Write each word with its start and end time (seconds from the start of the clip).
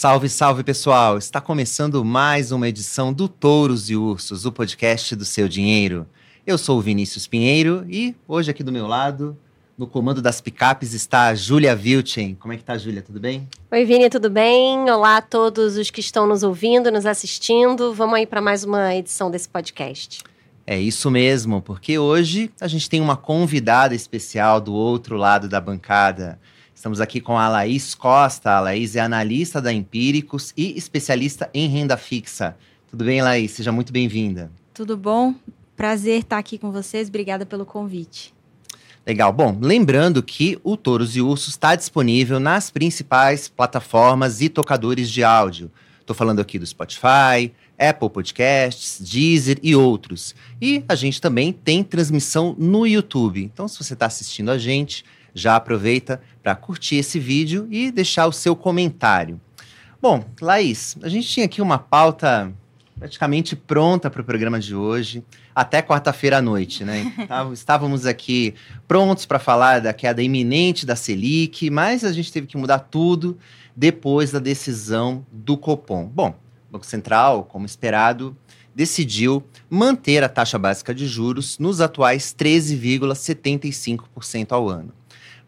Salve, 0.00 0.30
salve 0.30 0.64
pessoal! 0.64 1.18
Está 1.18 1.42
começando 1.42 2.02
mais 2.02 2.52
uma 2.52 2.66
edição 2.66 3.12
do 3.12 3.28
Touros 3.28 3.90
e 3.90 3.96
Ursos, 3.96 4.46
o 4.46 4.50
podcast 4.50 5.14
do 5.14 5.26
seu 5.26 5.46
dinheiro. 5.46 6.06
Eu 6.46 6.56
sou 6.56 6.78
o 6.78 6.80
Vinícius 6.80 7.26
Pinheiro 7.26 7.84
e 7.86 8.16
hoje 8.26 8.50
aqui 8.50 8.62
do 8.62 8.72
meu 8.72 8.86
lado, 8.86 9.36
no 9.76 9.86
comando 9.86 10.22
das 10.22 10.40
picapes, 10.40 10.94
está 10.94 11.26
a 11.26 11.34
Júlia 11.34 11.76
Vilchen. 11.76 12.34
Como 12.34 12.54
é 12.54 12.56
que 12.56 12.64
tá, 12.64 12.78
Júlia? 12.78 13.02
Tudo 13.02 13.20
bem? 13.20 13.46
Oi, 13.70 13.84
Vini, 13.84 14.08
tudo 14.08 14.30
bem? 14.30 14.88
Olá 14.90 15.18
a 15.18 15.20
todos 15.22 15.76
os 15.76 15.90
que 15.90 16.00
estão 16.00 16.26
nos 16.26 16.42
ouvindo, 16.42 16.90
nos 16.90 17.04
assistindo. 17.04 17.92
Vamos 17.92 18.14
aí 18.14 18.26
para 18.26 18.40
mais 18.40 18.64
uma 18.64 18.96
edição 18.96 19.30
desse 19.30 19.50
podcast. 19.50 20.24
É 20.66 20.80
isso 20.80 21.10
mesmo, 21.10 21.60
porque 21.60 21.98
hoje 21.98 22.50
a 22.58 22.68
gente 22.68 22.88
tem 22.88 23.02
uma 23.02 23.18
convidada 23.18 23.94
especial 23.94 24.62
do 24.62 24.72
outro 24.72 25.18
lado 25.18 25.46
da 25.46 25.60
bancada. 25.60 26.40
Estamos 26.80 26.98
aqui 26.98 27.20
com 27.20 27.36
a 27.36 27.46
Laís 27.46 27.94
Costa. 27.94 28.52
A 28.52 28.60
Laís 28.60 28.96
é 28.96 29.00
analista 29.00 29.60
da 29.60 29.70
Empíricos 29.70 30.54
e 30.56 30.78
especialista 30.78 31.50
em 31.52 31.68
renda 31.68 31.94
fixa. 31.94 32.56
Tudo 32.90 33.04
bem, 33.04 33.20
Laís? 33.20 33.50
Seja 33.50 33.70
muito 33.70 33.92
bem-vinda. 33.92 34.50
Tudo 34.72 34.96
bom? 34.96 35.34
Prazer 35.76 36.20
estar 36.20 36.38
aqui 36.38 36.56
com 36.56 36.72
vocês. 36.72 37.08
Obrigada 37.08 37.44
pelo 37.44 37.66
convite. 37.66 38.32
Legal. 39.06 39.30
Bom, 39.30 39.58
lembrando 39.60 40.22
que 40.22 40.58
o 40.64 40.74
Touros 40.74 41.14
e 41.16 41.20
Ursos 41.20 41.50
está 41.50 41.76
disponível 41.76 42.40
nas 42.40 42.70
principais 42.70 43.46
plataformas 43.46 44.40
e 44.40 44.48
tocadores 44.48 45.10
de 45.10 45.22
áudio. 45.22 45.70
Estou 46.00 46.16
falando 46.16 46.40
aqui 46.40 46.58
do 46.58 46.66
Spotify, 46.66 47.52
Apple 47.78 48.08
Podcasts, 48.08 48.98
Deezer 48.98 49.58
e 49.62 49.76
outros. 49.76 50.34
E 50.62 50.82
a 50.88 50.94
gente 50.94 51.20
também 51.20 51.52
tem 51.52 51.84
transmissão 51.84 52.56
no 52.58 52.86
YouTube. 52.86 53.44
Então, 53.44 53.68
se 53.68 53.76
você 53.76 53.92
está 53.92 54.06
assistindo 54.06 54.50
a 54.50 54.56
gente, 54.56 55.04
já 55.34 55.56
aproveita 55.56 56.20
para 56.42 56.54
curtir 56.54 56.96
esse 56.96 57.18
vídeo 57.18 57.68
e 57.70 57.90
deixar 57.90 58.26
o 58.26 58.32
seu 58.32 58.56
comentário. 58.56 59.40
Bom, 60.00 60.24
Laís, 60.40 60.96
a 61.02 61.08
gente 61.08 61.28
tinha 61.28 61.46
aqui 61.46 61.60
uma 61.60 61.78
pauta 61.78 62.52
praticamente 62.98 63.56
pronta 63.56 64.10
para 64.10 64.20
o 64.20 64.24
programa 64.24 64.60
de 64.60 64.74
hoje, 64.74 65.24
até 65.54 65.80
quarta-feira 65.80 66.36
à 66.36 66.42
noite, 66.42 66.84
né? 66.84 67.10
Estávamos 67.52 68.04
aqui 68.04 68.54
prontos 68.86 69.24
para 69.24 69.38
falar 69.38 69.80
da 69.80 69.94
queda 69.94 70.22
iminente 70.22 70.84
da 70.84 70.94
Selic, 70.94 71.70
mas 71.70 72.04
a 72.04 72.12
gente 72.12 72.30
teve 72.30 72.46
que 72.46 72.58
mudar 72.58 72.80
tudo 72.80 73.38
depois 73.74 74.30
da 74.30 74.38
decisão 74.38 75.24
do 75.32 75.56
Copom. 75.56 76.06
Bom, 76.06 76.34
o 76.68 76.72
Banco 76.72 76.84
Central, 76.84 77.44
como 77.44 77.64
esperado, 77.64 78.36
decidiu 78.74 79.42
manter 79.68 80.22
a 80.22 80.28
taxa 80.28 80.58
básica 80.58 80.94
de 80.94 81.06
juros 81.06 81.58
nos 81.58 81.80
atuais 81.80 82.34
13,75% 82.38 84.52
ao 84.52 84.68
ano. 84.68 84.92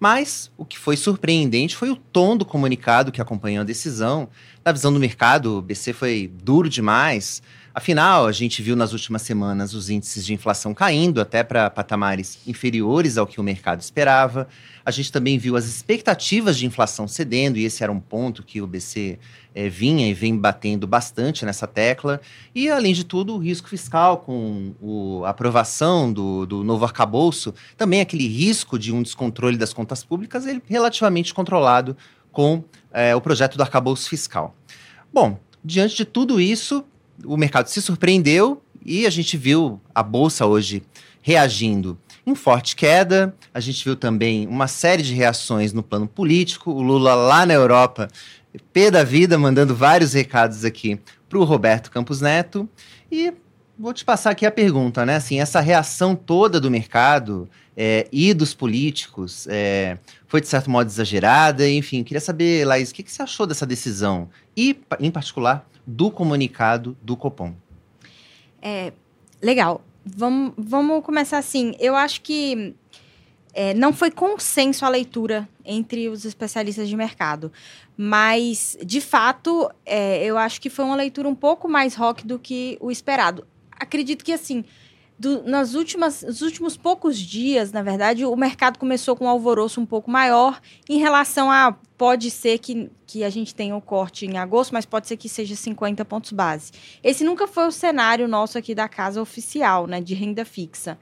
Mas 0.02 0.50
o 0.58 0.64
que 0.64 0.76
foi 0.76 0.96
surpreendente 0.96 1.76
foi 1.76 1.88
o 1.88 1.94
tom 1.94 2.36
do 2.36 2.44
comunicado 2.44 3.12
que 3.12 3.22
acompanhou 3.22 3.60
a 3.60 3.64
decisão. 3.64 4.28
Na 4.64 4.72
visão 4.72 4.92
do 4.92 4.98
mercado, 4.98 5.58
o 5.58 5.62
BC 5.62 5.92
foi 5.92 6.28
duro 6.42 6.68
demais. 6.68 7.40
Afinal, 7.74 8.26
a 8.26 8.32
gente 8.32 8.60
viu 8.62 8.76
nas 8.76 8.92
últimas 8.92 9.22
semanas 9.22 9.72
os 9.72 9.88
índices 9.88 10.26
de 10.26 10.34
inflação 10.34 10.74
caindo 10.74 11.22
até 11.22 11.42
para 11.42 11.70
patamares 11.70 12.38
inferiores 12.46 13.16
ao 13.16 13.26
que 13.26 13.40
o 13.40 13.42
mercado 13.42 13.80
esperava. 13.80 14.46
A 14.84 14.90
gente 14.90 15.10
também 15.10 15.38
viu 15.38 15.56
as 15.56 15.64
expectativas 15.64 16.58
de 16.58 16.66
inflação 16.66 17.08
cedendo, 17.08 17.56
e 17.56 17.64
esse 17.64 17.82
era 17.82 17.90
um 17.90 17.98
ponto 17.98 18.42
que 18.42 18.60
o 18.60 18.66
BC 18.66 19.18
é, 19.54 19.70
vinha 19.70 20.06
e 20.06 20.12
vem 20.12 20.36
batendo 20.36 20.86
bastante 20.86 21.46
nessa 21.46 21.66
tecla. 21.66 22.20
E, 22.54 22.68
além 22.68 22.92
de 22.92 23.04
tudo, 23.04 23.34
o 23.34 23.38
risco 23.38 23.70
fiscal, 23.70 24.18
com 24.18 25.22
a 25.24 25.30
aprovação 25.30 26.12
do, 26.12 26.44
do 26.44 26.62
novo 26.62 26.84
arcabouço, 26.84 27.54
também 27.78 28.02
aquele 28.02 28.28
risco 28.28 28.78
de 28.78 28.92
um 28.92 29.02
descontrole 29.02 29.56
das 29.56 29.72
contas 29.72 30.04
públicas, 30.04 30.46
ele 30.46 30.62
relativamente 30.66 31.32
controlado 31.32 31.96
com 32.30 32.62
é, 32.92 33.16
o 33.16 33.20
projeto 33.20 33.56
do 33.56 33.62
arcabouço 33.62 34.10
fiscal. 34.10 34.54
Bom, 35.10 35.38
diante 35.64 35.96
de 35.96 36.04
tudo 36.04 36.38
isso, 36.38 36.84
o 37.24 37.36
mercado 37.36 37.68
se 37.68 37.80
surpreendeu 37.80 38.62
e 38.84 39.06
a 39.06 39.10
gente 39.10 39.36
viu 39.36 39.80
a 39.94 40.02
bolsa 40.02 40.46
hoje 40.46 40.82
reagindo 41.22 41.98
em 42.26 42.34
forte 42.34 42.76
queda. 42.76 43.34
A 43.52 43.60
gente 43.60 43.84
viu 43.84 43.96
também 43.96 44.46
uma 44.46 44.68
série 44.68 45.02
de 45.02 45.14
reações 45.14 45.72
no 45.72 45.82
plano 45.82 46.06
político. 46.06 46.70
O 46.70 46.82
Lula 46.82 47.14
lá 47.14 47.46
na 47.46 47.54
Europa, 47.54 48.08
pé 48.72 48.90
da 48.90 49.04
vida, 49.04 49.38
mandando 49.38 49.74
vários 49.74 50.12
recados 50.12 50.64
aqui 50.64 50.98
para 51.28 51.38
o 51.38 51.44
Roberto 51.44 51.90
Campos 51.90 52.20
Neto. 52.20 52.68
E 53.10 53.32
vou 53.78 53.92
te 53.92 54.04
passar 54.04 54.30
aqui 54.30 54.46
a 54.46 54.50
pergunta, 54.50 55.06
né? 55.06 55.16
Assim, 55.16 55.40
essa 55.40 55.60
reação 55.60 56.14
toda 56.14 56.60
do 56.60 56.70
mercado 56.70 57.48
é, 57.76 58.06
e 58.12 58.34
dos 58.34 58.54
políticos 58.54 59.46
é, 59.48 59.98
foi 60.26 60.40
de 60.40 60.48
certo 60.48 60.70
modo 60.70 60.88
exagerada. 60.88 61.68
Enfim, 61.68 62.02
queria 62.02 62.20
saber, 62.20 62.66
Laís, 62.66 62.90
o 62.90 62.94
que, 62.94 63.02
que 63.02 63.12
você 63.12 63.22
achou 63.22 63.46
dessa 63.46 63.66
decisão? 63.66 64.28
E, 64.56 64.78
em 65.00 65.10
particular, 65.10 65.66
do 65.86 66.10
comunicado 66.10 66.96
do 67.02 67.16
Copom. 67.16 67.54
É, 68.60 68.92
legal 69.40 69.82
vamos, 70.04 70.52
vamos 70.56 71.04
começar 71.04 71.38
assim. 71.38 71.74
Eu 71.78 71.94
acho 71.94 72.20
que 72.20 72.74
é, 73.54 73.74
não 73.74 73.92
foi 73.92 74.10
consenso 74.10 74.84
a 74.84 74.88
leitura 74.88 75.48
entre 75.64 76.08
os 76.08 76.24
especialistas 76.24 76.88
de 76.88 76.96
mercado. 76.96 77.52
Mas, 77.96 78.76
de 78.84 79.00
fato, 79.00 79.70
é, 79.84 80.24
eu 80.24 80.38
acho 80.38 80.60
que 80.60 80.70
foi 80.70 80.84
uma 80.84 80.96
leitura 80.96 81.28
um 81.28 81.34
pouco 81.34 81.68
mais 81.68 81.94
rock 81.94 82.26
do 82.26 82.38
que 82.38 82.76
o 82.80 82.90
esperado. 82.90 83.46
Acredito 83.70 84.24
que, 84.24 84.32
assim, 84.32 84.64
do, 85.22 85.44
nas 85.44 85.74
últimas, 85.74 86.22
nos 86.22 86.42
últimos 86.42 86.76
poucos 86.76 87.16
dias, 87.16 87.70
na 87.70 87.80
verdade, 87.80 88.24
o 88.24 88.34
mercado 88.34 88.76
começou 88.76 89.14
com 89.14 89.26
um 89.26 89.28
alvoroço 89.28 89.80
um 89.80 89.86
pouco 89.86 90.10
maior 90.10 90.60
em 90.88 90.98
relação 90.98 91.48
a 91.48 91.76
pode 91.96 92.28
ser 92.28 92.58
que, 92.58 92.90
que 93.06 93.22
a 93.22 93.30
gente 93.30 93.54
tenha 93.54 93.72
o 93.72 93.78
um 93.78 93.80
corte 93.80 94.26
em 94.26 94.36
agosto, 94.36 94.72
mas 94.72 94.84
pode 94.84 95.06
ser 95.06 95.16
que 95.16 95.28
seja 95.28 95.54
50 95.54 96.04
pontos 96.04 96.32
base. 96.32 96.72
Esse 97.04 97.22
nunca 97.22 97.46
foi 97.46 97.68
o 97.68 97.70
cenário 97.70 98.26
nosso 98.26 98.58
aqui 98.58 98.74
da 98.74 98.88
casa 98.88 99.22
oficial, 99.22 99.86
né, 99.86 100.00
de 100.00 100.12
renda 100.12 100.44
fixa. 100.44 100.98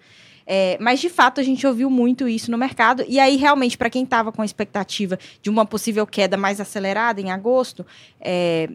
É, 0.47 0.77
mas 0.79 1.01
de 1.01 1.09
fato 1.09 1.41
a 1.41 1.43
gente 1.43 1.67
ouviu 1.67 1.89
muito 1.89 2.29
isso 2.29 2.51
no 2.51 2.59
mercado. 2.59 3.03
E 3.09 3.19
aí, 3.19 3.37
realmente, 3.37 3.79
para 3.79 3.89
quem 3.89 4.05
estava 4.05 4.31
com 4.31 4.43
a 4.43 4.45
expectativa 4.45 5.19
de 5.41 5.49
uma 5.49 5.65
possível 5.65 6.07
queda 6.07 6.37
mais 6.37 6.61
acelerada 6.61 7.23
em 7.23 7.31
agosto, 7.31 7.87
é, 8.21 8.69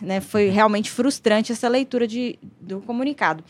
né, 0.00 0.20
foi 0.20 0.48
realmente 0.48 0.88
frustrante 0.88 1.50
essa 1.50 1.68
leitura 1.68 2.06
de, 2.06 2.38
do 2.60 2.80
comunicado. 2.82 3.42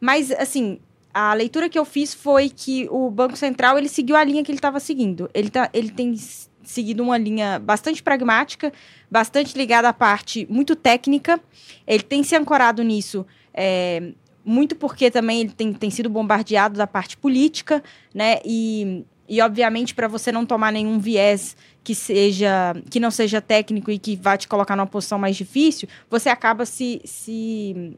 Mas, 0.00 0.30
assim, 0.30 0.78
a 1.12 1.34
leitura 1.34 1.68
que 1.68 1.78
eu 1.78 1.84
fiz 1.84 2.14
foi 2.14 2.48
que 2.48 2.88
o 2.90 3.10
Banco 3.10 3.36
Central 3.36 3.78
ele 3.78 3.88
seguiu 3.88 4.16
a 4.16 4.24
linha 4.24 4.42
que 4.42 4.50
ele 4.50 4.58
estava 4.58 4.80
seguindo. 4.80 5.28
Ele, 5.34 5.50
tá, 5.50 5.68
ele 5.72 5.90
tem 5.90 6.14
seguido 6.62 7.02
uma 7.02 7.18
linha 7.18 7.58
bastante 7.58 8.02
pragmática, 8.02 8.72
bastante 9.10 9.56
ligada 9.56 9.88
à 9.88 9.92
parte 9.92 10.46
muito 10.48 10.76
técnica. 10.76 11.40
Ele 11.86 12.02
tem 12.02 12.22
se 12.22 12.36
ancorado 12.36 12.82
nisso. 12.82 13.26
É, 13.52 14.12
muito 14.44 14.74
porque 14.76 15.10
também 15.10 15.40
ele 15.40 15.50
tem, 15.50 15.72
tem 15.72 15.90
sido 15.90 16.08
bombardeado 16.08 16.76
da 16.78 16.86
parte 16.86 17.16
política, 17.16 17.82
né? 18.14 18.38
E, 18.44 19.04
e 19.28 19.40
obviamente, 19.40 19.94
para 19.94 20.08
você 20.08 20.32
não 20.32 20.46
tomar 20.46 20.72
nenhum 20.72 20.98
viés 20.98 21.56
que 21.82 21.94
seja 21.94 22.74
que 22.90 23.00
não 23.00 23.10
seja 23.10 23.40
técnico 23.40 23.90
e 23.90 23.98
que 23.98 24.16
vá 24.16 24.36
te 24.36 24.48
colocar 24.48 24.76
numa 24.76 24.86
posição 24.86 25.18
mais 25.18 25.36
difícil, 25.36 25.88
você 26.08 26.28
acaba 26.28 26.64
se, 26.64 27.00
se 27.04 27.96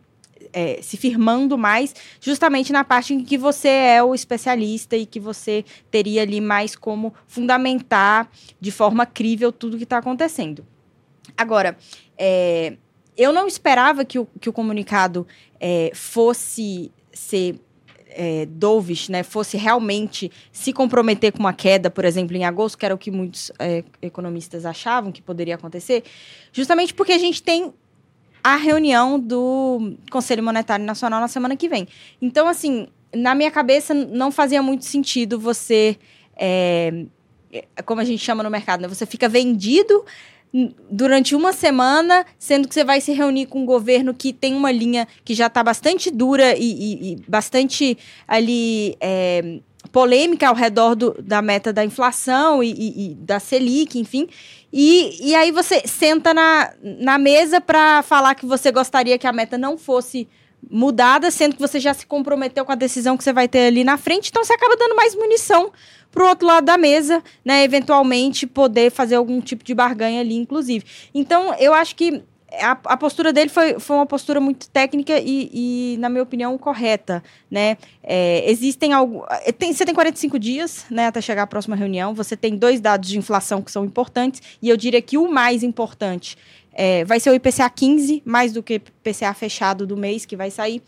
é, 0.52 0.80
se 0.82 0.96
firmando 0.96 1.56
mais, 1.58 1.94
justamente 2.20 2.72
na 2.72 2.84
parte 2.84 3.14
em 3.14 3.24
que 3.24 3.36
você 3.36 3.68
é 3.68 4.02
o 4.02 4.14
especialista 4.14 4.96
e 4.96 5.06
que 5.06 5.20
você 5.20 5.64
teria 5.90 6.22
ali 6.22 6.40
mais 6.40 6.76
como 6.76 7.14
fundamentar 7.26 8.30
de 8.60 8.70
forma 8.70 9.04
crível 9.06 9.52
tudo 9.52 9.76
que 9.76 9.84
está 9.84 9.98
acontecendo. 9.98 10.66
Agora, 11.36 11.76
é, 12.18 12.76
eu 13.16 13.32
não 13.32 13.46
esperava 13.46 14.04
que 14.04 14.18
o, 14.18 14.26
que 14.40 14.48
o 14.48 14.52
comunicado 14.52 15.26
é, 15.60 15.90
fosse 15.94 16.90
ser 17.12 17.58
é, 18.14 18.46
dovish, 18.46 19.08
né, 19.08 19.22
fosse 19.22 19.56
realmente 19.56 20.30
se 20.50 20.72
comprometer 20.72 21.32
com 21.32 21.40
uma 21.40 21.52
queda, 21.52 21.90
por 21.90 22.04
exemplo, 22.04 22.36
em 22.36 22.44
agosto, 22.44 22.78
que 22.78 22.84
era 22.84 22.94
o 22.94 22.98
que 22.98 23.10
muitos 23.10 23.50
é, 23.58 23.84
economistas 24.00 24.64
achavam 24.64 25.12
que 25.12 25.22
poderia 25.22 25.54
acontecer, 25.54 26.04
justamente 26.52 26.94
porque 26.94 27.12
a 27.12 27.18
gente 27.18 27.42
tem 27.42 27.72
a 28.42 28.56
reunião 28.56 29.18
do 29.18 29.94
Conselho 30.10 30.42
Monetário 30.42 30.84
Nacional 30.84 31.20
na 31.20 31.28
semana 31.28 31.56
que 31.56 31.68
vem. 31.68 31.86
Então, 32.20 32.48
assim, 32.48 32.88
na 33.14 33.34
minha 33.34 33.50
cabeça 33.50 33.94
não 33.94 34.32
fazia 34.32 34.62
muito 34.62 34.84
sentido 34.84 35.38
você, 35.38 35.96
é, 36.36 37.04
como 37.84 38.00
a 38.00 38.04
gente 38.04 38.22
chama 38.22 38.42
no 38.42 38.50
mercado, 38.50 38.80
né? 38.80 38.88
você 38.88 39.06
fica 39.06 39.28
vendido 39.28 40.04
durante 40.90 41.34
uma 41.34 41.52
semana, 41.52 42.26
sendo 42.38 42.68
que 42.68 42.74
você 42.74 42.84
vai 42.84 43.00
se 43.00 43.12
reunir 43.12 43.46
com 43.46 43.60
um 43.60 43.66
governo 43.66 44.12
que 44.12 44.32
tem 44.32 44.54
uma 44.54 44.70
linha 44.70 45.08
que 45.24 45.34
já 45.34 45.46
está 45.46 45.62
bastante 45.62 46.10
dura 46.10 46.54
e, 46.56 46.60
e, 46.60 47.12
e, 47.12 47.16
bastante 47.26 47.96
ali 48.28 48.94
é, 49.00 49.60
polêmica 49.90 50.48
ao 50.48 50.54
redor 50.54 50.94
do, 50.94 51.16
da 51.22 51.40
meta 51.40 51.72
da 51.72 51.82
inflação 51.82 52.62
e, 52.62 53.12
e 53.12 53.14
da 53.14 53.40
Selic, 53.40 53.98
enfim. 53.98 54.28
E, 54.72 55.28
e 55.28 55.34
aí 55.34 55.50
você 55.50 55.82
senta 55.86 56.32
na, 56.32 56.72
na 56.82 57.18
mesa 57.18 57.60
para 57.60 58.02
falar 58.02 58.34
que 58.34 58.46
você 58.46 58.72
gostaria 58.72 59.18
que 59.18 59.26
a 59.26 59.32
meta 59.32 59.58
não 59.58 59.76
fosse 59.76 60.26
mudada, 60.70 61.30
sendo 61.30 61.56
que 61.56 61.60
você 61.60 61.78
já 61.80 61.92
se 61.92 62.06
comprometeu 62.06 62.64
com 62.64 62.72
a 62.72 62.76
decisão 62.76 63.16
que 63.16 63.24
você 63.24 63.32
vai 63.32 63.48
ter 63.48 63.66
ali 63.66 63.84
na 63.84 63.98
frente, 63.98 64.30
então 64.30 64.44
você 64.44 64.52
acaba 64.52 64.76
dando 64.76 64.94
mais 64.94 65.14
munição 65.14 65.72
para 66.10 66.24
o 66.24 66.28
outro 66.28 66.46
lado 66.46 66.64
da 66.64 66.78
mesa, 66.78 67.22
né? 67.44 67.64
Eventualmente 67.64 68.46
poder 68.46 68.90
fazer 68.90 69.16
algum 69.16 69.40
tipo 69.40 69.64
de 69.64 69.74
barganha 69.74 70.20
ali, 70.20 70.36
inclusive. 70.36 70.84
Então, 71.14 71.54
eu 71.54 71.72
acho 71.72 71.96
que 71.96 72.22
a, 72.60 72.72
a, 72.84 72.96
postura 72.96 73.32
dele 73.32 73.48
foi, 73.48 73.78
foi 73.78 73.96
uma 73.96 74.06
postura 74.06 74.40
muito 74.40 74.68
técnica 74.68 75.18
e, 75.18 75.50
e 75.52 75.96
na 75.98 76.08
minha 76.08 76.22
opinião, 76.22 76.56
correta, 76.58 77.22
né? 77.50 77.76
É, 78.02 78.50
existem 78.50 78.92
algo... 78.92 79.24
Tem, 79.58 79.72
você 79.72 79.84
tem 79.84 79.94
45 79.94 80.38
dias, 80.38 80.84
né, 80.90 81.06
até 81.06 81.20
chegar 81.20 81.42
à 81.42 81.46
próxima 81.46 81.76
reunião. 81.76 82.14
Você 82.14 82.36
tem 82.36 82.56
dois 82.56 82.80
dados 82.80 83.08
de 83.08 83.18
inflação 83.18 83.62
que 83.62 83.70
são 83.70 83.84
importantes 83.84 84.42
e 84.60 84.68
eu 84.68 84.76
diria 84.76 85.00
que 85.00 85.16
o 85.16 85.30
mais 85.30 85.62
importante 85.62 86.36
é, 86.72 87.04
vai 87.04 87.20
ser 87.20 87.30
o 87.30 87.34
IPCA 87.34 87.68
15, 87.68 88.22
mais 88.24 88.52
do 88.52 88.62
que 88.62 88.74
IPCA 88.74 89.32
fechado 89.34 89.86
do 89.86 89.96
mês 89.96 90.24
que 90.24 90.36
vai 90.36 90.50
sair 90.50 90.82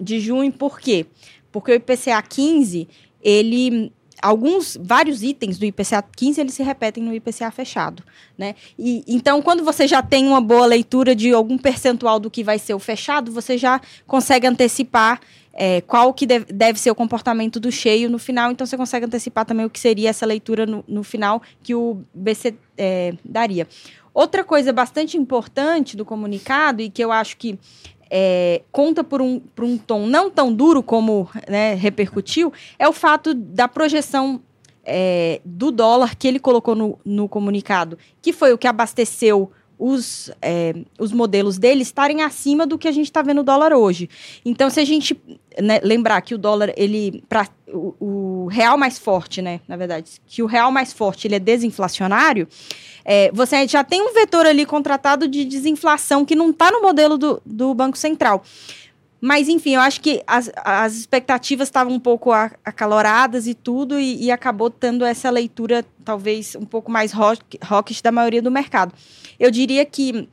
de 0.00 0.20
junho. 0.20 0.52
Por 0.52 0.80
quê? 0.80 1.06
Porque 1.50 1.72
o 1.72 1.74
IPCA 1.74 2.22
15, 2.22 2.88
ele 3.22 3.92
alguns 4.22 4.76
vários 4.80 5.22
itens 5.22 5.58
do 5.58 5.64
IPCA 5.64 6.02
15 6.02 6.40
eles 6.40 6.54
se 6.54 6.62
repetem 6.62 7.02
no 7.02 7.14
IPCA 7.14 7.50
fechado, 7.50 8.02
né? 8.36 8.54
E 8.78 9.04
então 9.06 9.40
quando 9.42 9.64
você 9.64 9.86
já 9.86 10.02
tem 10.02 10.26
uma 10.26 10.40
boa 10.40 10.66
leitura 10.66 11.14
de 11.14 11.32
algum 11.32 11.58
percentual 11.58 12.18
do 12.18 12.30
que 12.30 12.44
vai 12.44 12.58
ser 12.58 12.74
o 12.74 12.78
fechado, 12.78 13.32
você 13.32 13.56
já 13.56 13.80
consegue 14.06 14.46
antecipar 14.46 15.20
é, 15.52 15.80
qual 15.80 16.14
que 16.14 16.24
deve, 16.24 16.78
ser 16.78 16.90
o 16.90 16.94
comportamento 16.94 17.58
do 17.58 17.72
cheio 17.72 18.08
no 18.08 18.18
final, 18.18 18.52
então 18.52 18.64
você 18.64 18.76
consegue 18.76 19.06
antecipar 19.06 19.44
também 19.44 19.66
o 19.66 19.70
que 19.70 19.80
seria 19.80 20.08
essa 20.08 20.24
leitura 20.24 20.64
no, 20.64 20.84
no 20.86 21.02
final 21.02 21.42
que 21.64 21.74
o 21.74 22.00
BC 22.14 22.54
é, 22.76 23.14
daria. 23.24 23.66
Outra 24.14 24.44
coisa 24.44 24.72
bastante 24.72 25.16
importante 25.16 25.96
do 25.96 26.04
comunicado 26.04 26.80
e 26.80 26.88
que 26.88 27.02
eu 27.02 27.10
acho 27.10 27.36
que 27.36 27.58
é, 28.10 28.62
conta 28.72 29.04
por 29.04 29.20
um, 29.20 29.38
por 29.38 29.64
um 29.64 29.76
tom 29.76 30.06
não 30.06 30.30
tão 30.30 30.52
duro 30.52 30.82
como 30.82 31.28
né, 31.48 31.74
repercutiu, 31.74 32.52
é 32.78 32.88
o 32.88 32.92
fato 32.92 33.34
da 33.34 33.68
projeção 33.68 34.40
é, 34.84 35.40
do 35.44 35.70
dólar 35.70 36.16
que 36.16 36.26
ele 36.26 36.38
colocou 36.38 36.74
no, 36.74 36.98
no 37.04 37.28
comunicado, 37.28 37.98
que 38.22 38.32
foi 38.32 38.52
o 38.52 38.58
que 38.58 38.66
abasteceu 38.66 39.52
os, 39.78 40.30
é, 40.42 40.74
os 40.98 41.12
modelos 41.12 41.56
dele 41.56 41.82
estarem 41.82 42.22
acima 42.22 42.66
do 42.66 42.76
que 42.76 42.88
a 42.88 42.92
gente 42.92 43.06
está 43.06 43.22
vendo 43.22 43.40
o 43.40 43.44
dólar 43.44 43.72
hoje. 43.72 44.10
Então, 44.44 44.68
se 44.68 44.80
a 44.80 44.84
gente 44.84 45.18
né, 45.60 45.80
lembrar 45.82 46.20
que 46.20 46.34
o 46.34 46.38
dólar, 46.38 46.72
ele. 46.76 47.22
Pra, 47.28 47.48
o, 47.68 47.94
o, 48.00 48.46
real 48.46 48.76
mais 48.78 48.98
forte, 48.98 49.40
né? 49.42 49.60
Na 49.68 49.76
verdade, 49.76 50.20
que 50.26 50.42
o 50.42 50.46
real 50.46 50.72
mais 50.72 50.92
forte 50.92 51.28
ele 51.28 51.34
é 51.34 51.38
desinflacionário, 51.38 52.48
é, 53.04 53.30
você 53.32 53.66
já 53.68 53.84
tem 53.84 54.02
um 54.02 54.12
vetor 54.12 54.46
ali 54.46 54.64
contratado 54.66 55.28
de 55.28 55.44
desinflação 55.44 56.24
que 56.24 56.34
não 56.34 56.50
está 56.50 56.70
no 56.70 56.82
modelo 56.82 57.16
do, 57.16 57.40
do 57.44 57.74
Banco 57.74 57.96
Central. 57.96 58.42
Mas, 59.20 59.48
enfim, 59.48 59.74
eu 59.74 59.80
acho 59.80 60.00
que 60.00 60.22
as, 60.26 60.50
as 60.64 60.94
expectativas 60.94 61.68
estavam 61.68 61.92
um 61.92 62.00
pouco 62.00 62.30
acaloradas 62.32 63.46
e 63.46 63.54
tudo, 63.54 63.98
e, 63.98 64.24
e, 64.24 64.30
acabou 64.30 64.70
tendo 64.70 65.04
essa 65.04 65.28
leitura, 65.28 65.84
talvez, 66.04 66.54
um 66.54 66.64
pouco 66.64 66.90
mais 66.90 67.12
rock, 67.12 67.58
rockish 67.64 68.00
da 68.00 68.12
maioria 68.12 68.40
do 68.40 68.50
mercado. 68.50 68.94
Eu 69.38 69.50
diria 69.50 69.84
que 69.84 70.28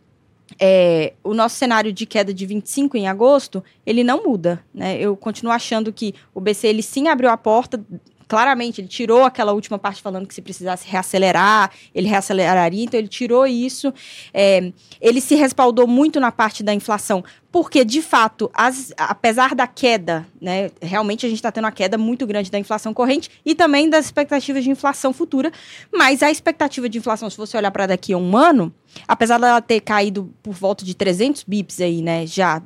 é, 0.59 1.13
o 1.23 1.33
nosso 1.33 1.55
cenário 1.55 1.91
de 1.91 2.05
queda 2.05 2.33
de 2.33 2.45
25 2.45 2.95
em 2.95 3.07
agosto, 3.07 3.63
ele 3.85 4.03
não 4.03 4.23
muda. 4.23 4.63
Né? 4.73 4.99
Eu 4.99 5.17
continuo 5.17 5.51
achando 5.51 5.91
que 5.91 6.13
o 6.33 6.39
BC, 6.39 6.67
ele 6.67 6.83
sim 6.83 7.07
abriu 7.07 7.29
a 7.29 7.37
porta 7.37 7.83
claramente, 8.27 8.81
ele 8.81 8.87
tirou 8.87 9.23
aquela 9.23 9.53
última 9.53 9.77
parte 9.77 10.01
falando 10.01 10.27
que 10.27 10.33
se 10.33 10.41
precisasse 10.41 10.87
reacelerar, 10.87 11.71
ele 11.93 12.07
reaceleraria, 12.07 12.83
então 12.83 12.99
ele 12.99 13.07
tirou 13.07 13.45
isso. 13.45 13.93
É, 14.33 14.71
ele 14.99 15.21
se 15.21 15.35
respaldou 15.35 15.87
muito 15.87 16.19
na 16.19 16.31
parte 16.31 16.63
da 16.63 16.73
inflação, 16.73 17.23
porque, 17.51 17.85
de 17.85 18.01
fato, 18.01 18.51
as, 18.53 18.93
apesar 18.97 19.55
da 19.55 19.65
queda, 19.65 20.27
né, 20.41 20.71
realmente 20.81 21.25
a 21.25 21.29
gente 21.29 21.37
está 21.37 21.51
tendo 21.51 21.63
uma 21.63 21.71
queda 21.71 21.97
muito 21.97 22.27
grande 22.27 22.51
da 22.51 22.59
inflação 22.59 22.93
corrente 22.93 23.29
e 23.45 23.55
também 23.55 23.89
das 23.89 24.05
expectativas 24.05 24.63
de 24.63 24.69
inflação 24.69 25.13
futura, 25.13 25.51
mas 25.93 26.21
a 26.21 26.29
expectativa 26.29 26.89
de 26.89 26.97
inflação, 26.97 27.29
se 27.29 27.37
você 27.37 27.55
olhar 27.55 27.71
para 27.71 27.87
daqui 27.87 28.11
a 28.11 28.17
um 28.17 28.35
ano, 28.35 28.73
apesar 29.07 29.39
dela 29.39 29.61
ter 29.61 29.81
caído 29.81 30.33
por 30.41 30.53
volta 30.53 30.85
de 30.85 30.95
300 30.95 31.43
bips 31.43 31.81
aí, 31.81 32.01
né, 32.01 32.25
já 32.25 32.61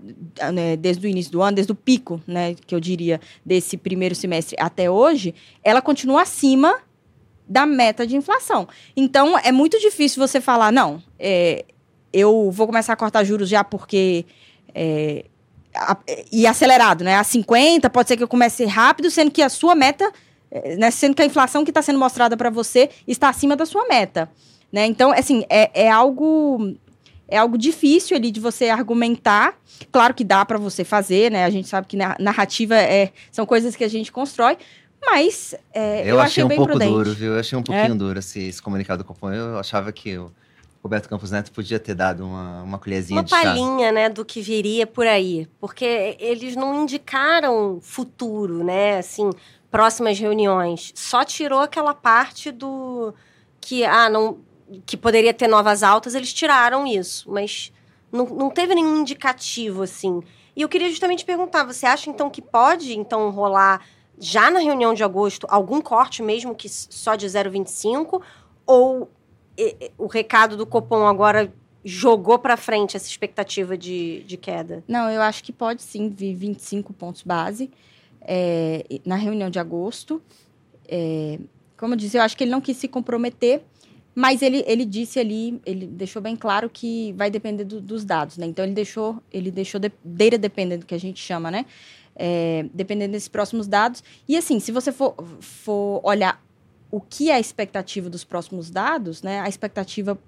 né, 0.54 0.76
desde 0.76 1.06
o 1.06 1.10
início 1.10 1.32
do 1.32 1.42
ano, 1.42 1.56
desde 1.56 1.72
o 1.72 1.76
pico, 1.76 2.22
né, 2.28 2.56
que 2.66 2.74
eu 2.74 2.80
diria, 2.80 3.20
desse 3.46 3.78
primeiro 3.78 4.16
semestre 4.16 4.56
até 4.60 4.90
hoje, 4.90 5.34
ela 5.64 5.82
continua 5.82 6.22
acima 6.22 6.80
da 7.48 7.66
meta 7.66 8.06
de 8.06 8.16
inflação. 8.16 8.68
Então, 8.96 9.38
é 9.40 9.52
muito 9.52 9.80
difícil 9.80 10.26
você 10.26 10.40
falar, 10.40 10.72
não, 10.72 11.02
é, 11.18 11.66
eu 12.14 12.52
vou 12.52 12.68
começar 12.68 12.94
a 12.94 12.96
cortar 12.96 13.24
juros 13.24 13.50
já 13.50 13.64
porque 13.64 14.26
é, 14.74 15.26
a, 15.76 15.98
e 16.32 16.46
acelerado, 16.46 17.04
né? 17.04 17.16
A 17.16 17.24
50, 17.24 17.90
pode 17.90 18.08
ser 18.08 18.18
que 18.18 18.24
eu 18.24 18.28
comece 18.28 18.66
rápido, 18.66 19.10
sendo 19.10 19.32
que 19.32 19.42
a 19.42 19.50
sua 19.50 19.76
meta, 19.76 20.12
é, 20.52 20.76
né, 20.76 20.92
sendo 20.92 21.16
que 21.16 21.22
a 21.22 21.26
inflação 21.26 21.64
que 21.64 21.72
está 21.72 21.82
sendo 21.82 22.00
mostrada 22.00 22.38
para 22.38 22.50
você 22.50 22.90
está 23.08 23.30
acima 23.30 23.56
da 23.56 23.66
sua 23.66 23.88
meta. 23.88 24.30
Né? 24.72 24.86
Então, 24.86 25.12
assim, 25.12 25.44
é, 25.50 25.86
é 25.86 25.90
algo 25.90 26.76
é 27.28 27.38
algo 27.38 27.58
difícil 27.58 28.18
ali 28.18 28.32
de 28.32 28.40
você 28.40 28.70
argumentar. 28.70 29.56
Claro 29.92 30.14
que 30.14 30.24
dá 30.24 30.44
para 30.44 30.58
você 30.58 30.84
fazer, 30.84 31.32
né? 31.32 31.46
A 31.46 31.50
gente 31.50 31.68
sabe 31.68 31.88
que 31.88 31.96
narrativa 31.96 32.76
é, 32.76 33.12
são 33.32 33.46
coisas 33.46 33.76
que 33.76 33.84
a 33.84 33.88
gente 33.88 34.12
constrói, 34.12 34.58
mas 35.06 35.54
é, 35.74 36.02
eu, 36.02 36.16
eu, 36.16 36.20
achei, 36.20 36.44
achei 36.44 36.44
um 36.44 36.48
pouco 36.58 36.72
prudente. 36.72 36.92
duro, 36.92 37.14
viu? 37.14 37.34
Eu 37.34 37.40
achei 37.40 37.58
um 37.58 37.64
pouquinho 37.64 37.94
é. 37.94 37.98
duro 37.98 38.20
esse, 38.20 38.48
esse 38.48 38.62
comunicado 38.62 39.04
do 39.04 39.08
Copom. 39.08 39.32
Eu 39.32 39.60
achava 39.60 39.92
que 39.92 40.10
eu 40.10 40.32
Roberto 40.82 41.10
Campos 41.10 41.32
Neto 41.32 41.52
podia 41.52 41.78
ter 41.78 41.94
dado 41.94 42.26
uma, 42.26 42.64
uma 42.64 42.80
colherzinha 42.80 43.20
uma 43.20 43.24
de 43.24 43.30
chá. 43.30 43.42
Uma 43.42 43.46
palhinha, 43.46 43.92
né, 43.92 44.10
do 44.10 44.24
que 44.24 44.42
viria 44.42 44.88
por 44.88 45.06
aí. 45.06 45.48
Porque 45.60 46.16
eles 46.20 46.56
não 46.56 46.84
indicaram 46.84 47.80
futuro, 47.82 48.64
né, 48.64 48.98
assim, 48.98 49.30
próximas 49.70 50.18
reuniões. 50.18 50.92
Só 50.96 51.24
tirou 51.24 51.60
aquela 51.60 51.94
parte 51.94 52.52
do... 52.52 53.14
Que, 53.60 53.84
ah, 53.84 54.10
não... 54.10 54.38
Que 54.86 54.98
poderia 54.98 55.34
ter 55.34 55.48
novas 55.48 55.84
altas, 55.84 56.16
eles 56.16 56.34
tiraram 56.34 56.86
isso. 56.86 57.30
Mas 57.32 57.72
não, 58.12 58.26
não 58.26 58.50
teve 58.50 58.76
nenhum 58.76 59.02
indicativo, 59.02 59.84
assim. 59.84 60.22
E 60.56 60.62
eu 60.62 60.70
queria 60.70 60.90
justamente 60.90 61.24
perguntar, 61.24 61.64
você 61.64 61.86
acha, 61.86 62.10
então, 62.10 62.30
que 62.30 62.42
pode, 62.42 62.98
então, 62.98 63.30
rolar 63.30 63.82
já 64.20 64.52
na 64.52 64.60
reunião 64.60 64.94
de 64.94 65.04
agosto 65.04 65.48
algum 65.50 65.80
corte 65.80 66.22
mesmo 66.22 66.54
que 66.54 66.68
só 66.68 67.16
de 67.16 67.26
0,25 67.26 68.22
ou 68.66 69.10
o 69.98 70.08
recado 70.08 70.58
do 70.58 70.66
Copom 70.66 71.06
agora 71.08 71.52
jogou 71.84 72.38
para 72.38 72.58
frente 72.58 72.96
essa 72.96 73.08
expectativa 73.08 73.78
de, 73.78 74.24
de 74.24 74.38
queda? 74.38 74.84
Não, 74.88 75.10
eu 75.10 75.22
acho 75.22 75.44
que 75.44 75.52
pode 75.52 75.82
sim 75.82 76.10
vir 76.10 76.34
25 76.36 76.94
pontos 76.94 77.24
base 77.24 77.72
é, 78.22 78.86
na 79.06 79.16
reunião 79.16 79.50
de 79.50 79.60
agosto. 79.60 80.22
É, 80.88 81.40
como 81.78 81.94
eu 81.94 81.98
disse, 81.98 82.18
eu 82.18 82.22
acho 82.22 82.36
que 82.36 82.44
ele 82.44 82.52
não 82.52 82.62
quis 82.62 82.78
se 82.78 82.88
comprometer, 82.88 83.64
mas 84.20 84.42
ele, 84.42 84.66
ele 84.68 84.84
disse 84.84 85.18
ali, 85.18 85.62
ele 85.66 85.88
deixou 85.88 86.22
bem 86.22 86.36
claro 86.36 86.70
que 86.70 87.14
vai 87.14 87.32
depender 87.32 87.64
do, 87.64 87.80
dos 87.80 88.04
dados, 88.04 88.36
né? 88.36 88.46
Então 88.46 88.66
ele 88.66 88.74
deixou, 88.74 89.24
ele 89.32 89.50
deixou 89.50 89.80
de, 89.80 89.90
data 90.04 90.38
dependendo, 90.38 90.86
que 90.86 90.94
a 90.94 91.00
gente 91.00 91.22
chama, 91.22 91.50
né? 91.50 91.66
É, 92.18 92.66
dependendo 92.74 93.14
desses 93.14 93.30
próximos 93.30 93.66
dados. 93.66 94.04
E 94.28 94.36
assim, 94.36 94.60
se 94.60 94.74
você 94.74 94.92
for, 94.92 95.16
for 95.40 96.02
olhar 96.04 96.44
o 96.92 97.00
que 97.00 97.32
é 97.32 97.36
a 97.36 97.40
expectativa 97.40 98.10
dos 98.10 98.26
próximos 98.26 98.70
dados, 98.70 99.24
né? 99.24 99.40
A 99.40 99.48
expectativa 99.48 100.20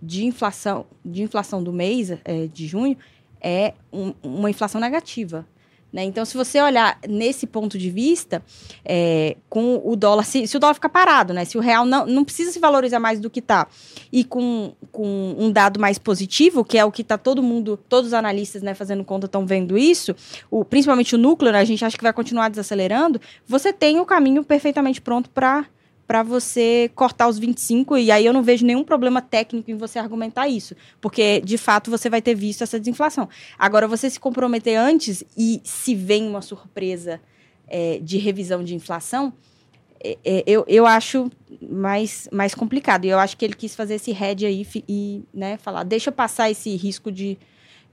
de 0.00 0.24
inflação, 0.24 0.86
de 1.04 1.24
inflação 1.24 1.60
do 1.60 1.72
mês 1.72 2.12
é, 2.24 2.46
de 2.46 2.68
junho 2.68 2.96
é 3.40 3.74
um, 3.92 4.14
uma 4.22 4.48
inflação 4.48 4.80
negativa. 4.80 5.44
Né? 5.92 6.04
Então, 6.04 6.24
se 6.24 6.36
você 6.36 6.60
olhar 6.60 6.98
nesse 7.08 7.46
ponto 7.46 7.76
de 7.76 7.90
vista, 7.90 8.42
é, 8.84 9.36
com 9.48 9.80
o 9.84 9.96
dólar, 9.96 10.24
se, 10.24 10.46
se, 10.46 10.56
o 10.56 10.60
dólar 10.60 10.74
ficar 10.74 10.88
parado, 10.88 11.32
né? 11.34 11.44
se 11.44 11.58
o 11.58 11.60
real 11.60 11.84
não, 11.84 12.06
não 12.06 12.24
precisa 12.24 12.52
se 12.52 12.58
valorizar 12.58 13.00
mais 13.00 13.18
do 13.18 13.28
que 13.28 13.40
está, 13.40 13.66
e 14.12 14.22
com, 14.22 14.72
com 14.92 15.34
um 15.38 15.50
dado 15.50 15.80
mais 15.80 15.98
positivo, 15.98 16.64
que 16.64 16.78
é 16.78 16.84
o 16.84 16.92
que 16.92 17.02
está 17.02 17.18
todo 17.18 17.42
mundo, 17.42 17.76
todos 17.88 18.08
os 18.08 18.14
analistas 18.14 18.62
né, 18.62 18.74
fazendo 18.74 19.04
conta 19.04 19.26
estão 19.26 19.44
vendo 19.44 19.76
isso, 19.76 20.14
o, 20.50 20.64
principalmente 20.64 21.14
o 21.14 21.18
núcleo, 21.18 21.52
né, 21.52 21.58
a 21.58 21.64
gente 21.64 21.84
acha 21.84 21.96
que 21.96 22.04
vai 22.04 22.12
continuar 22.12 22.48
desacelerando, 22.48 23.20
você 23.46 23.72
tem 23.72 23.98
o 23.98 24.06
caminho 24.06 24.44
perfeitamente 24.44 25.00
pronto 25.00 25.28
para 25.30 25.66
para 26.10 26.24
você 26.24 26.90
cortar 26.96 27.28
os 27.28 27.38
25, 27.38 27.96
e 27.96 28.10
aí 28.10 28.26
eu 28.26 28.32
não 28.32 28.42
vejo 28.42 28.66
nenhum 28.66 28.82
problema 28.82 29.22
técnico 29.22 29.70
em 29.70 29.76
você 29.76 29.96
argumentar 29.96 30.48
isso, 30.48 30.74
porque 31.00 31.40
de 31.40 31.56
fato 31.56 31.88
você 31.88 32.10
vai 32.10 32.20
ter 32.20 32.34
visto 32.34 32.62
essa 32.62 32.80
desinflação. 32.80 33.28
Agora, 33.56 33.86
você 33.86 34.10
se 34.10 34.18
comprometer 34.18 34.76
antes 34.76 35.22
e 35.38 35.60
se 35.62 35.94
vem 35.94 36.26
uma 36.26 36.42
surpresa 36.42 37.20
é, 37.68 38.00
de 38.02 38.18
revisão 38.18 38.64
de 38.64 38.74
inflação, 38.74 39.32
é, 40.02 40.18
é, 40.24 40.42
eu, 40.48 40.64
eu 40.66 40.84
acho 40.84 41.30
mais, 41.62 42.28
mais 42.32 42.56
complicado. 42.56 43.04
E 43.04 43.08
eu 43.08 43.18
acho 43.20 43.36
que 43.36 43.44
ele 43.44 43.54
quis 43.54 43.76
fazer 43.76 43.94
esse 43.94 44.10
head 44.10 44.44
aí 44.44 44.66
e 44.88 45.22
né, 45.32 45.58
falar: 45.58 45.84
deixa 45.84 46.10
passar 46.10 46.50
esse 46.50 46.74
risco 46.74 47.12
de, 47.12 47.38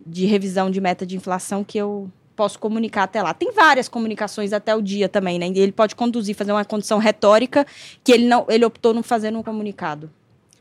de 0.03 0.25
revisão 0.25 0.71
de 0.71 0.81
meta 0.81 1.05
de 1.05 1.15
inflação 1.15 1.63
que 1.63 1.77
eu 1.77 2.11
posso 2.37 2.59
comunicar 2.59 3.03
até 3.03 3.21
lá. 3.21 3.33
Tem 3.33 3.51
várias 3.51 3.89
comunicações 3.89 4.53
até 4.53 4.75
o 4.75 4.81
dia 4.81 5.09
também, 5.09 5.39
né? 5.39 5.47
Ele 5.47 5.71
pode 5.71 5.95
conduzir, 5.95 6.35
fazer 6.35 6.51
uma 6.51 6.63
condição 6.63 6.99
retórica 6.99 7.65
que 8.03 8.11
ele 8.11 8.27
não, 8.27 8.45
ele 8.47 8.63
optou 8.63 8.93
não 8.93 9.01
fazer 9.01 9.31
no 9.31 9.43
comunicado. 9.43 10.09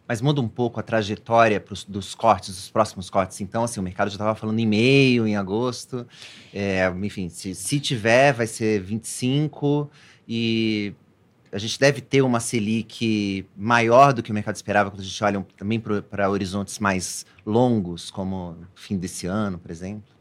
mas 0.09 0.23
muda 0.23 0.41
um 0.41 0.49
pouco 0.49 0.81
a 0.81 0.83
trajetória 0.83 1.61
pros, 1.61 1.85
dos 1.85 2.15
cortes, 2.15 2.55
dos 2.55 2.71
próximos 2.71 3.11
cortes. 3.11 3.41
Então, 3.41 3.63
assim, 3.65 3.79
o 3.79 3.83
mercado 3.83 4.09
já 4.09 4.15
estava 4.15 4.35
falando 4.35 4.59
em 4.59 4.67
meio, 4.67 5.27
em 5.27 5.37
agosto. 5.37 6.07
É, 6.55 6.91
enfim, 7.03 7.29
se, 7.29 7.55
se 7.55 7.79
tiver, 7.79 8.33
vai 8.33 8.47
ser 8.47 8.81
25 8.81 9.91
e 10.27 10.95
a 11.53 11.59
gente 11.59 11.79
deve 11.79 12.01
ter 12.01 12.23
uma 12.23 12.41
Selic 12.41 13.47
maior 13.57 14.13
do 14.13 14.23
que 14.23 14.31
o 14.31 14.35
mercado 14.35 14.57
esperava 14.57 14.91
quando 14.91 15.01
a 15.01 15.05
gente 15.05 15.23
olha 15.23 15.47
também 15.57 15.79
para 15.81 16.31
horizontes 16.31 16.79
mais 16.79 17.27
longos, 17.45 18.11
como 18.11 18.57
fim 18.75 18.97
desse 18.97 19.27
ano, 19.27 19.59
por 19.59 19.71
exemplo? 19.71 20.17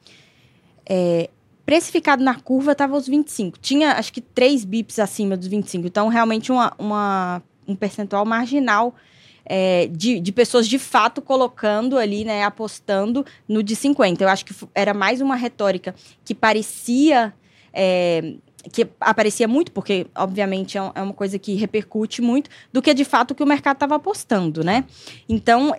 É, 0.88 1.30
precificado 1.66 2.24
na 2.24 2.36
curva 2.36 2.74
estava 2.74 2.96
os 2.96 3.08
25. 3.08 3.58
Tinha, 3.60 3.94
acho 3.94 4.14
que, 4.14 4.22
3 4.22 4.64
bips 4.64 5.00
acima 5.00 5.36
dos 5.36 5.48
25. 5.48 5.88
Então, 5.88 6.08
realmente, 6.08 6.52
uma, 6.52 6.74
uma 6.78 7.44
um 7.68 7.76
percentual 7.76 8.26
marginal 8.26 8.94
é, 9.46 9.88
de, 9.88 10.20
de 10.20 10.32
pessoas 10.32 10.68
de 10.68 10.80
fato 10.80 11.22
colocando 11.22 11.98
ali, 11.98 12.26
né, 12.26 12.44
apostando 12.44 13.26
no 13.48 13.62
de 13.62 13.76
50. 13.76 14.24
Eu 14.24 14.28
acho 14.28 14.46
que 14.46 14.54
era 14.74 14.94
mais 14.94 15.22
uma 15.22 15.36
retórica 15.36 15.94
que 16.24 16.34
parecia. 16.34 17.34
É, 17.74 18.36
que 18.72 18.88
aparecia 19.00 19.48
muito, 19.48 19.72
porque, 19.72 20.08
obviamente, 20.16 20.76
é, 20.76 20.82
é 20.96 21.02
uma 21.02 21.14
coisa 21.14 21.38
que 21.38 21.54
repercute 21.54 22.20
muito, 22.20 22.50
do 22.74 22.82
que 22.82 22.96
de 22.96 23.06
fato 23.06 23.36
que 23.36 23.44
o 23.44 23.46
mercado 23.46 23.76
estava 23.76 23.96
apostando, 23.96 24.64
né? 24.64 24.86
Então, 25.30 25.76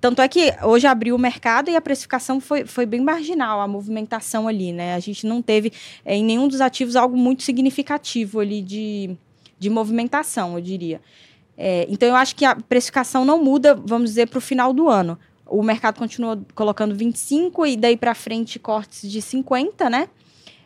tanto 0.00 0.22
é 0.22 0.28
que 0.28 0.52
hoje 0.62 0.86
abriu 0.86 1.14
o 1.14 1.18
mercado 1.18 1.70
e 1.70 1.76
a 1.76 1.80
precificação 1.80 2.40
foi, 2.40 2.64
foi 2.64 2.86
bem 2.86 3.00
marginal, 3.00 3.60
a 3.60 3.68
movimentação 3.68 4.48
ali, 4.48 4.72
né? 4.72 4.94
A 4.94 4.98
gente 4.98 5.26
não 5.26 5.42
teve 5.42 5.72
é, 6.04 6.16
em 6.16 6.24
nenhum 6.24 6.48
dos 6.48 6.60
ativos 6.60 6.96
algo 6.96 7.16
muito 7.16 7.42
significativo 7.42 8.40
ali 8.40 8.62
de, 8.62 9.16
de 9.58 9.68
movimentação, 9.68 10.54
eu 10.54 10.60
diria. 10.60 11.00
É, 11.62 11.86
então, 11.90 12.08
eu 12.08 12.16
acho 12.16 12.34
que 12.34 12.46
a 12.46 12.56
precificação 12.56 13.22
não 13.22 13.44
muda, 13.44 13.74
vamos 13.74 14.08
dizer, 14.10 14.28
para 14.28 14.38
o 14.38 14.40
final 14.40 14.72
do 14.72 14.88
ano. 14.88 15.18
O 15.46 15.62
mercado 15.62 15.98
continua 15.98 16.40
colocando 16.54 16.94
25 16.94 17.66
e 17.66 17.76
daí 17.76 17.98
para 17.98 18.14
frente 18.14 18.58
cortes 18.58 19.10
de 19.10 19.20
50, 19.20 19.90
né? 19.90 20.08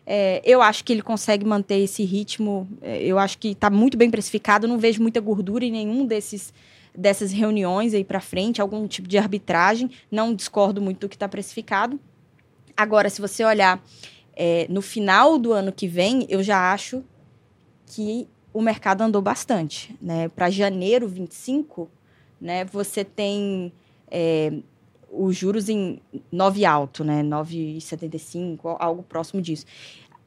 É, 0.07 0.41
eu 0.45 0.63
acho 0.63 0.85
que 0.85 0.93
ele 0.93 1.03
consegue 1.03 1.45
manter 1.45 1.79
esse 1.79 2.05
ritmo. 2.05 2.69
Eu 2.83 3.19
acho 3.19 3.39
que 3.39 3.49
está 3.49 3.71
muito 3.71 3.97
bem 3.97 4.11
precificado. 4.11 4.69
Não 4.69 4.79
vejo 4.79 5.03
muita 5.03 5.21
gordura 5.21 5.65
em 5.65 5.73
nenhum 5.73 6.07
desses 6.07 6.53
dessas 6.97 7.33
reuniões 7.33 7.95
aí 7.95 8.05
para 8.05 8.21
frente, 8.21 8.61
algum 8.61 8.87
tipo 8.87 9.09
de 9.09 9.19
arbitragem. 9.19 9.91
Não 10.11 10.35
discordo 10.35 10.81
muito 10.81 11.01
do 11.01 11.09
que 11.09 11.17
está 11.17 11.29
precificado. 11.29 11.99
Agora, 12.77 13.09
se 13.11 13.21
você 13.21 13.45
olhar 13.45 13.83
é, 14.35 14.67
no 14.69 14.83
final 14.83 15.39
do 15.39 15.53
ano 15.53 15.73
que 15.73 15.87
vem, 15.87 16.27
eu 16.29 16.43
já 16.43 16.73
acho 16.73 17.03
que 17.87 18.29
o 18.53 18.61
mercado 18.61 19.03
andou 19.03 19.21
bastante. 19.21 19.97
Né? 20.01 20.29
Para 20.29 20.51
janeiro 20.51 21.09
25, 21.09 21.91
né, 22.41 22.65
você 22.65 23.05
tem 23.05 23.73
é, 24.11 24.53
os 25.11 25.37
juros 25.37 25.69
em 25.69 26.01
9 26.31 26.65
alto, 26.65 27.05
né? 27.05 27.23
9,75, 27.23 28.77
algo 28.79 29.03
próximo 29.03 29.41
disso. 29.41 29.65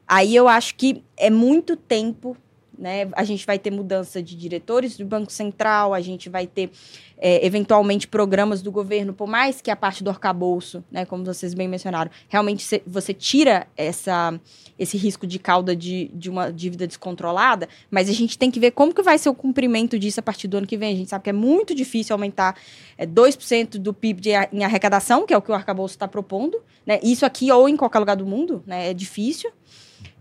Aí 0.06 0.34
eu 0.34 0.48
acho 0.48 0.74
que 0.74 1.04
é 1.16 1.28
muito 1.28 1.76
tempo 1.76 2.36
né? 2.78 3.08
A 3.12 3.24
gente 3.24 3.44
vai 3.44 3.58
ter 3.58 3.72
mudança 3.72 4.22
de 4.22 4.36
diretores 4.36 4.96
do 4.96 5.04
Banco 5.04 5.32
Central, 5.32 5.92
a 5.92 6.00
gente 6.00 6.28
vai 6.28 6.46
ter, 6.46 6.70
é, 7.18 7.44
eventualmente, 7.44 8.06
programas 8.06 8.62
do 8.62 8.70
governo, 8.70 9.12
por 9.12 9.26
mais 9.26 9.60
que 9.60 9.70
a 9.70 9.76
parte 9.76 10.04
do 10.04 10.10
arcabouço, 10.10 10.84
né, 10.90 11.04
como 11.04 11.24
vocês 11.24 11.54
bem 11.54 11.66
mencionaram, 11.66 12.10
realmente 12.28 12.80
você 12.86 13.12
tira 13.12 13.66
essa, 13.76 14.38
esse 14.78 14.96
risco 14.96 15.26
de 15.26 15.40
cauda 15.40 15.74
de, 15.74 16.08
de 16.14 16.30
uma 16.30 16.52
dívida 16.52 16.86
descontrolada, 16.86 17.68
mas 17.90 18.08
a 18.08 18.12
gente 18.12 18.38
tem 18.38 18.50
que 18.50 18.60
ver 18.60 18.70
como 18.70 18.94
que 18.94 19.02
vai 19.02 19.18
ser 19.18 19.28
o 19.28 19.34
cumprimento 19.34 19.98
disso 19.98 20.20
a 20.20 20.22
partir 20.22 20.46
do 20.46 20.58
ano 20.58 20.66
que 20.66 20.76
vem. 20.76 20.92
A 20.92 20.96
gente 20.96 21.10
sabe 21.10 21.24
que 21.24 21.30
é 21.30 21.32
muito 21.32 21.74
difícil 21.74 22.14
aumentar 22.14 22.56
é, 22.96 23.04
2% 23.04 23.78
do 23.78 23.92
PIB 23.92 24.20
de, 24.20 24.30
em 24.52 24.64
arrecadação, 24.64 25.26
que 25.26 25.34
é 25.34 25.36
o 25.36 25.42
que 25.42 25.50
o 25.50 25.54
arcabouço 25.54 25.96
está 25.96 26.06
propondo. 26.06 26.62
Né? 26.86 27.00
Isso 27.02 27.26
aqui 27.26 27.50
ou 27.50 27.68
em 27.68 27.76
qualquer 27.76 27.98
lugar 27.98 28.16
do 28.16 28.24
mundo 28.24 28.62
né? 28.64 28.90
é 28.90 28.94
difícil. 28.94 29.50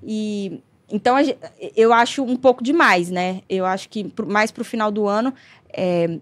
E 0.03 0.59
então, 0.89 1.17
eu 1.75 1.91
acho 1.91 2.23
um 2.23 2.35
pouco 2.35 2.63
demais, 2.63 3.09
né? 3.09 3.41
Eu 3.49 3.65
acho 3.65 3.89
que 3.89 4.11
mais 4.25 4.51
para 4.51 4.61
o 4.61 4.65
final 4.65 4.89
do 4.89 5.07
ano, 5.07 5.33
é, 5.71 6.17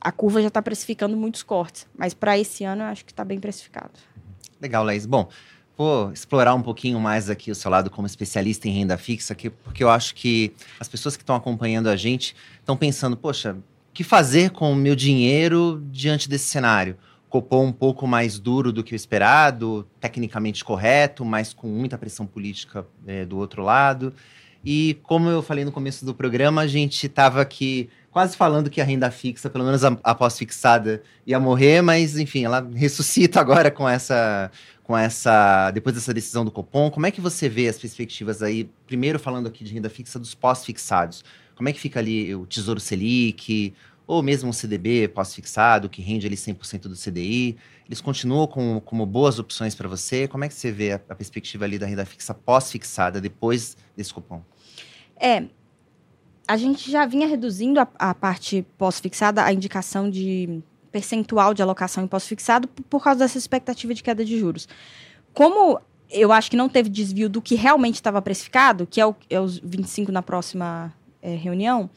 a 0.00 0.12
curva 0.12 0.40
já 0.40 0.48
está 0.48 0.62
precificando 0.62 1.16
muitos 1.16 1.42
cortes. 1.42 1.86
Mas 1.96 2.14
para 2.14 2.38
esse 2.38 2.62
ano, 2.64 2.82
eu 2.82 2.86
acho 2.86 3.04
que 3.04 3.10
está 3.10 3.24
bem 3.24 3.40
precificado. 3.40 3.90
Legal, 4.60 4.84
Laís. 4.84 5.04
Bom, 5.04 5.28
vou 5.76 6.12
explorar 6.12 6.54
um 6.54 6.62
pouquinho 6.62 7.00
mais 7.00 7.28
aqui 7.28 7.50
o 7.50 7.54
seu 7.54 7.70
lado 7.70 7.90
como 7.90 8.06
especialista 8.06 8.68
em 8.68 8.72
renda 8.72 8.96
fixa, 8.96 9.36
porque 9.64 9.82
eu 9.82 9.90
acho 9.90 10.14
que 10.14 10.52
as 10.78 10.86
pessoas 10.86 11.16
que 11.16 11.22
estão 11.22 11.34
acompanhando 11.34 11.88
a 11.88 11.96
gente 11.96 12.36
estão 12.60 12.76
pensando, 12.76 13.16
poxa, 13.16 13.54
o 13.54 13.92
que 13.92 14.04
fazer 14.04 14.50
com 14.50 14.72
o 14.72 14.76
meu 14.76 14.94
dinheiro 14.94 15.82
diante 15.90 16.28
desse 16.28 16.44
cenário? 16.44 16.96
Copom 17.34 17.66
um 17.66 17.72
pouco 17.72 18.06
mais 18.06 18.38
duro 18.38 18.72
do 18.72 18.84
que 18.84 18.94
o 18.94 18.94
esperado, 18.94 19.84
tecnicamente 19.98 20.64
correto, 20.64 21.24
mas 21.24 21.52
com 21.52 21.66
muita 21.66 21.98
pressão 21.98 22.26
política 22.26 22.86
é, 23.04 23.24
do 23.24 23.38
outro 23.38 23.60
lado. 23.60 24.14
E 24.64 25.00
como 25.02 25.28
eu 25.28 25.42
falei 25.42 25.64
no 25.64 25.72
começo 25.72 26.04
do 26.04 26.14
programa, 26.14 26.62
a 26.62 26.68
gente 26.68 27.08
estava 27.08 27.40
aqui 27.40 27.90
quase 28.12 28.36
falando 28.36 28.70
que 28.70 28.80
a 28.80 28.84
renda 28.84 29.10
fixa, 29.10 29.50
pelo 29.50 29.64
menos 29.64 29.82
a, 29.82 29.98
a 30.04 30.14
pós-fixada, 30.14 31.02
ia 31.26 31.40
morrer, 31.40 31.82
mas 31.82 32.16
enfim, 32.16 32.44
ela 32.44 32.64
ressuscita 32.72 33.40
agora 33.40 33.68
com 33.68 33.88
essa, 33.88 34.48
com 34.84 34.96
essa, 34.96 35.72
depois 35.72 35.96
dessa 35.96 36.14
decisão 36.14 36.44
do 36.44 36.52
Copom. 36.52 36.88
Como 36.88 37.04
é 37.04 37.10
que 37.10 37.20
você 37.20 37.48
vê 37.48 37.66
as 37.66 37.76
perspectivas 37.76 38.44
aí? 38.44 38.70
Primeiro 38.86 39.18
falando 39.18 39.48
aqui 39.48 39.64
de 39.64 39.74
renda 39.74 39.90
fixa 39.90 40.20
dos 40.20 40.36
pós-fixados. 40.36 41.24
Como 41.56 41.68
é 41.68 41.72
que 41.72 41.80
fica 41.80 41.98
ali 41.98 42.32
o 42.32 42.46
Tesouro 42.46 42.78
Selic, 42.78 43.74
ou 44.06 44.22
mesmo 44.22 44.50
um 44.50 44.52
CDB 44.52 45.08
pós-fixado, 45.08 45.88
que 45.88 46.02
rende 46.02 46.26
ali 46.26 46.36
100% 46.36 46.82
do 46.82 46.94
CDI, 46.94 47.56
eles 47.86 48.00
continuam 48.00 48.46
com, 48.46 48.80
como 48.80 49.04
boas 49.06 49.38
opções 49.38 49.74
para 49.74 49.88
você? 49.88 50.28
Como 50.28 50.44
é 50.44 50.48
que 50.48 50.54
você 50.54 50.70
vê 50.70 50.92
a, 50.92 50.96
a 51.08 51.14
perspectiva 51.14 51.64
ali 51.64 51.78
da 51.78 51.86
renda 51.86 52.04
fixa 52.04 52.34
pós-fixada, 52.34 53.20
depois 53.20 53.76
desse 53.96 54.12
cupom? 54.12 54.42
É, 55.16 55.44
a 56.46 56.56
gente 56.56 56.90
já 56.90 57.06
vinha 57.06 57.26
reduzindo 57.26 57.80
a, 57.80 57.88
a 57.98 58.14
parte 58.14 58.66
pós-fixada, 58.76 59.42
a 59.42 59.52
indicação 59.52 60.10
de 60.10 60.62
percentual 60.92 61.54
de 61.54 61.62
alocação 61.62 62.04
em 62.04 62.06
pós-fixado 62.06 62.68
por, 62.68 62.82
por 62.84 63.02
causa 63.02 63.20
dessa 63.20 63.38
expectativa 63.38 63.92
de 63.94 64.02
queda 64.02 64.24
de 64.24 64.38
juros. 64.38 64.68
Como 65.32 65.80
eu 66.10 66.30
acho 66.30 66.50
que 66.50 66.56
não 66.56 66.68
teve 66.68 66.88
desvio 66.88 67.28
do 67.28 67.42
que 67.42 67.54
realmente 67.54 67.96
estava 67.96 68.22
precificado, 68.22 68.86
que 68.86 69.00
é, 69.00 69.06
o, 69.06 69.14
é 69.28 69.40
os 69.40 69.58
25 69.58 70.12
na 70.12 70.22
próxima 70.22 70.94
é, 71.20 71.34
reunião, 71.34 71.90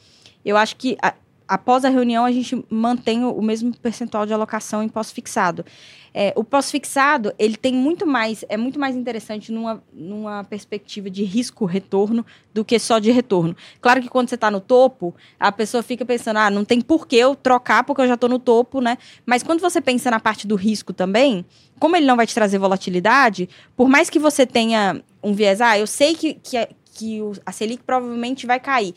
eu 0.44 0.56
acho 0.56 0.76
que 0.76 0.96
a, 1.02 1.14
após 1.48 1.84
a 1.84 1.88
reunião, 1.88 2.24
a 2.26 2.30
gente 2.30 2.62
mantém 2.68 3.24
o, 3.24 3.40
mesmo 3.40 3.74
percentual 3.78 4.26
de 4.26 4.34
alocação 4.34 4.82
em 4.82 4.88
pós-fixado. 4.88 5.64
É, 6.12 6.32
o 6.36 6.44
pós-fixado, 6.44 7.32
ele 7.38 7.56
tem 7.56 7.72
muito 7.72 8.06
mais, 8.06 8.44
é 8.48 8.56
muito 8.56 8.78
mais 8.78 8.94
interessante 8.94 9.50
numa, 9.50 9.82
numa 9.92 10.44
perspectiva 10.44 11.08
de 11.08 11.24
risco-retorno 11.24 12.24
do 12.52 12.64
que 12.64 12.78
só 12.78 12.98
de 12.98 13.10
retorno. 13.10 13.56
Claro 13.80 14.02
que 14.02 14.08
quando 14.08 14.28
você 14.28 14.34
está 14.34 14.50
no 14.50 14.60
topo, 14.60 15.14
a 15.40 15.50
pessoa 15.50 15.82
fica 15.82 16.04
pensando, 16.04 16.38
ah, 16.38 16.50
não 16.50 16.64
tem 16.64 16.80
por 16.80 17.06
que 17.06 17.16
eu 17.16 17.34
trocar 17.34 17.84
porque 17.84 18.02
eu 18.02 18.08
já 18.08 18.14
estou 18.14 18.28
no 18.28 18.38
topo, 18.38 18.80
né? 18.80 18.98
Mas 19.24 19.42
quando 19.42 19.60
você 19.60 19.80
pensa 19.80 20.10
na 20.10 20.20
parte 20.20 20.46
do 20.46 20.54
risco 20.54 20.92
também, 20.92 21.46
como 21.78 21.96
ele 21.96 22.06
não 22.06 22.16
vai 22.16 22.26
te 22.26 22.34
trazer 22.34 22.58
volatilidade, 22.58 23.48
por 23.76 23.88
mais 23.88 24.10
que 24.10 24.18
você 24.18 24.44
tenha 24.44 25.02
um 25.22 25.32
viés, 25.32 25.60
ah, 25.60 25.78
eu 25.78 25.86
sei 25.86 26.14
que, 26.14 26.34
que, 26.34 26.68
que 26.94 27.20
a 27.46 27.52
Selic 27.52 27.82
provavelmente 27.84 28.46
vai 28.46 28.60
cair. 28.60 28.94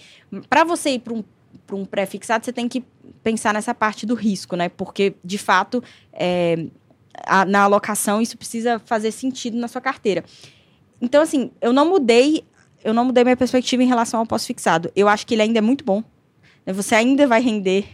Para 0.49 0.63
você 0.63 0.91
ir 0.91 0.99
para 0.99 1.13
um 1.13 1.23
para 1.71 1.77
um 1.77 1.85
pré-fixado, 1.85 2.43
você 2.43 2.51
tem 2.51 2.67
que 2.67 2.83
pensar 3.23 3.53
nessa 3.53 3.73
parte 3.73 4.05
do 4.05 4.13
risco, 4.13 4.57
né? 4.57 4.67
Porque, 4.67 5.15
de 5.23 5.37
fato, 5.37 5.81
é, 6.11 6.65
a, 7.25 7.45
na 7.45 7.61
alocação 7.61 8.21
isso 8.21 8.37
precisa 8.37 8.77
fazer 8.79 9.11
sentido 9.11 9.57
na 9.57 9.69
sua 9.69 9.79
carteira. 9.79 10.23
Então, 11.01 11.21
assim, 11.21 11.51
eu 11.61 11.71
não 11.71 11.87
mudei, 11.87 12.43
eu 12.83 12.93
não 12.93 13.05
mudei 13.05 13.23
minha 13.23 13.37
perspectiva 13.37 13.81
em 13.81 13.87
relação 13.87 14.19
ao 14.19 14.25
pós-fixado. 14.25 14.91
Eu 14.95 15.07
acho 15.07 15.25
que 15.25 15.33
ele 15.33 15.43
ainda 15.43 15.59
é 15.59 15.61
muito 15.61 15.85
bom. 15.85 16.03
Né? 16.65 16.73
Você 16.73 16.93
ainda 16.93 17.25
vai 17.25 17.41
render 17.41 17.85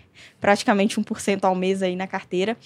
praticamente 0.42 1.00
1% 1.00 1.44
ao 1.44 1.54
mês 1.54 1.84
aí 1.84 1.96
na 1.96 2.08
carteira 2.08 2.58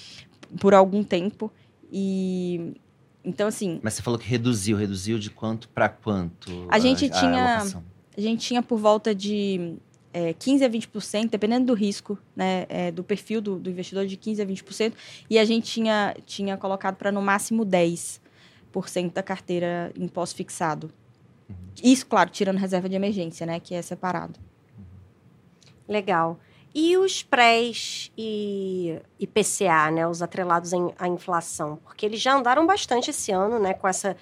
por 0.62 0.74
algum 0.74 1.03
tempo. 1.03 1.51
E 1.91 2.74
então, 3.24 3.48
assim. 3.48 3.82
Mas 3.84 3.96
você 3.96 4.01
falou 4.01 4.18
que 4.18 4.27
reduziu, 4.27 4.77
reduziu 4.77 5.20
de 5.20 5.30
quanto 5.30 5.68
para 5.70 5.89
quanto? 5.89 6.68
A 6.70 6.80
gente 6.80 7.06
a, 7.06 7.10
tinha. 7.10 7.58
A, 7.58 7.63
a 8.18 8.22
gente 8.22 8.48
tinha 8.48 8.63
por 8.63 8.80
volta 8.80 9.13
de 9.13 9.77
é, 10.13 10.34
15 10.34 10.65
a 10.65 10.70
20%, 10.70 11.30
dependendo 11.30 11.68
do 11.68 11.74
risco, 11.74 12.18
né, 12.36 12.65
é, 12.70 12.91
do 12.91 13.03
perfil 13.03 13.41
do, 13.41 13.58
do, 13.58 13.70
investidor, 13.70 14.06
de 14.06 14.18
15 14.18 14.41
a 14.41 14.46
20%, 14.46 14.94
e 15.30 15.39
a 15.39 15.46
gente 15.46 15.72
tinha, 15.72 16.15
tinha 16.25 16.58
colocado 16.58 16.96
para 16.96 17.12
no 17.12 17.22
máximo 17.22 17.65
10% 17.65 18.20
da 19.13 19.24
carteira 19.24 19.91
em 19.96 20.08
pós-fixado. 20.08 20.91
Uhum. 21.50 21.56
Isso, 21.84 22.06
claro, 22.06 22.30
tirando 22.30 22.58
reserva 22.58 22.89
de 22.89 22.96
emergência, 22.96 23.46
né, 23.46 23.60
que 23.60 23.74
é 23.74 23.82
separado. 23.82 24.39
Legal. 25.88 26.39
E 26.74 26.96
os 26.98 27.22
prés 27.22 28.12
e 28.18 28.98
IPCA, 29.20 29.91
né, 29.91 30.08
os 30.08 30.22
atrelados 30.22 30.72
à 30.98 31.08
inflação? 31.08 31.77
Porque 31.84 32.06
eles 32.06 32.22
já 32.22 32.34
andaram 32.34 32.65
bastante 32.65 33.10
esse 33.10 33.32
ano, 33.32 33.60
né, 33.60 33.74
com 33.74 33.88
essa 33.88 34.15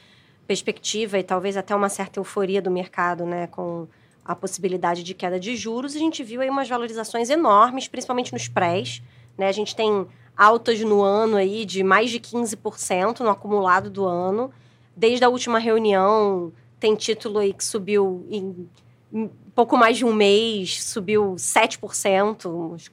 perspectiva 0.48 1.20
e 1.20 1.24
talvez 1.24 1.56
até 1.56 1.76
uma 1.76 1.90
certa 1.90 2.20
euforia 2.20 2.60
do 2.60 2.72
mercado, 2.72 3.24
né, 3.24 3.46
com 3.48 3.88
a 4.30 4.36
possibilidade 4.36 5.02
de 5.02 5.16
queda 5.16 5.40
de 5.40 5.56
juros, 5.56 5.96
a 5.96 5.98
gente 5.98 6.24
viu 6.24 6.40
aí 6.40 6.52
umas 6.52 6.70
valorizações 6.70 7.32
enormes, 7.32 7.88
principalmente 7.88 8.32
nos 8.32 8.48
prés, 8.48 9.02
Né? 9.36 9.48
A 9.48 9.52
gente 9.52 9.76
tem 9.76 10.06
altas 10.38 10.80
no 10.82 11.02
ano 11.02 11.36
aí 11.36 11.66
de 11.66 11.82
mais 11.82 12.12
de 12.12 12.20
15% 12.20 13.22
no 13.22 13.30
acumulado 13.30 13.90
do 13.90 14.06
ano. 14.06 14.52
Desde 14.96 15.26
a 15.26 15.30
última 15.30 15.58
reunião, 15.58 16.54
tem 16.80 16.94
título 16.96 17.40
aí 17.40 17.54
que 17.54 17.66
subiu 17.66 18.24
em, 18.30 18.70
pouco 19.56 19.76
mais 19.76 19.98
de 19.98 20.06
um 20.06 20.14
mês, 20.14 20.84
subiu 20.84 21.34
7%, 21.36 22.92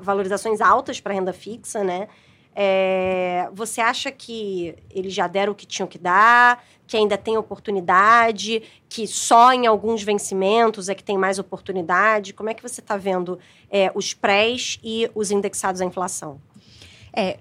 valorizações 0.00 0.62
altas 0.62 0.98
para 0.98 1.12
renda 1.12 1.34
fixa, 1.34 1.84
né? 1.84 2.08
É, 2.54 3.48
você 3.52 3.80
acha 3.80 4.10
que 4.10 4.74
eles 4.90 5.14
já 5.14 5.26
deram 5.26 5.52
o 5.52 5.54
que 5.54 5.66
tinham 5.66 5.86
que 5.86 5.98
dar, 5.98 6.64
que 6.86 6.96
ainda 6.96 7.16
tem 7.16 7.36
oportunidade, 7.36 8.62
que 8.88 9.06
só 9.06 9.52
em 9.52 9.66
alguns 9.66 10.02
vencimentos 10.02 10.88
é 10.88 10.94
que 10.94 11.04
tem 11.04 11.16
mais 11.16 11.38
oportunidade? 11.38 12.32
Como 12.32 12.50
é 12.50 12.54
que 12.54 12.62
você 12.62 12.80
está 12.80 12.96
vendo 12.96 13.38
é, 13.70 13.92
os 13.94 14.12
prés 14.12 14.78
e 14.82 15.10
os 15.14 15.30
indexados 15.30 15.80
à 15.80 15.84
inflação? 15.84 16.40
É, 17.12 17.38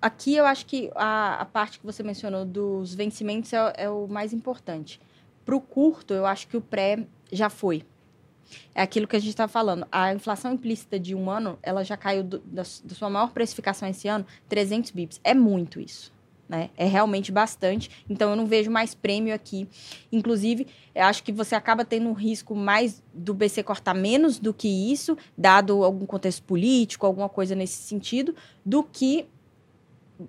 aqui 0.00 0.36
eu 0.36 0.46
acho 0.46 0.66
que 0.66 0.90
a, 0.94 1.40
a 1.40 1.44
parte 1.44 1.80
que 1.80 1.86
você 1.86 2.02
mencionou 2.02 2.44
dos 2.44 2.94
vencimentos 2.94 3.52
é, 3.52 3.72
é 3.76 3.90
o 3.90 4.06
mais 4.06 4.32
importante. 4.32 5.00
Para 5.44 5.56
o 5.56 5.60
curto, 5.60 6.14
eu 6.14 6.26
acho 6.26 6.46
que 6.46 6.56
o 6.56 6.60
pré 6.60 7.04
já 7.32 7.50
foi. 7.50 7.84
É 8.74 8.82
aquilo 8.82 9.06
que 9.06 9.16
a 9.16 9.18
gente 9.18 9.30
está 9.30 9.48
falando. 9.48 9.86
A 9.90 10.12
inflação 10.14 10.52
implícita 10.52 10.98
de 10.98 11.14
um 11.14 11.30
ano, 11.30 11.58
ela 11.62 11.82
já 11.84 11.96
caiu 11.96 12.22
do, 12.22 12.38
da, 12.38 12.62
da, 12.62 12.94
sua 12.94 13.10
maior 13.10 13.30
precificação 13.30 13.88
esse 13.88 14.08
ano, 14.08 14.26
300 14.48 14.90
bips. 14.90 15.20
É 15.22 15.34
muito 15.34 15.80
isso. 15.80 16.12
Né? 16.48 16.70
É 16.76 16.84
realmente 16.84 17.30
bastante. 17.30 17.90
Então, 18.08 18.30
eu 18.30 18.36
não 18.36 18.44
vejo 18.46 18.70
mais 18.70 18.92
prêmio 18.92 19.32
aqui. 19.32 19.68
Inclusive, 20.10 20.66
acho 20.94 21.22
que 21.22 21.30
você 21.30 21.54
acaba 21.54 21.84
tendo 21.84 22.08
um 22.08 22.12
risco 22.12 22.56
mais 22.56 23.02
do 23.14 23.32
BC 23.32 23.62
cortar 23.62 23.94
menos 23.94 24.40
do 24.40 24.52
que 24.52 24.68
isso, 24.92 25.16
dado 25.38 25.84
algum 25.84 26.04
contexto 26.04 26.42
político, 26.42 27.06
alguma 27.06 27.28
coisa 27.28 27.54
nesse 27.54 27.82
sentido, 27.82 28.34
do 28.64 28.82
que 28.82 29.28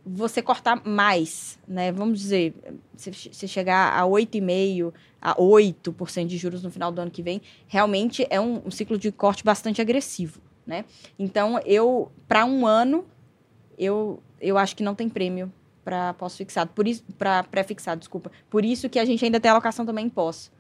você 0.06 0.42
cortar 0.42 0.82
mais, 0.86 1.60
né? 1.68 1.92
Vamos 1.92 2.20
dizer, 2.20 2.54
se 2.96 3.48
chegar 3.48 3.94
a 3.94 4.04
8,5%, 4.04 4.94
a 5.22 5.36
8% 5.36 6.26
de 6.26 6.38
juros 6.38 6.64
no 6.64 6.72
final 6.72 6.92
do 6.92 7.02
ano 7.02 7.12
que 7.12 7.22
vem, 7.22 7.42
realmente 7.68 8.26
é 8.30 8.40
um, 8.40 8.62
um 8.66 8.72
ciclo 8.72 8.98
de 8.98 9.12
corte 9.12 9.44
bastante 9.44 9.82
agressivo, 9.82 10.42
né? 10.66 10.86
Então, 11.18 11.60
eu, 11.66 12.12
para 12.28 12.46
um 12.46 12.66
ano, 12.66 13.06
eu, 13.78 14.22
eu 14.40 14.58
acho 14.58 14.76
que 14.76 14.84
não 14.84 14.96
tem 14.96 15.10
prêmio 15.10 15.52
para 15.84 16.14
pós-fixado, 16.14 16.72
por 16.74 16.88
isso, 16.88 17.04
para 17.18 17.44
pré-fixado, 17.44 18.00
desculpa. 18.00 18.32
Por 18.50 18.64
isso 18.64 18.90
que 18.90 19.00
a 19.00 19.06
gente 19.06 19.24
ainda 19.26 19.40
tem 19.40 19.52
alocação 19.52 19.86
também 19.86 20.06
em 20.06 20.10
pós. 20.10 20.52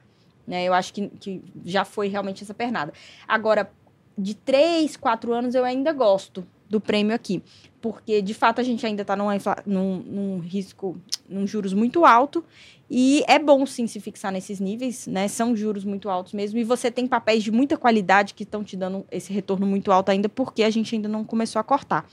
Né? 0.45 0.65
Eu 0.65 0.73
acho 0.73 0.93
que, 0.93 1.07
que 1.07 1.43
já 1.63 1.85
foi 1.85 2.07
realmente 2.07 2.43
essa 2.43 2.53
pernada. 2.53 2.91
Agora, 3.27 3.71
de 4.17 4.33
3, 4.33 4.97
4 4.97 5.33
anos 5.33 5.55
eu 5.55 5.63
ainda 5.63 5.93
gosto 5.93 6.45
do 6.69 6.79
prêmio 6.79 7.13
aqui. 7.15 7.43
Porque, 7.81 8.21
de 8.21 8.33
fato, 8.33 8.61
a 8.61 8.63
gente 8.63 8.85
ainda 8.85 9.01
está 9.01 9.15
num, 9.15 9.97
num 9.97 10.39
risco, 10.39 10.97
num 11.27 11.47
juros 11.47 11.73
muito 11.73 12.05
alto. 12.05 12.43
E 12.89 13.23
é 13.27 13.39
bom, 13.39 13.65
sim, 13.65 13.87
se 13.87 13.99
fixar 13.99 14.31
nesses 14.31 14.59
níveis, 14.59 15.07
né? 15.07 15.27
São 15.27 15.55
juros 15.55 15.83
muito 15.83 16.09
altos 16.09 16.33
mesmo. 16.33 16.59
E 16.59 16.63
você 16.63 16.91
tem 16.91 17.07
papéis 17.07 17.43
de 17.43 17.49
muita 17.49 17.77
qualidade 17.77 18.33
que 18.33 18.43
estão 18.43 18.63
te 18.63 18.77
dando 18.77 19.05
esse 19.09 19.33
retorno 19.33 19.65
muito 19.65 19.91
alto 19.91 20.09
ainda, 20.09 20.29
porque 20.29 20.61
a 20.61 20.69
gente 20.69 20.93
ainda 20.93 21.07
não 21.07 21.23
começou 21.23 21.59
a 21.59 21.63
cortar. 21.63 22.05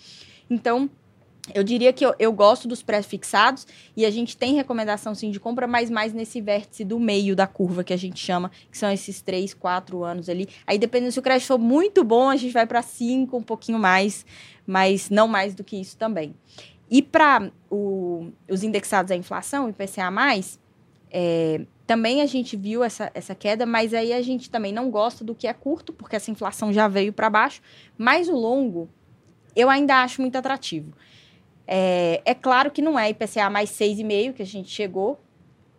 Então, 0.48 0.88
eu 1.54 1.62
diria 1.62 1.92
que 1.92 2.04
eu, 2.04 2.14
eu 2.18 2.32
gosto 2.32 2.68
dos 2.68 2.82
pré-fixados 2.82 3.66
e 3.96 4.04
a 4.04 4.10
gente 4.10 4.36
tem 4.36 4.54
recomendação 4.54 5.14
sim 5.14 5.30
de 5.30 5.40
compra, 5.40 5.66
mas 5.66 5.90
mais 5.90 6.12
nesse 6.12 6.40
vértice 6.40 6.84
do 6.84 6.98
meio 6.98 7.34
da 7.34 7.46
curva 7.46 7.84
que 7.84 7.92
a 7.92 7.96
gente 7.96 8.18
chama, 8.18 8.50
que 8.70 8.78
são 8.78 8.90
esses 8.90 9.20
3, 9.22 9.54
4 9.54 10.04
anos 10.04 10.28
ali. 10.28 10.48
Aí 10.66 10.78
dependendo 10.78 11.12
se 11.12 11.18
o 11.18 11.22
crédito 11.22 11.46
for 11.46 11.58
muito 11.58 12.04
bom, 12.04 12.28
a 12.28 12.36
gente 12.36 12.52
vai 12.52 12.66
para 12.66 12.82
5, 12.82 13.36
um 13.36 13.42
pouquinho 13.42 13.78
mais, 13.78 14.24
mas 14.66 15.10
não 15.10 15.28
mais 15.28 15.54
do 15.54 15.64
que 15.64 15.80
isso 15.80 15.96
também. 15.96 16.34
E 16.90 17.02
para 17.02 17.50
os 17.70 18.62
indexados 18.62 19.10
à 19.10 19.16
inflação, 19.16 19.68
IPCA+, 19.68 20.10
é, 21.10 21.60
também 21.86 22.20
a 22.20 22.26
gente 22.26 22.56
viu 22.56 22.84
essa, 22.84 23.10
essa 23.14 23.34
queda, 23.34 23.64
mas 23.64 23.94
aí 23.94 24.12
a 24.12 24.22
gente 24.22 24.50
também 24.50 24.72
não 24.72 24.90
gosta 24.90 25.24
do 25.24 25.34
que 25.34 25.46
é 25.46 25.52
curto, 25.52 25.92
porque 25.92 26.16
essa 26.16 26.30
inflação 26.30 26.72
já 26.72 26.88
veio 26.88 27.12
para 27.12 27.30
baixo, 27.30 27.60
mas 27.96 28.28
o 28.28 28.34
longo 28.34 28.88
eu 29.56 29.68
ainda 29.68 30.02
acho 30.02 30.20
muito 30.20 30.36
atrativo. 30.36 30.92
É, 31.70 32.22
é 32.24 32.34
claro 32.34 32.70
que 32.70 32.80
não 32.80 32.98
é 32.98 33.10
IPCA 33.10 33.50
mais 33.50 33.68
6,5 33.68 34.32
que 34.32 34.42
a 34.42 34.46
gente 34.46 34.70
chegou, 34.70 35.20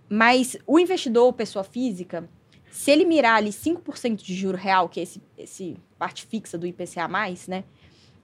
mas 0.07 0.55
o 0.67 0.77
investidor, 0.77 1.33
pessoa 1.33 1.63
física, 1.63 2.29
se 2.69 2.91
ele 2.91 3.05
mirar 3.05 3.37
ali 3.37 3.49
5% 3.49 4.17
de 4.17 4.35
juro 4.35 4.55
real, 4.55 4.87
que 4.87 4.99
é 4.99 5.03
esse, 5.03 5.19
esse 5.35 5.77
parte 5.97 6.27
fixa 6.27 6.59
do 6.59 6.67
IPCA+, 6.67 7.07
né, 7.47 7.63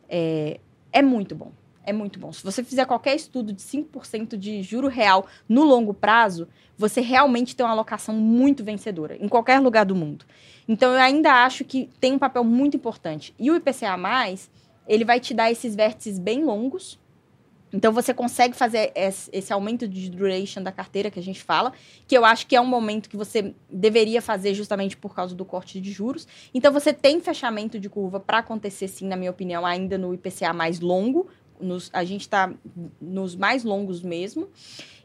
é, 0.07 0.59
é 0.93 1.01
muito 1.01 1.33
bom. 1.33 1.51
É 1.83 1.93
muito 1.93 2.19
bom. 2.19 2.31
Se 2.31 2.43
você 2.43 2.63
fizer 2.63 2.85
qualquer 2.85 3.15
estudo 3.15 3.51
de 3.51 3.61
5% 3.61 4.37
de 4.37 4.61
juro 4.61 4.87
real 4.87 5.27
no 5.49 5.63
longo 5.63 5.93
prazo, 5.93 6.47
você 6.77 7.01
realmente 7.01 7.55
tem 7.55 7.65
uma 7.65 7.73
alocação 7.73 8.15
muito 8.15 8.63
vencedora, 8.63 9.17
em 9.19 9.27
qualquer 9.27 9.59
lugar 9.59 9.85
do 9.85 9.95
mundo. 9.95 10.25
Então, 10.67 10.93
eu 10.93 10.99
ainda 10.99 11.43
acho 11.45 11.63
que 11.63 11.89
tem 11.99 12.13
um 12.13 12.19
papel 12.19 12.43
muito 12.43 12.75
importante. 12.75 13.35
E 13.37 13.51
o 13.51 13.55
IPCA+, 13.55 13.95
ele 14.87 15.05
vai 15.05 15.19
te 15.19 15.33
dar 15.33 15.51
esses 15.51 15.75
vértices 15.75 16.17
bem 16.17 16.43
longos, 16.43 16.99
então 17.75 17.91
você 17.91 18.13
consegue 18.13 18.55
fazer 18.55 18.93
esse 18.95 19.51
aumento 19.51 19.85
de 19.85 20.09
duration 20.09 20.63
da 20.63 20.71
carteira 20.71 21.11
que 21.11 21.19
a 21.19 21.21
gente 21.21 21.43
fala, 21.43 21.73
que 22.07 22.17
eu 22.17 22.23
acho 22.23 22.47
que 22.47 22.55
é 22.55 22.61
um 22.61 22.65
momento 22.65 23.09
que 23.09 23.17
você 23.17 23.53
deveria 23.69 24.21
fazer 24.21 24.53
justamente 24.53 24.95
por 24.95 25.13
causa 25.13 25.35
do 25.35 25.43
corte 25.43 25.81
de 25.81 25.91
juros. 25.91 26.25
Então 26.53 26.71
você 26.71 26.93
tem 26.93 27.19
fechamento 27.19 27.77
de 27.77 27.89
curva 27.89 28.17
para 28.17 28.37
acontecer 28.37 28.87
sim, 28.87 29.05
na 29.05 29.17
minha 29.17 29.29
opinião, 29.29 29.65
ainda 29.65 29.97
no 29.97 30.13
IPCA 30.13 30.53
mais 30.53 30.79
longo. 30.79 31.27
Nos, 31.59 31.89
a 31.91 32.05
gente 32.05 32.21
está 32.21 32.53
nos 33.01 33.35
mais 33.35 33.65
longos 33.65 34.01
mesmo. 34.01 34.47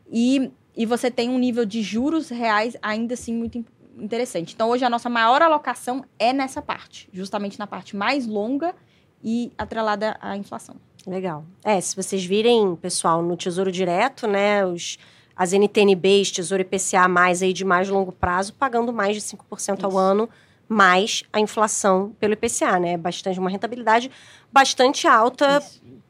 E, 0.09 0.53
e 0.77 0.87
você 0.87 1.11
tem 1.11 1.29
um 1.29 1.39
nível 1.41 1.65
de 1.65 1.83
juros 1.83 2.29
reais 2.29 2.77
ainda 2.81 3.15
assim 3.15 3.35
muito 3.35 3.65
interessante. 3.99 4.55
Então 4.55 4.69
hoje 4.69 4.85
a 4.85 4.91
nossa 4.91 5.09
maior 5.09 5.43
alocação 5.43 6.05
é 6.21 6.33
nessa 6.33 6.63
parte, 6.63 7.09
justamente 7.13 7.59
na 7.59 7.67
parte 7.67 7.97
mais 7.97 8.29
longa 8.29 8.77
e 9.25 9.51
atrelada 9.59 10.17
à 10.21 10.37
inflação. 10.37 10.77
Legal. 11.07 11.45
É, 11.65 11.81
se 11.81 11.97
vocês 11.97 12.25
virem, 12.25 12.77
pessoal, 12.77 13.23
no 13.23 13.37
Tesouro 13.37 13.73
Direto, 13.73 14.27
né, 14.27 14.65
os, 14.65 14.99
as 15.35 15.53
NTNBs, 15.53 16.31
Tesouro 16.31 16.63
IPCA, 16.63 17.09
mais 17.09 17.43
aí 17.43 17.53
de 17.53 17.65
mais 17.65 17.89
longo 17.89 18.13
prazo, 18.13 18.53
pagando 18.55 18.93
mais 18.93 19.17
de 19.17 19.23
5% 19.23 19.79
Isso. 19.79 19.87
ao 19.87 19.97
ano, 19.97 20.29
mais 20.69 21.23
a 21.33 21.41
inflação 21.41 22.15
pelo 22.21 22.35
IPCA, 22.35 22.79
né? 22.79 22.97
Bastante, 22.97 23.41
uma 23.41 23.51
rentabilidade 23.51 24.11
bastante 24.53 25.09
alta 25.09 25.63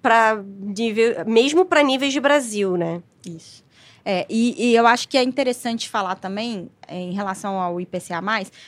para 0.03 0.43
nível, 0.61 1.25
mesmo 1.27 1.65
para 1.65 1.83
níveis 1.83 2.13
de 2.13 2.21
Brasil, 2.21 2.77
né? 2.77 3.03
Isso. 3.25 3.65
É, 4.05 4.27
e, 4.29 4.71
e, 4.71 4.75
eu 4.75 4.87
acho 4.87 5.09
que 5.09 5.17
é 5.17 5.23
interessante 5.23 5.89
falar 5.89 6.17
também 6.17 6.71
é, 6.89 6.99
em 6.99 7.13
relação 7.13 7.61
ao 7.61 7.81
IPCA+, 7.81 8.21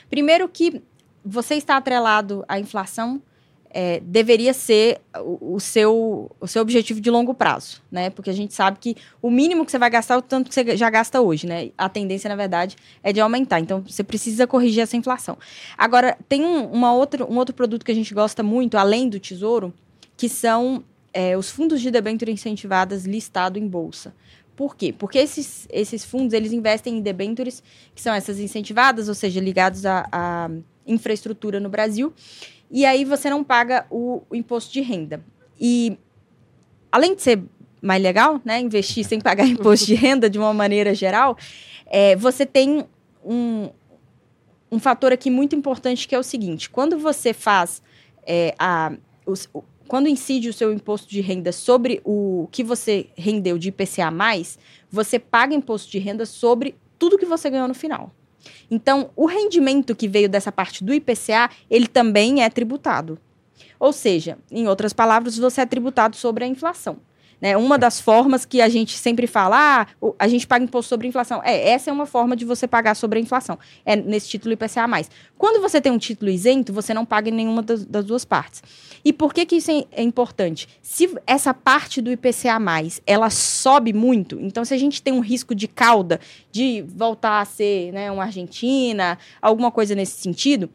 primeiro 0.09 0.49
que 0.49 0.83
você 1.25 1.55
está 1.55 1.77
atrelado 1.77 2.45
à 2.49 2.59
inflação 2.59 3.21
é, 3.75 4.01
deveria 4.01 4.53
ser 4.53 5.01
o, 5.17 5.55
o, 5.55 5.61
seu, 5.61 6.31
o 6.39 6.47
seu 6.47 6.61
objetivo 6.61 7.01
de 7.01 7.11
longo 7.11 7.33
prazo, 7.33 7.83
né? 7.91 8.11
Porque 8.11 8.29
a 8.29 8.33
gente 8.33 8.53
sabe 8.53 8.79
que 8.79 8.97
o 9.21 9.31
mínimo 9.31 9.65
que 9.65 9.71
você 9.71 9.79
vai 9.79 9.89
gastar 9.89 10.15
é 10.15 10.19
o 10.19 10.23
tanto 10.23 10.49
que 10.49 10.55
você 10.55 10.77
já 10.77 10.91
gasta 10.91 11.21
hoje, 11.21 11.47
né? 11.47 11.71
A 11.77 11.89
tendência, 11.89 12.29
na 12.29 12.37
verdade, 12.37 12.77
é 13.03 13.13
de 13.13 13.21
aumentar. 13.21 13.61
Então, 13.61 13.81
você 13.81 14.05
precisa 14.05 14.47
corrigir 14.47 14.83
essa 14.83 14.97
inflação. 14.97 15.39
Agora, 15.77 16.19
tem 16.29 16.45
um, 16.45 16.67
uma 16.67 16.93
outra, 16.93 17.25
um 17.25 17.37
outro 17.39 17.55
produto 17.55 17.85
que 17.85 17.93
a 17.93 17.95
gente 17.95 18.13
gosta 18.13 18.43
muito, 18.43 18.77
além 18.77 19.09
do 19.09 19.19
Tesouro, 19.19 19.73
que 20.17 20.29
são 20.29 20.85
é, 21.13 21.37
os 21.37 21.51
fundos 21.51 21.81
de 21.81 21.91
debênture 21.91 22.31
incentivadas 22.31 23.07
listado 23.07 23.59
em 23.59 23.67
bolsa. 23.67 24.15
Por 24.55 24.77
quê? 24.77 24.95
Porque 24.97 25.19
esses, 25.19 25.67
esses 25.71 26.05
fundos, 26.05 26.35
eles 26.35 26.53
investem 26.53 26.99
em 26.99 27.01
debêntures, 27.01 27.63
que 27.95 28.03
são 28.03 28.13
essas 28.13 28.39
incentivadas, 28.39 29.09
ou 29.09 29.15
seja, 29.15 29.41
ligados 29.41 29.87
à 29.87 30.51
infraestrutura 30.87 31.59
no 31.59 31.69
Brasil, 31.69 32.13
e 32.73 32.87
aí 32.87 33.05
você 33.05 33.29
não 33.29 33.45
paga 33.45 33.87
o, 33.91 34.23
o 34.31 34.35
imposto 34.35 34.73
de 34.73 34.81
renda. 34.81 35.23
E 35.61 35.99
além 36.91 37.15
de 37.15 37.21
ser 37.23 37.43
mais 37.83 38.03
legal, 38.03 38.41
né, 38.45 38.59
investir 38.59 39.05
sem 39.05 39.21
pagar 39.21 39.45
imposto 39.47 39.87
de 39.87 39.95
renda 39.95 40.31
de 40.31 40.39
uma 40.39 40.55
maneira 40.55 40.95
geral, 40.95 41.37
é, 41.87 42.17
você 42.17 42.47
tem 42.47 42.87
um, 43.23 43.69
um 44.71 44.79
fator 44.79 45.13
aqui 45.13 45.31
muito 45.31 45.55
importante 45.55 46.09
que 46.09 46.15
é 46.15 46.19
o 46.19 46.23
seguinte: 46.23 46.71
quando 46.71 46.99
você 46.99 47.35
faz 47.35 47.83
é, 48.27 48.55
a, 48.59 48.93
o, 49.27 49.63
quando 49.87 50.09
incide 50.09 50.49
o 50.49 50.53
seu 50.55 50.73
imposto 50.73 51.11
de 51.11 51.21
renda 51.21 51.53
sobre 51.53 52.01
o 52.03 52.49
que 52.51 52.65
você 52.65 53.11
rendeu 53.15 53.59
de 53.59 53.69
IPCA, 53.69 54.11
você 54.91 55.19
paga 55.19 55.55
imposto 55.55 55.91
de 55.91 55.99
renda 55.99 56.25
sobre 56.25 56.75
tudo 56.99 57.19
que 57.19 57.27
você 57.27 57.51
ganhou 57.51 57.69
no 57.69 57.75
final. 57.75 58.11
Então, 58.71 59.11
o 59.17 59.27
rendimento 59.27 59.95
que 59.95 60.09
veio 60.09 60.29
dessa 60.29 60.51
parte 60.51 60.83
do 60.85 60.93
IPCA, 60.93 61.51
ele 61.71 61.87
também 61.87 62.43
é 62.43 62.51
tributado. 62.51 63.19
Ou 63.79 63.93
seja, 63.93 64.39
em 64.51 64.69
outras 64.69 64.93
palavras, 64.93 65.37
você 65.37 65.61
é 65.61 65.67
tributado 65.67 66.17
sobre 66.17 66.45
a 66.45 66.47
inflação. 66.47 66.99
Né? 67.43 67.57
Uma 67.57 67.77
das 67.77 68.01
formas 68.01 68.45
que 68.45 68.61
a 68.61 68.69
gente 68.69 68.97
sempre 68.97 69.27
fala, 69.27 69.83
ah, 69.83 70.15
a 70.17 70.29
gente 70.29 70.47
paga 70.47 70.65
imposto 70.65 70.89
sobre 70.89 71.09
inflação. 71.09 71.43
É, 71.45 71.71
essa 71.71 71.91
é 71.91 71.93
uma 71.93 72.07
forma 72.07 72.37
de 72.37 72.45
você 72.45 72.69
pagar 72.69 72.95
sobre 72.95 73.19
a 73.19 73.23
inflação. 73.23 73.59
É 73.85 73.97
nesse 73.97 74.29
título 74.29 74.53
IPCA+. 74.53 74.87
Quando 75.37 75.61
você 75.61 75.81
tem 75.81 75.91
um 75.91 75.99
título 75.99 76.31
isento, 76.31 76.73
você 76.73 76.95
não 76.95 77.05
paga 77.05 77.31
em 77.31 77.33
nenhuma 77.33 77.61
das, 77.61 77.85
das 77.85 78.05
duas 78.05 78.25
partes. 78.25 78.63
E 79.05 79.13
por 79.13 79.35
que, 79.35 79.45
que 79.45 79.57
isso 79.57 79.73
é, 79.73 79.85
é 79.91 80.03
importante? 80.05 80.69
Se 80.81 81.13
essa 81.27 81.53
parte 81.53 82.01
do 82.01 82.13
IPCA+, 82.13 82.61
ela 83.05 83.29
sobe 83.29 83.93
muito, 83.93 84.39
então 84.41 84.65
se 84.65 84.73
a 84.73 84.79
gente 84.79 85.03
tem 85.03 85.13
um 85.13 85.19
risco 85.19 85.53
de 85.53 85.67
cauda, 85.67 86.21
de 86.53 86.85
voltar 86.87 87.41
a 87.41 87.45
ser 87.45 87.93
né, 87.93 88.09
uma 88.13 88.23
Argentina, 88.23 89.19
alguma 89.41 89.73
coisa 89.73 89.97
nesse 89.97 90.21
sentido, 90.21 90.71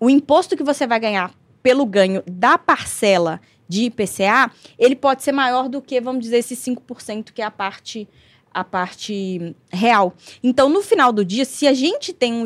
o 0.00 0.10
imposto 0.10 0.56
que 0.56 0.64
você 0.64 0.88
vai 0.88 0.98
ganhar 0.98 1.32
pelo 1.62 1.86
ganho 1.86 2.22
da 2.26 2.58
parcela 2.58 3.40
de 3.68 3.84
IPCA, 3.84 4.50
ele 4.78 4.96
pode 4.96 5.22
ser 5.22 5.32
maior 5.32 5.68
do 5.68 5.80
que, 5.80 6.00
vamos 6.00 6.22
dizer, 6.22 6.38
esses 6.38 6.58
5% 6.58 7.32
que 7.32 7.42
é 7.42 7.44
a 7.44 7.50
parte 7.50 8.08
a 8.52 8.62
parte 8.62 9.56
real. 9.72 10.14
Então, 10.40 10.68
no 10.68 10.80
final 10.80 11.12
do 11.12 11.24
dia, 11.24 11.44
se 11.44 11.66
a 11.66 11.74
gente 11.74 12.12
tem 12.12 12.32
um, 12.32 12.44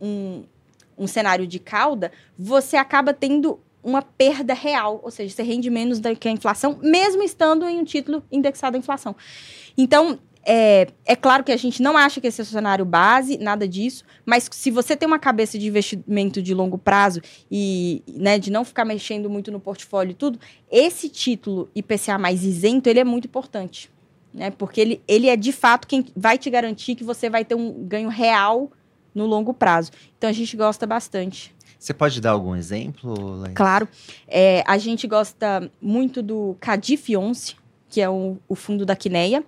um, 0.00 0.44
um 0.96 1.06
cenário 1.06 1.46
de 1.46 1.58
cauda, 1.58 2.10
você 2.38 2.78
acaba 2.78 3.12
tendo 3.12 3.60
uma 3.82 4.00
perda 4.00 4.54
real, 4.54 5.00
ou 5.04 5.10
seja, 5.10 5.34
você 5.34 5.42
rende 5.42 5.68
menos 5.68 6.00
do 6.00 6.16
que 6.16 6.26
a 6.26 6.30
inflação, 6.30 6.78
mesmo 6.80 7.22
estando 7.22 7.68
em 7.68 7.78
um 7.78 7.84
título 7.84 8.24
indexado 8.32 8.76
à 8.76 8.80
inflação. 8.80 9.14
Então, 9.76 10.18
é, 10.46 10.88
é 11.04 11.16
claro 11.16 11.42
que 11.42 11.52
a 11.52 11.56
gente 11.56 11.82
não 11.82 11.96
acha 11.96 12.20
que 12.20 12.26
esse 12.26 12.40
é 12.40 12.44
o 12.44 12.46
cenário 12.46 12.84
base, 12.84 13.38
nada 13.38 13.66
disso, 13.66 14.04
mas 14.24 14.48
se 14.50 14.70
você 14.70 14.96
tem 14.96 15.06
uma 15.06 15.18
cabeça 15.18 15.58
de 15.58 15.66
investimento 15.66 16.42
de 16.42 16.54
longo 16.54 16.78
prazo 16.78 17.20
e 17.50 18.02
né, 18.08 18.38
de 18.38 18.50
não 18.50 18.64
ficar 18.64 18.84
mexendo 18.84 19.30
muito 19.30 19.50
no 19.50 19.58
portfólio 19.58 20.12
e 20.12 20.14
tudo, 20.14 20.38
esse 20.70 21.08
título 21.08 21.68
IPCA 21.74 22.18
mais 22.18 22.44
isento, 22.44 22.88
ele 22.88 23.00
é 23.00 23.04
muito 23.04 23.26
importante. 23.26 23.90
Né, 24.32 24.50
porque 24.50 24.80
ele, 24.80 25.02
ele 25.06 25.28
é 25.28 25.36
de 25.36 25.52
fato 25.52 25.86
quem 25.86 26.04
vai 26.16 26.36
te 26.36 26.50
garantir 26.50 26.96
que 26.96 27.04
você 27.04 27.30
vai 27.30 27.44
ter 27.44 27.54
um 27.54 27.84
ganho 27.84 28.08
real 28.08 28.70
no 29.14 29.26
longo 29.26 29.54
prazo. 29.54 29.92
Então 30.18 30.28
a 30.28 30.32
gente 30.32 30.56
gosta 30.56 30.84
bastante. 30.86 31.54
Você 31.78 31.94
pode 31.94 32.20
dar 32.20 32.32
algum 32.32 32.56
exemplo? 32.56 33.36
Laís? 33.40 33.54
Claro. 33.54 33.88
É, 34.26 34.64
a 34.66 34.76
gente 34.76 35.06
gosta 35.06 35.70
muito 35.80 36.20
do 36.20 36.56
Cadif 36.58 37.16
11, 37.16 37.54
que 37.88 38.00
é 38.00 38.08
o, 38.08 38.36
o 38.48 38.56
fundo 38.56 38.84
da 38.84 38.96
Quineia 38.96 39.44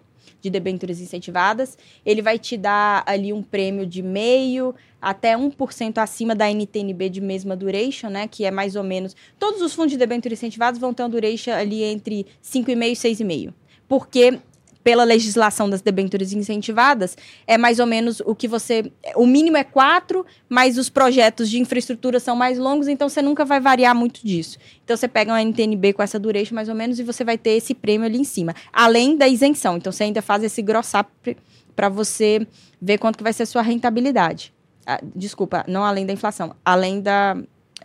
de 0.46 0.50
debêntures 0.50 1.00
incentivadas, 1.00 1.76
ele 2.04 2.22
vai 2.22 2.38
te 2.38 2.56
dar 2.56 3.02
ali 3.04 3.32
um 3.32 3.42
prêmio 3.42 3.84
de 3.84 4.02
meio 4.02 4.74
até 5.02 5.36
1% 5.36 5.98
acima 5.98 6.34
da 6.34 6.48
NTNB 6.50 7.10
de 7.10 7.20
mesma 7.20 7.56
duration, 7.56 8.08
né, 8.08 8.28
que 8.28 8.44
é 8.44 8.50
mais 8.50 8.76
ou 8.76 8.84
menos... 8.84 9.14
Todos 9.38 9.60
os 9.60 9.74
fundos 9.74 9.92
de 9.92 9.98
debêntures 9.98 10.38
incentivados 10.38 10.80
vão 10.80 10.94
ter 10.94 11.02
uma 11.02 11.08
duration 11.08 11.52
ali 11.52 11.82
entre 11.82 12.26
5,5 12.42 12.68
e 12.68 13.14
6,5. 13.14 13.54
Porque 13.88 14.38
pela 14.86 15.02
legislação 15.02 15.68
das 15.68 15.82
debêntures 15.82 16.32
incentivadas, 16.32 17.18
é 17.44 17.58
mais 17.58 17.80
ou 17.80 17.86
menos 17.86 18.22
o 18.24 18.36
que 18.36 18.46
você. 18.46 18.92
O 19.16 19.26
mínimo 19.26 19.56
é 19.56 19.64
quatro, 19.64 20.24
mas 20.48 20.78
os 20.78 20.88
projetos 20.88 21.50
de 21.50 21.58
infraestrutura 21.58 22.20
são 22.20 22.36
mais 22.36 22.56
longos, 22.56 22.86
então 22.86 23.08
você 23.08 23.20
nunca 23.20 23.44
vai 23.44 23.58
variar 23.58 23.96
muito 23.96 24.24
disso. 24.24 24.56
Então 24.84 24.96
você 24.96 25.08
pega 25.08 25.32
uma 25.32 25.42
NTNB 25.42 25.92
com 25.94 26.04
essa 26.04 26.20
duration 26.20 26.54
mais 26.54 26.68
ou 26.68 26.74
menos 26.76 27.00
e 27.00 27.02
você 27.02 27.24
vai 27.24 27.36
ter 27.36 27.56
esse 27.56 27.74
prêmio 27.74 28.06
ali 28.06 28.16
em 28.16 28.22
cima. 28.22 28.54
Além 28.72 29.16
da 29.16 29.26
isenção. 29.26 29.76
Então 29.76 29.90
você 29.90 30.04
ainda 30.04 30.22
faz 30.22 30.44
esse 30.44 30.62
gross 30.62 30.92
up 30.94 31.36
para 31.74 31.88
você 31.88 32.46
ver 32.80 32.98
quanto 32.98 33.16
que 33.16 33.24
vai 33.24 33.32
ser 33.32 33.42
a 33.42 33.46
sua 33.46 33.62
rentabilidade. 33.62 34.54
Ah, 34.86 35.00
desculpa, 35.16 35.64
não 35.66 35.82
além 35.82 36.06
da 36.06 36.12
inflação, 36.12 36.54
além 36.64 37.00
da, 37.00 37.36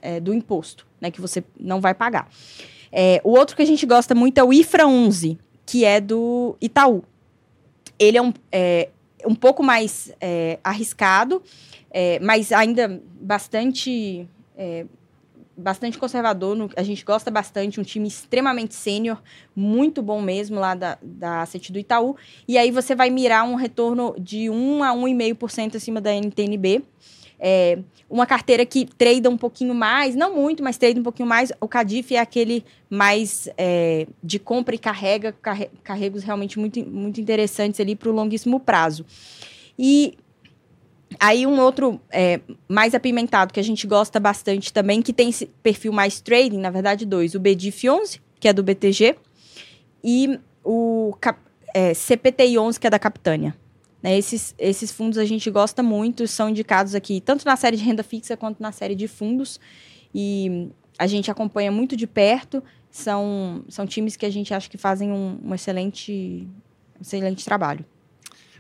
é, 0.04 0.20
do 0.20 0.36
imposto, 0.36 0.86
né, 1.02 1.10
que 1.10 1.20
você 1.20 1.44
não 1.60 1.82
vai 1.82 1.96
pagar. 1.96 2.30
É, 2.92 3.20
o 3.24 3.32
outro 3.32 3.56
que 3.56 3.64
a 3.64 3.66
gente 3.66 3.88
gosta 3.88 4.14
muito 4.14 4.38
é 4.38 4.44
o 4.44 4.54
IFRA 4.54 4.86
11 4.86 5.40
que 5.72 5.86
é 5.86 6.02
do 6.02 6.58
Itaú. 6.60 7.02
Ele 7.98 8.18
é 8.18 8.22
um, 8.22 8.34
é, 8.52 8.90
um 9.26 9.34
pouco 9.34 9.64
mais 9.64 10.12
é, 10.20 10.60
arriscado, 10.62 11.42
é, 11.90 12.20
mas 12.20 12.52
ainda 12.52 13.02
bastante 13.22 14.28
é, 14.58 14.86
bastante 15.56 15.98
conservador. 15.98 16.70
A 16.76 16.84
gente 16.84 17.06
gosta 17.06 17.32
bastante, 17.32 17.80
um 17.80 17.84
time 17.84 18.06
extremamente 18.06 18.76
sênior, 18.76 19.24
muito 19.56 20.02
bom 20.02 20.22
mesmo 20.22 20.60
lá 20.60 20.76
da, 20.76 20.98
da 21.02 21.42
Asset 21.42 21.72
do 21.72 21.80
Itaú. 21.80 22.18
E 22.46 22.58
aí 22.58 22.70
você 22.70 22.94
vai 22.94 23.10
mirar 23.10 23.46
um 23.46 23.56
retorno 23.56 24.14
de 24.20 24.50
1 24.50 24.84
a 24.84 24.94
1,5% 24.94 25.78
acima 25.78 26.02
da 26.02 26.14
NTNB. 26.14 26.84
É, 27.44 27.80
uma 28.08 28.28
carteira 28.28 28.64
que 28.68 28.86
trade 28.86 29.28
um 29.28 29.36
pouquinho 29.36 29.74
mais, 29.74 30.16
não 30.16 30.36
muito, 30.36 30.62
mas 30.62 30.78
trade 30.78 31.00
um 31.00 31.04
pouquinho 31.04 31.28
mais. 31.28 31.52
O 31.60 31.68
Cadif 31.68 32.14
é 32.14 32.20
aquele 32.20 32.64
mais 32.88 33.50
é, 33.58 34.06
de 34.24 34.38
compra 34.38 34.76
e 34.76 34.78
carrega, 34.78 35.34
carregos 35.84 36.24
realmente 36.24 36.60
muito, 36.60 36.88
muito 36.88 37.20
interessantes 37.20 37.80
ali 37.80 37.96
para 37.96 38.10
o 38.10 38.12
longuíssimo 38.12 38.60
prazo. 38.60 39.04
E 39.80 40.16
aí 41.20 41.48
um 41.48 41.60
outro 41.60 42.00
é, 42.12 42.42
mais 42.68 42.94
apimentado 42.94 43.52
que 43.52 43.60
a 43.60 43.64
gente 43.64 43.88
gosta 43.88 44.20
bastante 44.20 44.72
também, 44.72 45.02
que 45.02 45.12
tem 45.12 45.30
esse 45.30 45.48
perfil 45.64 45.92
mais 45.92 46.22
trading, 46.22 46.60
na 46.60 46.70
verdade 46.70 47.08
dois, 47.08 47.34
o 47.34 47.40
BDIF 47.40 47.90
11, 47.90 48.22
que 48.40 48.48
é 48.48 48.54
do 48.54 48.62
BTG, 48.62 49.16
e 50.04 50.40
o 50.64 51.12
é, 51.74 51.96
CPTI 51.96 52.60
11, 52.60 52.80
que 52.80 52.86
é 52.86 52.90
da 52.90 53.00
Capitânia. 53.00 53.56
Né, 54.02 54.18
esses, 54.18 54.56
esses 54.58 54.92
fundos 54.92 55.18
a 55.18 55.26
gente 55.26 55.50
gosta 55.52 55.84
muito, 55.84 56.28
são 56.28 56.50
indicados 56.50 56.96
aqui 56.96 57.22
tanto 57.22 57.46
na 57.46 57.56
série 57.56 57.78
de 57.78 57.84
renda 57.84 58.04
fixa 58.04 58.36
quanto 58.36 58.62
na 58.62 58.72
série 58.72 58.96
de 58.96 59.08
fundos. 59.08 59.60
E 60.14 60.70
a 60.98 61.08
gente 61.08 61.30
acompanha 61.30 61.72
muito 61.72 61.96
de 61.96 62.08
perto. 62.08 62.64
São, 62.90 63.64
são 63.70 63.86
times 63.86 64.16
que 64.16 64.26
a 64.26 64.30
gente 64.30 64.54
acha 64.54 64.70
que 64.70 64.78
fazem 64.78 65.12
um, 65.12 65.40
um 65.44 65.56
excelente, 65.56 66.48
excelente 67.00 67.46
trabalho. 67.46 67.86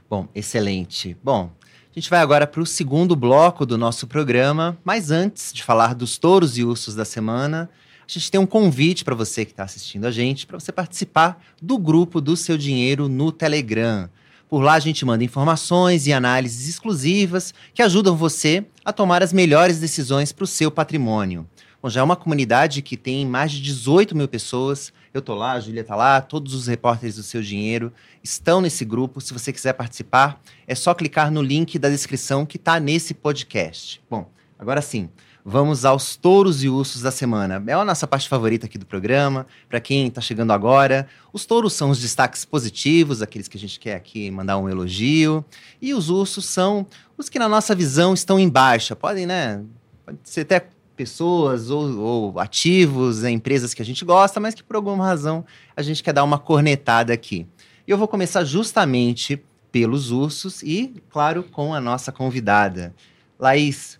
Bom, 0.10 0.27
excelente. 0.34 1.17
Bom, 1.23 1.49
a 1.63 1.99
gente 1.99 2.10
vai 2.10 2.19
agora 2.19 2.47
para 2.47 2.62
o 2.62 2.65
segundo 2.65 3.15
bloco 3.15 3.65
do 3.65 3.77
nosso 3.77 4.08
programa, 4.08 4.77
mas 4.84 5.12
antes 5.12 5.51
de 5.51 5.63
falar 5.63 5.93
dos 5.93 6.17
touros 6.17 6.58
e 6.58 6.63
ursos 6.63 6.95
da 6.95 7.04
semana, 7.04 7.69
a 8.08 8.12
gente 8.12 8.32
tem 8.32 8.39
um 8.39 8.45
convite 8.45 9.04
para 9.04 9.15
você 9.15 9.43
que 9.43 9.51
está 9.51 9.63
assistindo 9.63 10.06
a 10.06 10.12
gente, 10.12 10.47
para 10.47 10.60
você 10.60 10.71
participar 10.71 11.43
do 11.62 11.77
grupo 11.77 12.21
do 12.21 12.38
Seu 12.38 12.58
Dinheiro 12.58 13.10
no 13.10 13.32
Telegram. 13.32 14.10
Por 14.51 14.61
lá 14.61 14.73
a 14.73 14.79
gente 14.81 15.05
manda 15.05 15.23
informações 15.23 16.07
e 16.07 16.11
análises 16.11 16.67
exclusivas 16.67 17.53
que 17.73 17.81
ajudam 17.81 18.17
você 18.17 18.65
a 18.83 18.91
tomar 18.91 19.23
as 19.23 19.31
melhores 19.31 19.79
decisões 19.79 20.33
para 20.33 20.43
o 20.43 20.47
seu 20.47 20.69
patrimônio. 20.69 21.47
Bom, 21.81 21.89
já 21.89 22.01
é 22.01 22.03
uma 22.03 22.17
comunidade 22.17 22.81
que 22.81 22.97
tem 22.97 23.25
mais 23.25 23.53
de 23.53 23.61
18 23.61 24.13
mil 24.13 24.27
pessoas. 24.27 24.91
Eu 25.13 25.21
tô 25.21 25.35
lá, 25.35 25.53
a 25.53 25.59
Júlia 25.61 25.85
tá 25.85 25.95
lá, 25.95 26.19
todos 26.19 26.53
os 26.53 26.67
repórteres 26.67 27.15
do 27.15 27.23
Seu 27.23 27.41
Dinheiro 27.41 27.93
estão 28.21 28.59
nesse 28.59 28.83
grupo. 28.83 29.21
Se 29.21 29.31
você 29.31 29.53
quiser 29.53 29.71
participar, 29.71 30.41
é 30.67 30.75
só 30.75 30.93
clicar 30.93 31.31
no 31.31 31.41
link 31.41 31.79
da 31.79 31.87
descrição 31.87 32.45
que 32.45 32.57
está 32.57 32.77
nesse 32.77 33.13
podcast. 33.13 34.01
Bom, 34.09 34.29
agora 34.59 34.81
sim, 34.81 35.09
vamos 35.43 35.86
aos 35.86 36.15
touros 36.15 36.63
e 36.63 36.69
ursos 36.69 37.01
da 37.01 37.12
semana. 37.12 37.63
É 37.67 37.73
a 37.73 37.86
nossa 37.86 38.08
parte 38.08 38.30
favorita 38.30 38.65
aqui 38.65 38.77
do 38.77 38.86
programa. 38.86 39.45
Para 39.69 39.80
quem 39.80 40.08
está 40.08 40.21
chegando 40.21 40.51
agora, 40.51 41.08
os 41.34 41.45
touros 41.45 41.73
são 41.73 41.89
os 41.89 41.99
destaques 41.99 42.45
positivos, 42.45 43.21
aqueles 43.21 43.47
que 43.47 43.58
a 43.58 43.60
gente 43.60 43.80
quer 43.80 43.95
aqui 43.95 44.30
mandar 44.32 44.58
um 44.58 44.69
elogio. 44.69 45.43
E 45.82 45.93
os 45.93 46.10
ursos 46.10 46.45
são 46.45 46.86
os 47.17 47.30
que, 47.30 47.39
na 47.39 47.49
nossa 47.49 47.75
visão, 47.75 48.13
estão 48.13 48.39
em 48.39 48.49
baixa. 48.49 48.95
Podem, 48.95 49.25
né? 49.25 49.63
Pode 50.06 50.19
ser 50.23 50.41
até 50.41 50.67
pessoas 50.95 51.69
ou, 51.69 51.97
ou 51.97 52.39
ativos, 52.39 53.21
né, 53.23 53.32
empresas 53.32 53.73
que 53.73 53.82
a 53.82 53.86
gente 53.86 54.06
gosta, 54.06 54.39
mas 54.39 54.54
que 54.54 54.62
por 54.62 54.75
alguma 54.75 55.04
razão 55.04 55.43
a 55.75 55.82
gente 55.82 56.04
quer 56.04 56.13
dar 56.13 56.23
uma 56.23 56.38
cornetada 56.38 57.12
aqui. 57.12 57.47
E 57.88 57.91
eu 57.91 57.97
vou 57.97 58.08
começar 58.08 58.43
justamente 58.43 59.41
pelos 59.71 60.12
ursos 60.12 60.62
e, 60.62 61.01
claro, 61.10 61.43
com 61.43 61.73
a 61.73 61.82
nossa 61.82 62.12
convidada. 62.12 62.93
Laís, 63.39 63.99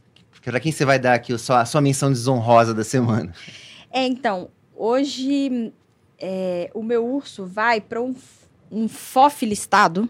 para 0.50 0.60
quem 0.60 0.72
você 0.72 0.86
vai 0.86 0.98
dar 0.98 1.14
aqui 1.14 1.34
a 1.34 1.38
sua, 1.38 1.82
menção 1.82 2.12
desonrosa 2.12 2.74
da 2.74 2.84
semana? 2.84 3.34
É, 3.92 4.06
então, 4.06 4.50
hoje 4.76 5.72
é, 6.20 6.72
o 6.74 6.82
meu 6.82 7.06
urso 7.06 7.46
vai 7.46 7.82
para 7.82 8.02
um, 8.02 8.16
um 8.72 8.88
FOF 8.88 9.46
listado, 9.46 10.10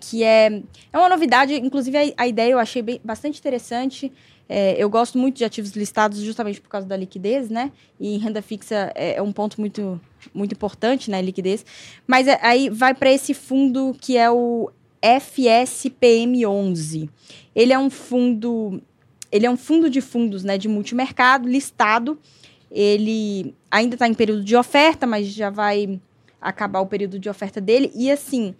que 0.00 0.22
é, 0.22 0.62
é 0.92 0.98
uma 0.98 1.08
novidade, 1.08 1.54
inclusive 1.54 1.96
a, 1.96 2.02
a 2.16 2.26
ideia 2.26 2.52
eu 2.52 2.58
achei 2.58 2.82
bem, 2.82 3.00
bastante 3.04 3.38
interessante. 3.38 4.12
É, 4.48 4.76
eu 4.78 4.88
gosto 4.88 5.18
muito 5.18 5.38
de 5.38 5.44
ativos 5.44 5.72
listados 5.72 6.20
justamente 6.20 6.60
por 6.60 6.68
causa 6.68 6.86
da 6.86 6.96
liquidez, 6.96 7.50
né? 7.50 7.72
E 7.98 8.16
renda 8.16 8.40
fixa 8.40 8.92
é, 8.94 9.16
é 9.16 9.22
um 9.22 9.32
ponto 9.32 9.60
muito, 9.60 10.00
muito 10.32 10.52
importante, 10.52 11.10
né? 11.10 11.20
Liquidez. 11.20 11.66
Mas 12.06 12.28
é, 12.28 12.38
aí 12.40 12.70
vai 12.70 12.94
para 12.94 13.10
esse 13.10 13.34
fundo 13.34 13.96
que 14.00 14.16
é 14.16 14.30
o 14.30 14.70
FSPM11. 15.02 17.08
Ele 17.54 17.72
é 17.72 17.78
um 17.78 17.90
fundo 17.90 18.80
ele 19.36 19.46
é 19.46 19.50
um 19.50 19.56
fundo 19.56 19.88
de 19.88 20.00
fundos 20.00 20.42
né, 20.42 20.58
de 20.58 20.68
multimercado 20.68 21.48
listado. 21.48 22.18
Ele 22.70 23.54
ainda 23.70 23.94
está 23.94 24.08
em 24.08 24.14
período 24.14 24.42
de 24.42 24.56
oferta, 24.56 25.06
mas 25.06 25.28
já 25.28 25.50
vai 25.50 26.00
acabar 26.40 26.80
o 26.80 26.86
período 26.86 27.18
de 27.18 27.28
oferta 27.28 27.60
dele. 27.60 27.90
E 27.94 28.10
assim, 28.10 28.54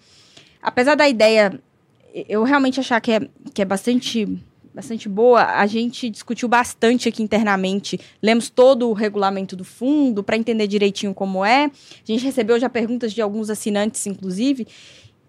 apesar 0.62 0.94
da 0.94 1.08
ideia, 1.08 1.60
eu 2.28 2.42
realmente 2.44 2.80
achar 2.80 3.00
que 3.00 3.12
é, 3.12 3.20
que 3.52 3.62
é 3.62 3.64
bastante 3.64 4.26
bastante 4.76 5.08
boa. 5.08 5.42
A 5.42 5.66
gente 5.66 6.10
discutiu 6.10 6.48
bastante 6.48 7.08
aqui 7.08 7.22
internamente, 7.22 7.98
lemos 8.22 8.50
todo 8.50 8.90
o 8.90 8.92
regulamento 8.92 9.56
do 9.56 9.64
fundo 9.64 10.22
para 10.22 10.36
entender 10.36 10.66
direitinho 10.66 11.14
como 11.14 11.42
é. 11.42 11.64
A 11.64 11.70
gente 12.04 12.22
recebeu 12.22 12.60
já 12.60 12.68
perguntas 12.68 13.14
de 13.14 13.22
alguns 13.22 13.48
assinantes, 13.48 14.06
inclusive, 14.06 14.66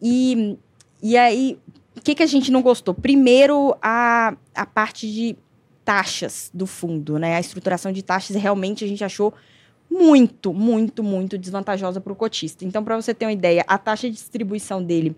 e, 0.02 0.58
e 1.02 1.16
aí, 1.16 1.58
o 1.98 2.02
que, 2.02 2.16
que 2.16 2.24
a 2.24 2.28
gente 2.28 2.52
não 2.52 2.62
gostou? 2.62 2.94
Primeiro, 2.94 3.76
a, 3.82 4.36
a 4.56 4.66
parte 4.66 5.12
de 5.12 5.36
taxas 5.84 6.52
do 6.54 6.68
fundo, 6.68 7.18
né? 7.18 7.36
A 7.36 7.40
estruturação 7.40 7.92
de 7.92 8.04
taxas 8.04 8.36
realmente 8.36 8.84
a 8.84 8.88
gente 8.88 9.04
achou 9.04 9.34
muito, 9.90 10.54
muito, 10.54 11.02
muito 11.02 11.38
desvantajosa 11.38 12.02
para 12.02 12.12
o 12.12 12.16
cotista. 12.16 12.66
Então, 12.66 12.84
para 12.84 12.96
você 12.96 13.14
ter 13.14 13.26
uma 13.26 13.32
ideia, 13.32 13.64
a 13.68 13.78
taxa 13.78 14.10
de 14.10 14.16
distribuição 14.16 14.84
dele 14.84 15.16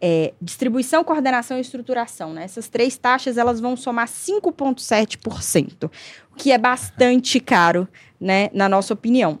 é 0.00 0.32
distribuição, 0.40 1.02
coordenação 1.02 1.58
e 1.58 1.60
estruturação. 1.60 2.32
Né? 2.32 2.44
Essas 2.44 2.68
três 2.68 2.96
taxas 2.96 3.36
elas 3.36 3.60
vão 3.60 3.76
somar 3.76 4.08
5,7%, 4.08 5.90
o 6.32 6.36
que 6.36 6.52
é 6.52 6.58
bastante 6.58 7.40
caro, 7.40 7.88
né, 8.20 8.50
na 8.52 8.68
nossa 8.68 8.94
opinião. 8.94 9.38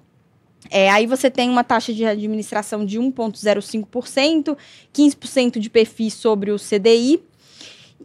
É, 0.70 0.90
aí 0.90 1.06
você 1.06 1.30
tem 1.30 1.48
uma 1.48 1.64
taxa 1.64 1.92
de 1.92 2.04
administração 2.04 2.84
de 2.84 2.98
1,05%, 2.98 4.56
15% 4.92 5.58
de 5.58 5.70
perfis 5.70 6.14
sobre 6.14 6.50
o 6.50 6.56
CDI. 6.56 7.22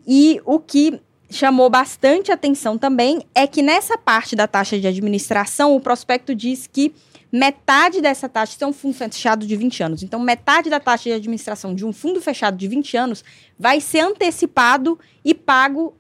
E 0.08 0.41
o 0.45 0.60
que 0.60 1.00
chamou 1.30 1.69
bastante 1.69 2.32
atenção 2.32 2.78
também 2.78 3.26
é 3.34 3.47
que 3.47 3.62
nessa 3.62 3.97
parte 3.97 4.36
da 4.36 4.47
taxa 4.47 4.80
de 4.80 4.88
administração, 4.88 5.76
o 5.76 5.80
prospecto 5.80 6.36
diz 6.36 6.67
que 6.67 6.93
metade 7.32 8.02
dessa 8.02 8.28
taxa 8.28 8.58
é 8.60 8.67
um 8.67 8.74
fundo 8.74 8.93
fechado 8.93 9.47
de 9.47 9.56
20 9.56 9.84
anos. 9.84 10.04
Então, 10.04 10.19
metade 10.19 10.69
da 10.69 10.80
taxa 10.80 11.06
de 11.06 11.13
administração 11.13 11.74
de 11.74 11.86
um 11.86 11.93
fundo 11.93 12.21
fechado 12.21 12.58
de 12.58 12.67
20 12.67 12.97
anos 12.97 13.24
vai 13.58 13.80
ser 13.80 14.02
antecipado 14.02 15.00
e 15.24 15.34
pago 15.34 15.95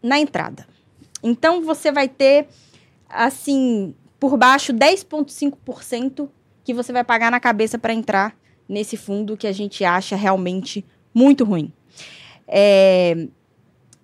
na 0.00 0.18
entrada. 0.20 0.66
Então, 1.22 1.62
você 1.62 1.90
vai 1.90 2.08
ter, 2.08 2.46
assim, 3.08 3.94
por 4.20 4.36
baixo 4.36 4.72
10,5% 4.72 6.28
que 6.62 6.74
você 6.74 6.92
vai 6.92 7.02
pagar 7.02 7.30
na 7.30 7.40
cabeça 7.40 7.78
para 7.78 7.94
entrar 7.94 8.36
nesse 8.68 8.96
fundo 8.96 9.36
que 9.36 9.46
a 9.46 9.52
gente 9.52 9.84
acha 9.84 10.14
realmente 10.14 10.84
muito 11.12 11.42
ruim. 11.42 11.72
É, 12.46 13.26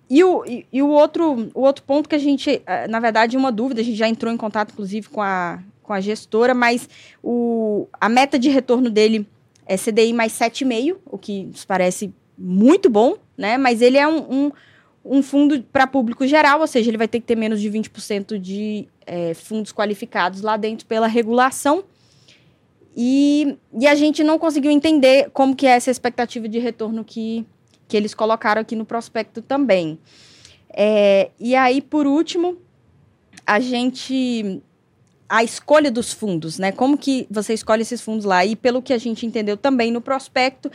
e 0.09 0.23
o, 0.23 0.43
e, 0.45 0.65
e, 0.71 0.81
o, 0.81 0.89
outro, 0.89 1.49
o 1.53 1.61
outro 1.61 1.83
ponto 1.83 2.09
que 2.09 2.15
a 2.15 2.19
gente, 2.19 2.61
eh, 2.65 2.87
na 2.87 2.99
verdade, 2.99 3.35
uma 3.35 3.51
dúvida, 3.51 3.81
a 3.81 3.83
gente 3.83 3.97
já 3.97 4.07
entrou 4.07 4.33
em 4.33 4.37
contato, 4.37 4.71
inclusive, 4.71 5.09
com 5.09 5.21
a, 5.21 5.59
com 5.83 5.93
a 5.93 5.99
gestora, 5.99 6.53
mas 6.53 6.89
o, 7.21 7.87
a 7.93 8.07
meta 8.07 8.39
de 8.39 8.49
retorno 8.49 8.89
dele 8.89 9.27
é 9.65 9.75
CDI 9.77 10.13
mais 10.13 10.31
7,5, 10.31 10.97
o 11.05 11.17
que 11.17 11.43
nos 11.43 11.65
parece 11.65 12.13
muito 12.37 12.89
bom, 12.89 13.17
né? 13.37 13.57
Mas 13.57 13.81
ele 13.81 13.97
é 13.97 14.07
um, 14.07 14.19
um, 14.31 14.51
um 15.09 15.23
fundo 15.23 15.63
para 15.63 15.87
público 15.87 16.25
geral, 16.27 16.61
ou 16.61 16.67
seja, 16.67 16.89
ele 16.89 16.97
vai 16.97 17.07
ter 17.07 17.19
que 17.19 17.25
ter 17.25 17.35
menos 17.35 17.61
de 17.61 17.69
20% 17.69 18.37
de 18.37 18.87
é, 19.05 19.33
fundos 19.33 19.71
qualificados 19.71 20.41
lá 20.41 20.57
dentro 20.57 20.85
pela 20.85 21.07
regulação. 21.07 21.83
E, 22.95 23.57
e 23.79 23.87
a 23.87 23.95
gente 23.95 24.23
não 24.23 24.39
conseguiu 24.39 24.71
entender 24.71 25.29
como 25.31 25.55
que 25.55 25.67
é 25.67 25.71
essa 25.71 25.91
expectativa 25.91 26.49
de 26.49 26.57
retorno 26.57 27.03
que 27.05 27.45
que 27.87 27.95
eles 27.95 28.13
colocaram 28.13 28.61
aqui 28.61 28.75
no 28.75 28.85
prospecto 28.85 29.41
também. 29.41 29.97
É, 30.69 31.31
e 31.39 31.55
aí, 31.55 31.81
por 31.81 32.05
último, 32.05 32.57
a 33.45 33.59
gente. 33.59 34.61
A 35.29 35.43
escolha 35.43 35.91
dos 35.91 36.13
fundos, 36.13 36.57
né? 36.57 36.71
Como 36.71 36.97
que 36.97 37.27
você 37.29 37.53
escolhe 37.53 37.81
esses 37.81 38.01
fundos 38.01 38.25
lá? 38.25 38.45
E 38.45 38.55
pelo 38.55 38.81
que 38.81 38.93
a 38.93 38.97
gente 38.97 39.25
entendeu 39.25 39.57
também 39.57 39.91
no 39.91 39.99
prospecto, 39.99 40.71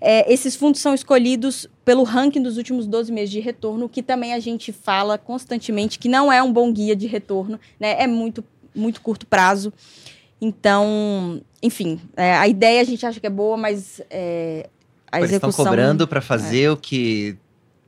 é, 0.00 0.32
esses 0.32 0.54
fundos 0.54 0.80
são 0.80 0.94
escolhidos 0.94 1.68
pelo 1.84 2.04
ranking 2.04 2.42
dos 2.42 2.56
últimos 2.56 2.86
12 2.86 3.10
meses 3.10 3.30
de 3.30 3.40
retorno, 3.40 3.88
que 3.88 4.02
também 4.02 4.32
a 4.32 4.38
gente 4.38 4.72
fala 4.72 5.18
constantemente 5.18 5.98
que 5.98 6.08
não 6.08 6.32
é 6.32 6.42
um 6.42 6.52
bom 6.52 6.72
guia 6.72 6.94
de 6.94 7.06
retorno, 7.06 7.58
né? 7.80 7.96
É 7.98 8.06
muito, 8.06 8.44
muito 8.74 9.00
curto 9.00 9.26
prazo. 9.26 9.72
Então, 10.40 11.40
enfim, 11.62 12.00
é, 12.16 12.34
a 12.34 12.46
ideia 12.46 12.80
a 12.80 12.84
gente 12.84 13.04
acha 13.06 13.18
que 13.18 13.26
é 13.26 13.30
boa, 13.30 13.56
mas 13.56 14.00
é, 14.10 14.68
a 15.10 15.18
Eles 15.18 15.30
execução... 15.30 15.50
estão 15.50 15.64
cobrando 15.64 16.06
para 16.06 16.20
fazer 16.20 16.62
é. 16.62 16.70
o 16.70 16.76
que 16.76 17.36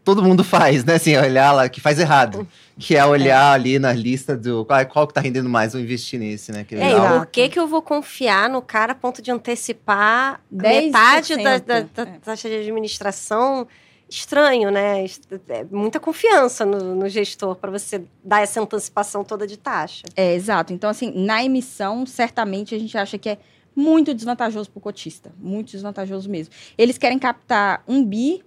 todo 0.03 0.23
mundo 0.23 0.43
faz, 0.43 0.85
né? 0.85 0.95
Assim, 0.95 1.17
olhar 1.17 1.53
lá, 1.53 1.69
que 1.69 1.81
faz 1.81 1.99
errado. 1.99 2.49
Que 2.79 2.97
é 2.97 3.05
olhar 3.05 3.53
é. 3.53 3.55
ali 3.55 3.79
na 3.79 3.93
lista 3.93 4.37
do 4.37 4.65
qual, 4.65 4.87
qual 4.87 5.07
que 5.07 5.15
tá 5.15 5.21
rendendo 5.21 5.49
mais, 5.49 5.73
vou 5.73 5.83
investir 5.83 6.19
nesse, 6.19 6.53
né? 6.53 6.65
Que 6.65 6.77
é, 6.77 6.93
e 6.93 7.19
por 7.19 7.27
que 7.27 7.49
que 7.49 7.59
eu 7.59 7.67
vou 7.67 7.83
confiar 7.83 8.49
no 8.49 8.63
cara 8.63 8.93
a 8.93 8.95
ponto 8.95 9.21
de 9.21 9.31
antecipar 9.31 10.41
metade 10.51 11.37
da, 11.37 11.59
da, 11.59 11.81
da 11.81 12.03
é. 12.03 12.19
taxa 12.23 12.49
de 12.49 12.57
administração? 12.57 13.67
Estranho, 14.09 14.71
né? 14.71 15.05
É 15.49 15.65
muita 15.71 16.01
confiança 16.01 16.65
no, 16.65 16.95
no 16.95 17.09
gestor 17.11 17.57
para 17.57 17.71
você 17.71 18.03
dar 18.25 18.41
essa 18.41 18.61
antecipação 18.61 19.23
toda 19.23 19.47
de 19.47 19.59
taxa. 19.59 20.05
É, 20.17 20.35
exato. 20.35 20.73
Então, 20.73 20.89
assim, 20.89 21.13
na 21.15 21.45
emissão, 21.45 22.07
certamente 22.07 22.75
a 22.75 22.79
gente 22.79 22.97
acha 22.97 23.19
que 23.19 23.29
é 23.29 23.39
muito 23.79 24.13
desvantajoso 24.13 24.69
para 24.71 24.79
o 24.79 24.81
cotista, 24.81 25.31
muito 25.39 25.71
desvantajoso 25.71 26.29
mesmo. 26.29 26.53
Eles 26.77 26.99
querem 26.99 27.17
captar 27.17 27.85
um 27.87 28.05
bi, 28.05 28.43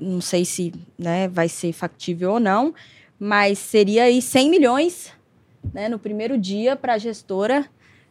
não 0.00 0.20
sei 0.20 0.44
se 0.44 0.72
né, 0.96 1.26
vai 1.26 1.48
ser 1.48 1.72
factível 1.72 2.34
ou 2.34 2.40
não, 2.40 2.72
mas 3.18 3.58
seria 3.58 4.04
aí 4.04 4.20
100 4.20 4.50
milhões 4.50 5.12
né, 5.72 5.88
no 5.88 5.98
primeiro 5.98 6.38
dia 6.38 6.76
para 6.76 6.94
a 6.94 6.98
gestora. 6.98 7.66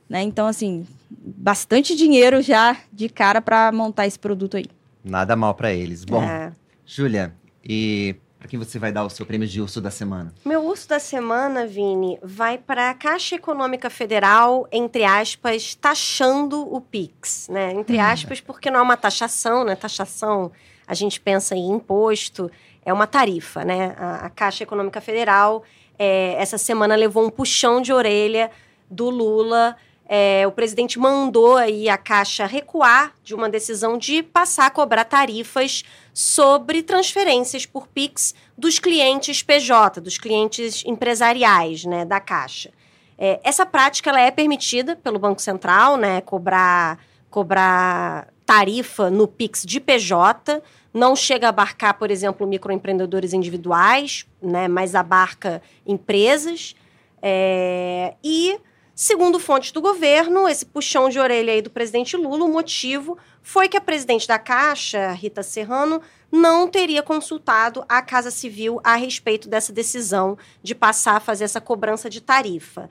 Né? 0.10 0.22
Então, 0.22 0.48
assim, 0.48 0.86
bastante 1.10 1.96
dinheiro 1.96 2.42
já 2.42 2.78
de 2.92 3.10
cara 3.10 3.42
para 3.42 3.72
montar 3.72 4.06
esse 4.06 4.20
produto 4.20 4.58
aí. 4.58 4.66
Nada 5.04 5.36
mal 5.36 5.54
para 5.54 5.72
eles. 5.72 6.04
Bom, 6.04 6.24
é. 6.24 6.52
Júlia, 6.86 7.34
e 7.64 8.16
para 8.46 8.48
quem 8.48 8.60
você 8.60 8.78
vai 8.78 8.92
dar 8.92 9.04
o 9.04 9.10
seu 9.10 9.26
prêmio 9.26 9.48
de 9.48 9.60
urso 9.60 9.82
da 9.82 9.90
semana? 9.90 10.32
Meu 10.46 10.64
urso 10.64 10.88
da 10.88 11.00
semana, 11.00 11.66
Vini, 11.66 12.20
vai 12.22 12.60
para 12.60 12.92
a 12.92 12.94
Caixa 12.94 13.36
Econômica 13.36 13.90
Federal, 13.90 14.68
entre 14.72 15.04
aspas, 15.04 15.74
taxando 15.74 16.62
o 16.72 16.80
PIX, 16.80 17.48
né? 17.50 17.74
Entre 17.74 17.98
hum. 17.98 18.02
aspas, 18.02 18.40
porque 18.40 18.70
não 18.70 18.82
é 18.82 18.84
uma 18.84 18.98
taxação, 18.98 19.64
né? 19.64 19.76
Taxação, 19.76 20.52
a 20.86 20.94
gente 20.94 21.20
pensa 21.20 21.56
em 21.56 21.72
imposto, 21.72 22.52
é 22.86 22.94
uma 22.94 23.08
tarifa, 23.08 23.66
né? 23.66 23.96
A, 23.98 24.28
a 24.28 24.30
Caixa 24.30 24.64
Econômica 24.64 25.02
Federal, 25.02 25.64
é, 26.00 26.36
essa 26.40 26.58
semana 26.58 26.96
levou 26.96 27.26
um 27.26 27.30
puxão 27.30 27.82
de 27.82 27.92
orelha 27.92 28.50
do 28.90 29.10
Lula 29.10 29.76
é, 30.08 30.46
o 30.46 30.52
presidente 30.52 31.00
mandou 31.00 31.58
aí 31.58 31.90
a 31.90 31.98
Caixa 31.98 32.46
recuar 32.46 33.14
de 33.24 33.34
uma 33.34 33.50
decisão 33.50 33.98
de 33.98 34.22
passar 34.22 34.68
a 34.68 34.70
cobrar 34.70 35.04
tarifas 35.04 35.84
sobre 36.14 36.84
transferências 36.84 37.66
por 37.66 37.88
Pix 37.88 38.36
dos 38.56 38.78
clientes 38.78 39.42
PJ, 39.42 40.00
dos 40.00 40.18
clientes 40.18 40.84
empresariais 40.86 41.86
né, 41.86 42.06
da 42.06 42.20
Caixa. 42.20 42.72
É, 43.18 43.40
essa 43.44 43.66
prática 43.66 44.12
ela 44.12 44.22
é 44.22 44.30
permitida 44.30 44.96
pelo 44.96 45.18
Banco 45.18 45.42
Central, 45.42 45.98
né, 45.98 46.22
cobrar, 46.22 47.00
cobrar 47.32 48.28
tarifa 48.46 49.10
no 49.10 49.28
Pix 49.28 49.64
de 49.66 49.80
PJ, 49.80 50.62
não 50.94 51.16
chega 51.16 51.48
a 51.48 51.50
abarcar, 51.50 51.98
por 51.98 52.12
exemplo, 52.12 52.48
microempreendedores 52.48 53.34
individuais, 53.34 54.26
né, 54.42 54.68
mas 54.68 54.96
abarca 54.96 55.62
empresas. 55.86 56.76
É, 57.22 58.14
e 58.24 58.60
Segundo 58.98 59.42
fontes 59.42 59.74
do 59.74 59.82
governo, 59.82 60.48
esse 60.48 60.66
puxão 60.66 61.10
de 61.10 61.20
orelha 61.20 61.52
aí 61.52 61.62
do 61.62 61.70
presidente 61.70 62.16
Lula, 62.16 62.46
o 62.46 62.50
motivo 62.50 63.18
foi 63.42 63.68
que 63.68 63.76
a 63.76 63.82
presidente 63.82 64.26
da 64.26 64.40
Caixa, 64.40 65.12
Rita 65.12 65.44
Serrano, 65.44 66.02
não 66.32 66.66
teria 66.66 67.04
consultado 67.04 67.84
a 67.90 68.02
Casa 68.02 68.32
Civil 68.32 68.80
a 68.86 68.96
respeito 68.96 69.50
dessa 69.50 69.74
decisão 69.74 70.38
de 70.64 70.74
passar 70.74 71.18
a 71.18 71.20
fazer 71.20 71.44
essa 71.44 71.60
cobrança 71.60 72.10
de 72.10 72.22
tarifa. 72.22 72.90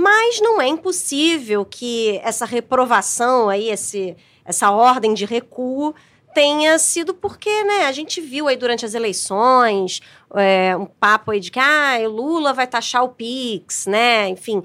Mas 0.00 0.40
não 0.40 0.62
é 0.62 0.68
impossível 0.68 1.64
que 1.64 2.20
essa 2.22 2.46
reprovação 2.46 3.48
aí, 3.48 3.68
esse, 3.68 4.16
essa 4.44 4.70
ordem 4.70 5.12
de 5.12 5.24
recuo 5.24 5.92
tenha 6.32 6.78
sido 6.78 7.12
porque, 7.12 7.64
né, 7.64 7.86
a 7.86 7.90
gente 7.90 8.20
viu 8.20 8.46
aí 8.46 8.56
durante 8.56 8.84
as 8.84 8.94
eleições 8.94 10.00
é, 10.36 10.76
um 10.76 10.86
papo 10.86 11.32
aí 11.32 11.40
de 11.40 11.50
que 11.50 11.58
ah, 11.58 11.98
Lula 12.06 12.52
vai 12.52 12.68
taxar 12.68 13.02
o 13.02 13.08
Pix, 13.08 13.86
né, 13.86 14.28
enfim, 14.28 14.62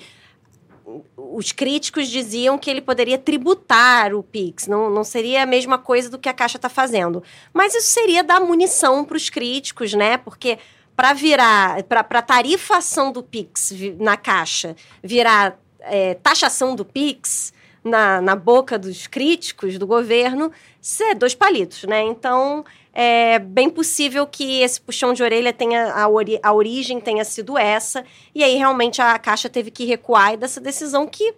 os 1.17 1.51
críticos 1.51 2.09
diziam 2.09 2.55
que 2.55 2.69
ele 2.69 2.81
poderia 2.81 3.17
tributar 3.17 4.13
o 4.13 4.21
Pix, 4.21 4.67
não, 4.67 4.87
não 4.87 5.03
seria 5.03 5.41
a 5.41 5.47
mesma 5.47 5.79
coisa 5.79 6.11
do 6.11 6.19
que 6.19 6.29
a 6.29 6.33
Caixa 6.33 6.57
está 6.57 6.69
fazendo. 6.69 7.23
Mas 7.51 7.73
isso 7.73 7.87
seria 7.87 8.23
dar 8.23 8.39
munição 8.39 9.03
para 9.03 9.17
os 9.17 9.31
críticos, 9.31 9.95
né? 9.95 10.15
Porque 10.15 10.59
para 11.03 11.11
virar, 11.11 11.83
para 11.83 12.21
tarifação 12.21 13.11
do 13.11 13.21
Pix 13.21 13.73
na 13.99 14.15
Caixa 14.15 14.73
virar 15.03 15.59
é, 15.81 16.13
taxação 16.13 16.77
do 16.77 16.85
Pix 16.85 17.51
na, 17.83 18.21
na 18.21 18.37
boca 18.37 18.79
dos 18.79 19.05
críticos 19.05 19.77
do 19.77 19.85
governo, 19.85 20.49
isso 20.81 21.03
é 21.03 21.13
dois 21.13 21.35
palitos, 21.35 21.83
né? 21.83 22.01
Então, 22.03 22.63
é 22.93 23.37
bem 23.37 23.69
possível 23.69 24.25
que 24.25 24.61
esse 24.61 24.79
puxão 24.79 25.11
de 25.11 25.21
orelha 25.21 25.51
tenha 25.51 25.93
a, 25.93 26.07
ori 26.07 26.39
a 26.41 26.53
origem 26.53 27.01
tenha 27.01 27.25
sido 27.25 27.57
essa 27.57 28.05
e 28.33 28.41
aí 28.41 28.55
realmente 28.55 29.01
a 29.01 29.19
Caixa 29.19 29.49
teve 29.49 29.71
que 29.71 29.83
recuar 29.83 30.37
dessa 30.37 30.61
decisão 30.61 31.05
que 31.05 31.33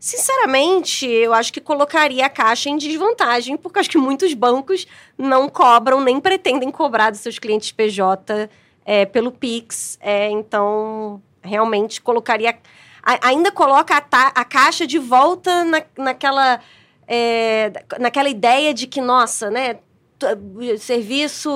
sinceramente 0.00 1.06
eu 1.06 1.34
acho 1.34 1.52
que 1.52 1.60
colocaria 1.60 2.24
a 2.24 2.30
Caixa 2.30 2.70
em 2.70 2.78
desvantagem 2.78 3.58
porque 3.58 3.80
acho 3.80 3.90
que 3.90 3.98
muitos 3.98 4.32
bancos 4.32 4.86
não 5.18 5.46
cobram 5.46 6.00
nem 6.00 6.18
pretendem 6.18 6.70
cobrar 6.70 7.10
dos 7.10 7.20
seus 7.20 7.38
clientes 7.38 7.70
PJ 7.70 8.48
é, 8.84 9.04
pelo 9.06 9.32
Pix. 9.32 9.98
É, 10.00 10.30
então, 10.30 11.22
realmente 11.42 12.00
colocaria. 12.00 12.56
Ainda 13.22 13.50
coloca 13.50 13.96
a, 13.96 14.00
ta, 14.00 14.32
a, 14.34 14.44
caixa 14.44 14.86
de 14.86 14.98
volta 14.98 15.64
na, 15.64 15.82
naquela. 15.96 16.60
É, 17.06 17.70
naquela 18.00 18.30
ideia 18.30 18.72
de 18.72 18.86
que, 18.86 19.00
nossa, 19.00 19.50
né? 19.50 19.76
Serviço 20.78 21.50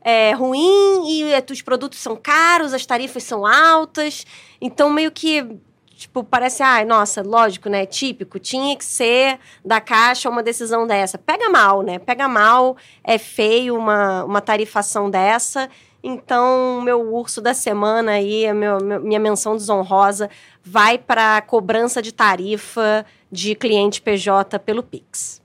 é 0.00 0.32
ruim 0.32 1.02
e 1.08 1.24
os 1.50 1.62
produtos 1.62 1.98
são 1.98 2.14
caros, 2.14 2.72
as 2.72 2.86
tarifas 2.86 3.24
são 3.24 3.44
altas. 3.44 4.24
Então, 4.60 4.88
meio 4.90 5.10
que 5.10 5.58
tipo, 5.96 6.22
parece, 6.22 6.62
ah, 6.62 6.84
nossa, 6.84 7.22
lógico, 7.22 7.68
né? 7.68 7.86
Típico, 7.86 8.38
tinha 8.38 8.76
que 8.76 8.84
ser 8.84 9.38
da 9.64 9.80
Caixa 9.80 10.28
uma 10.28 10.42
decisão 10.42 10.86
dessa. 10.86 11.16
Pega 11.18 11.48
mal, 11.48 11.82
né? 11.82 11.98
Pega 11.98 12.28
mal, 12.28 12.76
é 13.02 13.16
feio 13.18 13.76
uma, 13.76 14.24
uma 14.24 14.40
tarifação 14.40 15.10
dessa. 15.10 15.70
Então, 16.06 16.82
meu 16.82 17.14
urso 17.14 17.40
da 17.40 17.54
semana 17.54 18.12
aí, 18.12 18.52
meu, 18.52 18.78
minha 19.00 19.18
menção 19.18 19.56
desonrosa, 19.56 20.28
vai 20.62 20.98
para 20.98 21.40
cobrança 21.40 22.02
de 22.02 22.12
tarifa 22.12 23.06
de 23.32 23.54
cliente 23.54 24.02
PJ 24.02 24.58
pelo 24.58 24.82
Pix. 24.82 25.40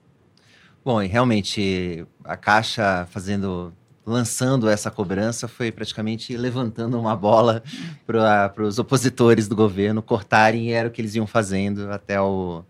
Bom, 0.84 1.02
e 1.02 1.08
realmente 1.08 2.06
a 2.26 2.36
Caixa 2.36 3.08
fazendo 3.10 3.74
lançando 4.06 4.68
essa 4.68 4.92
cobrança 4.92 5.48
foi 5.48 5.72
praticamente 5.72 6.36
levantando 6.36 7.00
uma 7.00 7.16
bola 7.16 7.64
para 8.06 8.52
os 8.58 8.80
opositores 8.80 9.48
do 9.48 9.56
governo 9.56 10.02
cortarem 10.02 10.70
e 10.70 10.72
era 10.72 10.90
o 10.90 10.92
que 10.92 11.00
eles 11.00 11.16
iam 11.16 11.28
fazendo 11.28 11.90
até 11.92 12.20
o, 12.20 12.66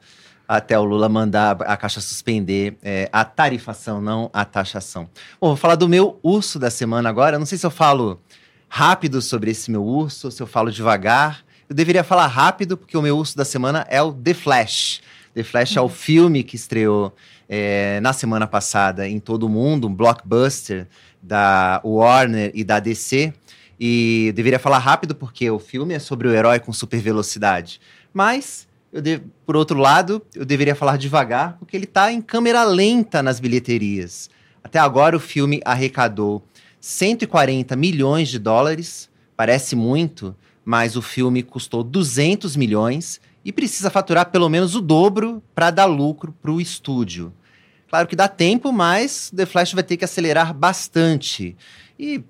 até 0.49 0.79
o 0.79 0.83
Lula 0.83 1.07
mandar 1.07 1.61
a 1.61 1.77
Caixa 1.77 2.01
suspender 2.01 2.75
é, 2.81 3.07
a 3.13 3.23
tarifação, 3.23 4.01
não 4.01 4.31
a 4.33 4.43
taxação. 4.43 5.07
Bom, 5.39 5.49
vou 5.49 5.55
falar 5.55 5.75
do 5.75 5.87
meu 5.87 6.19
urso 6.23 6.57
da 6.57 6.71
semana 6.71 7.07
agora. 7.07 7.37
Não 7.37 7.45
sei 7.45 7.55
se 7.55 7.67
eu 7.67 7.69
falo 7.69 8.19
rápido 8.67 9.21
sobre 9.21 9.51
esse 9.51 9.69
meu 9.69 9.85
urso, 9.85 10.31
se 10.31 10.41
eu 10.41 10.47
falo 10.47 10.71
devagar. 10.71 11.45
Eu 11.69 11.75
deveria 11.75 12.03
falar 12.03 12.25
rápido, 12.25 12.75
porque 12.75 12.97
o 12.97 13.01
meu 13.03 13.15
urso 13.15 13.37
da 13.37 13.45
semana 13.45 13.85
é 13.91 14.01
o 14.01 14.11
The 14.11 14.33
Flash. 14.33 15.03
The 15.35 15.43
Flash 15.43 15.77
é 15.77 15.81
o 15.81 15.87
filme 15.87 16.41
que 16.41 16.55
estreou 16.55 17.13
é, 17.47 17.99
na 17.99 18.11
semana 18.11 18.47
passada 18.47 19.07
em 19.07 19.19
todo 19.19 19.43
o 19.43 19.49
mundo, 19.49 19.87
um 19.87 19.93
blockbuster 19.93 20.87
da 21.21 21.79
Warner 21.85 22.51
e 22.55 22.63
da 22.63 22.79
DC. 22.79 23.31
E 23.79 24.33
deveria 24.35 24.57
falar 24.57 24.79
rápido 24.79 25.13
porque 25.13 25.47
o 25.51 25.59
filme 25.59 25.93
é 25.93 25.99
sobre 25.99 26.27
o 26.27 26.33
herói 26.33 26.59
com 26.59 26.73
super 26.73 26.99
velocidade. 26.99 27.79
Mas, 28.11 28.67
de... 28.93 29.21
por 29.45 29.55
outro 29.55 29.77
lado, 29.79 30.21
eu 30.33 30.45
deveria 30.45 30.75
falar 30.75 30.97
devagar 30.97 31.57
porque 31.59 31.75
ele 31.75 31.85
está 31.85 32.11
em 32.11 32.21
câmera 32.21 32.63
lenta 32.63 33.21
nas 33.21 33.39
bilheterias. 33.39 34.29
Até 34.63 34.79
agora 34.79 35.15
o 35.15 35.19
filme 35.19 35.61
arrecadou 35.63 36.43
140 36.79 37.75
milhões 37.75 38.29
de 38.29 38.39
dólares. 38.39 39.09
Parece 39.35 39.75
muito, 39.75 40.35
mas 40.65 40.95
o 40.95 41.01
filme 41.01 41.43
custou 41.43 41.83
200 41.83 42.55
milhões 42.55 43.21
e 43.43 43.51
precisa 43.51 43.89
faturar 43.89 44.31
pelo 44.31 44.49
menos 44.49 44.75
o 44.75 44.81
dobro 44.81 45.41
para 45.55 45.71
dar 45.71 45.85
lucro 45.85 46.33
para 46.41 46.51
o 46.51 46.59
estúdio. 46.61 47.33
Claro 47.89 48.07
que 48.07 48.15
dá 48.15 48.27
tempo, 48.27 48.71
mas 48.71 49.31
The 49.35 49.45
Flash 49.45 49.73
vai 49.73 49.83
ter 49.83 49.97
que 49.97 50.05
acelerar 50.05 50.53
bastante. 50.53 51.55
E 51.97 52.23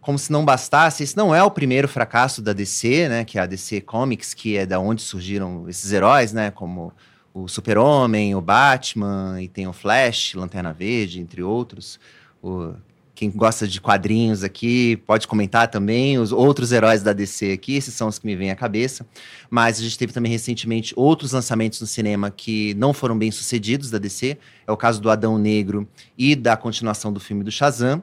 como 0.00 0.18
se 0.18 0.30
não 0.32 0.44
bastasse, 0.44 1.02
esse 1.02 1.16
não 1.16 1.34
é 1.34 1.42
o 1.42 1.50
primeiro 1.50 1.88
fracasso 1.88 2.40
da 2.42 2.52
DC, 2.52 3.08
né? 3.08 3.24
Que 3.24 3.38
é 3.38 3.42
a 3.42 3.46
DC 3.46 3.80
Comics, 3.82 4.34
que 4.34 4.56
é 4.56 4.66
da 4.66 4.78
onde 4.78 5.02
surgiram 5.02 5.68
esses 5.68 5.92
heróis, 5.92 6.32
né? 6.32 6.50
Como 6.50 6.92
o 7.32 7.48
Super-Homem, 7.48 8.34
o 8.34 8.40
Batman, 8.40 9.40
e 9.40 9.48
tem 9.48 9.66
o 9.66 9.72
Flash, 9.72 10.34
Lanterna 10.34 10.72
Verde, 10.72 11.20
entre 11.20 11.42
outros. 11.42 11.98
O 12.42 12.74
quem 13.20 13.30
gosta 13.30 13.68
de 13.68 13.82
quadrinhos 13.82 14.42
aqui 14.42 14.96
pode 15.06 15.28
comentar 15.28 15.68
também 15.68 16.18
os 16.18 16.32
outros 16.32 16.72
heróis 16.72 17.02
da 17.02 17.12
DC 17.12 17.52
aqui, 17.52 17.76
esses 17.76 17.92
são 17.92 18.08
os 18.08 18.18
que 18.18 18.24
me 18.24 18.34
vêm 18.34 18.50
à 18.50 18.56
cabeça. 18.56 19.06
Mas 19.50 19.78
a 19.78 19.82
gente 19.82 19.98
teve 19.98 20.10
também 20.10 20.32
recentemente 20.32 20.94
outros 20.96 21.32
lançamentos 21.32 21.82
no 21.82 21.86
cinema 21.86 22.30
que 22.30 22.72
não 22.78 22.94
foram 22.94 23.18
bem 23.18 23.30
sucedidos 23.30 23.90
da 23.90 23.98
DC. 23.98 24.38
É 24.66 24.72
o 24.72 24.76
caso 24.76 25.02
do 25.02 25.10
Adão 25.10 25.36
Negro 25.36 25.86
e 26.16 26.34
da 26.34 26.56
continuação 26.56 27.12
do 27.12 27.20
filme 27.20 27.44
do 27.44 27.50
Shazam. 27.50 28.02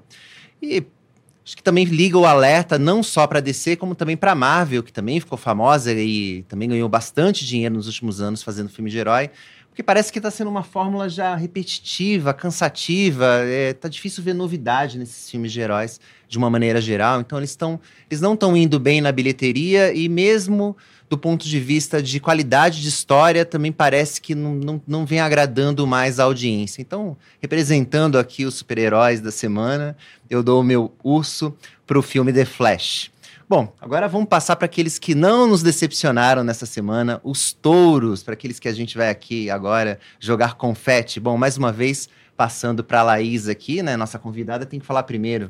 E 0.61 0.85
acho 1.47 1.55
que 1.55 1.63
também 1.63 1.85
liga 1.85 2.17
o 2.17 2.25
alerta 2.25 2.77
não 2.77 3.01
só 3.01 3.25
para 3.25 3.39
DC, 3.39 3.77
como 3.77 3.95
também 3.95 4.17
para 4.17 4.35
Marvel, 4.35 4.83
que 4.83 4.91
também 4.91 5.17
ficou 5.17 5.37
famosa 5.37 5.93
e 5.93 6.43
também 6.43 6.67
ganhou 6.67 6.89
bastante 6.89 7.45
dinheiro 7.45 7.73
nos 7.73 7.87
últimos 7.87 8.19
anos 8.19 8.43
fazendo 8.43 8.67
filme 8.67 8.91
de 8.91 8.97
herói. 8.97 9.31
Porque 9.69 9.81
parece 9.81 10.11
que 10.11 10.19
está 10.19 10.29
sendo 10.29 10.49
uma 10.49 10.63
fórmula 10.63 11.07
já 11.07 11.35
repetitiva, 11.35 12.33
cansativa. 12.33 13.25
É, 13.45 13.71
tá 13.71 13.87
difícil 13.87 14.21
ver 14.21 14.33
novidade 14.33 14.97
nesses 14.97 15.29
filmes 15.29 15.53
de 15.53 15.61
heróis 15.61 16.01
de 16.27 16.37
uma 16.37 16.49
maneira 16.49 16.81
geral. 16.81 17.21
Então 17.21 17.37
eles 17.37 17.51
estão, 17.51 17.79
eles 18.11 18.19
não 18.19 18.33
estão 18.33 18.57
indo 18.57 18.77
bem 18.77 18.99
na 18.99 19.13
bilheteria 19.13 19.93
e 19.93 20.09
mesmo 20.09 20.75
do 21.09 21.17
ponto 21.17 21.47
de 21.47 21.59
vista 21.59 22.01
de 22.01 22.19
qualidade 22.19 22.81
de 22.81 22.89
história 22.89 23.45
também 23.45 23.71
parece 23.71 24.19
que 24.19 24.35
não, 24.35 24.55
não, 24.55 24.81
não 24.85 25.05
vem 25.05 25.19
agradando 25.19 25.87
mais 25.87 26.19
a 26.19 26.23
audiência. 26.23 26.81
Então, 26.81 27.15
representando 27.41 28.19
aqui 28.19 28.45
os 28.45 28.55
super-heróis 28.55 29.21
da 29.21 29.31
semana, 29.31 29.95
eu 30.29 30.43
dou 30.43 30.61
o 30.61 30.63
meu 30.63 30.93
urso 31.03 31.55
para 31.85 31.97
o 31.97 32.01
filme 32.01 32.33
The 32.33 32.45
Flash. 32.45 33.09
Bom, 33.49 33.73
agora 33.79 34.09
vamos 34.09 34.27
passar 34.27 34.57
para 34.57 34.65
aqueles 34.65 34.99
que 34.99 35.15
não 35.15 35.47
nos 35.47 35.63
decepcionaram 35.63 36.43
nessa 36.43 36.65
semana, 36.65 37.21
os 37.23 37.53
touros, 37.53 38.21
para 38.21 38.33
aqueles 38.33 38.59
que 38.59 38.67
a 38.67 38.73
gente 38.73 38.97
vai 38.97 39.09
aqui 39.09 39.49
agora 39.49 39.99
jogar 40.19 40.55
confete. 40.55 41.17
Bom, 41.17 41.37
mais 41.37 41.57
uma 41.57 41.71
vez, 41.71 42.09
passando 42.35 42.83
para 42.83 42.99
a 42.99 43.03
Laís 43.03 43.47
aqui, 43.47 43.81
né? 43.81 43.95
Nossa 43.95 44.19
convidada 44.19 44.65
tem 44.65 44.81
que 44.81 44.85
falar 44.85 45.03
primeiro. 45.03 45.49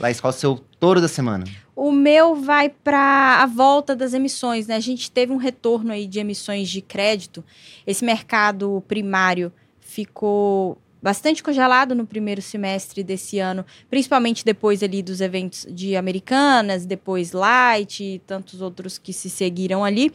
Laís, 0.00 0.18
qual 0.18 0.32
é 0.32 0.34
o 0.34 0.38
seu 0.38 0.58
touro 0.78 1.00
da 1.00 1.08
semana? 1.08 1.44
O 1.76 1.92
meu 1.92 2.34
vai 2.34 2.70
para 2.70 3.42
a 3.42 3.46
volta 3.46 3.94
das 3.94 4.14
emissões, 4.14 4.66
né? 4.66 4.76
A 4.76 4.80
gente 4.80 5.10
teve 5.10 5.32
um 5.32 5.36
retorno 5.36 5.92
aí 5.92 6.06
de 6.06 6.18
emissões 6.18 6.70
de 6.70 6.80
crédito. 6.80 7.44
Esse 7.86 8.04
mercado 8.04 8.82
primário 8.88 9.52
ficou 9.78 10.78
bastante 11.02 11.42
congelado 11.42 11.94
no 11.94 12.06
primeiro 12.06 12.42
semestre 12.42 13.02
desse 13.02 13.38
ano, 13.38 13.64
principalmente 13.88 14.44
depois 14.44 14.82
ali 14.82 15.02
dos 15.02 15.20
eventos 15.20 15.66
de 15.70 15.96
Americanas, 15.96 16.86
depois 16.86 17.32
Light 17.32 18.02
e 18.02 18.18
tantos 18.26 18.60
outros 18.60 18.98
que 18.98 19.12
se 19.12 19.28
seguiram 19.28 19.84
ali. 19.84 20.12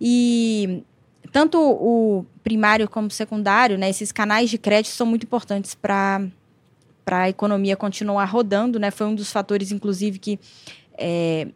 E 0.00 0.82
tanto 1.32 1.58
o 1.58 2.24
primário 2.42 2.88
como 2.88 3.08
o 3.08 3.10
secundário, 3.10 3.76
né, 3.76 3.90
esses 3.90 4.12
canais 4.12 4.48
de 4.48 4.58
crédito 4.58 4.92
são 4.92 5.06
muito 5.06 5.24
importantes 5.24 5.74
para 5.74 6.26
para 7.06 7.20
a 7.20 7.28
economia 7.28 7.76
continuar 7.76 8.24
rodando, 8.24 8.80
né? 8.80 8.90
Foi 8.90 9.06
um 9.06 9.14
dos 9.14 9.30
fatores, 9.30 9.70
inclusive, 9.70 10.18
que 10.18 10.40
é, 10.98 11.46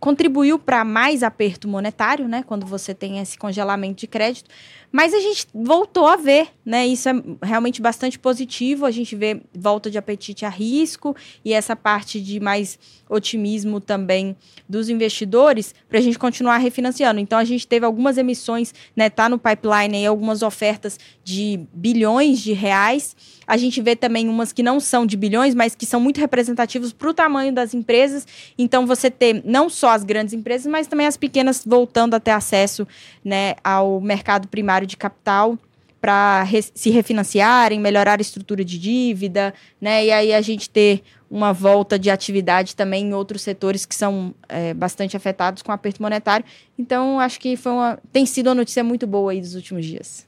contribuiu 0.00 0.58
para 0.58 0.84
mais 0.84 1.22
aperto 1.22 1.68
monetário, 1.68 2.26
né? 2.26 2.42
Quando 2.42 2.66
você 2.66 2.92
tem 2.92 3.20
esse 3.20 3.38
congelamento 3.38 4.00
de 4.00 4.08
crédito. 4.08 4.50
Mas 4.90 5.12
a 5.12 5.20
gente 5.20 5.46
voltou 5.52 6.06
a 6.06 6.16
ver, 6.16 6.48
né? 6.64 6.86
Isso 6.86 7.08
é 7.08 7.12
realmente 7.42 7.82
bastante 7.82 8.18
positivo. 8.18 8.86
A 8.86 8.90
gente 8.90 9.14
vê 9.14 9.40
volta 9.54 9.90
de 9.90 9.98
apetite 9.98 10.44
a 10.44 10.48
risco 10.48 11.14
e 11.44 11.52
essa 11.52 11.76
parte 11.76 12.20
de 12.20 12.40
mais 12.40 12.78
otimismo 13.08 13.80
também 13.80 14.36
dos 14.68 14.88
investidores 14.88 15.74
para 15.88 15.98
a 15.98 16.02
gente 16.02 16.18
continuar 16.18 16.58
refinanciando. 16.58 17.20
Então 17.20 17.38
a 17.38 17.44
gente 17.44 17.66
teve 17.66 17.86
algumas 17.86 18.18
emissões, 18.18 18.74
né? 18.96 19.08
Tá 19.08 19.28
no 19.28 19.38
pipeline 19.38 19.98
aí 19.98 20.06
algumas 20.06 20.42
ofertas 20.42 20.98
de 21.22 21.60
bilhões 21.72 22.40
de 22.40 22.52
reais. 22.52 23.14
A 23.46 23.56
gente 23.56 23.80
vê 23.80 23.94
também 23.94 24.28
umas 24.28 24.52
que 24.52 24.62
não 24.62 24.80
são 24.80 25.06
de 25.06 25.16
bilhões, 25.16 25.54
mas 25.54 25.74
que 25.74 25.86
são 25.86 26.00
muito 26.00 26.18
representativos 26.18 26.92
para 26.92 27.08
o 27.08 27.14
tamanho 27.14 27.52
das 27.52 27.74
empresas. 27.74 28.26
Então 28.58 28.86
você 28.86 29.08
ter 29.08 29.40
não 29.44 29.68
só 29.68 29.90
as 29.90 30.02
grandes 30.02 30.34
empresas, 30.34 30.66
mas 30.66 30.88
também 30.88 31.06
as 31.06 31.16
pequenas 31.16 31.62
voltando 31.64 32.14
a 32.14 32.20
ter 32.20 32.32
acesso, 32.32 32.86
né, 33.24 33.54
ao 33.62 34.00
mercado 34.00 34.48
primário 34.48 34.75
de 34.84 34.96
capital 34.96 35.58
para 36.00 36.42
re 36.42 36.62
se 36.62 36.90
refinanciarem, 36.90 37.80
melhorar 37.80 38.18
a 38.18 38.22
estrutura 38.22 38.64
de 38.64 38.78
dívida, 38.78 39.54
né? 39.80 40.04
E 40.04 40.12
aí 40.12 40.34
a 40.34 40.40
gente 40.40 40.68
ter 40.68 41.02
uma 41.30 41.52
volta 41.52 41.98
de 41.98 42.10
atividade 42.10 42.76
também 42.76 43.06
em 43.06 43.14
outros 43.14 43.42
setores 43.42 43.84
que 43.84 43.94
são 43.94 44.34
é, 44.48 44.72
bastante 44.74 45.16
afetados 45.16 45.62
com 45.62 45.72
o 45.72 45.74
aperto 45.74 46.00
monetário. 46.00 46.44
Então, 46.78 47.18
acho 47.18 47.40
que 47.40 47.56
foi 47.56 47.72
uma, 47.72 47.98
tem 48.12 48.24
sido 48.24 48.48
uma 48.48 48.54
notícia 48.54 48.84
muito 48.84 49.06
boa 49.06 49.32
aí 49.32 49.40
dos 49.40 49.54
últimos 49.54 49.84
dias. 49.84 50.26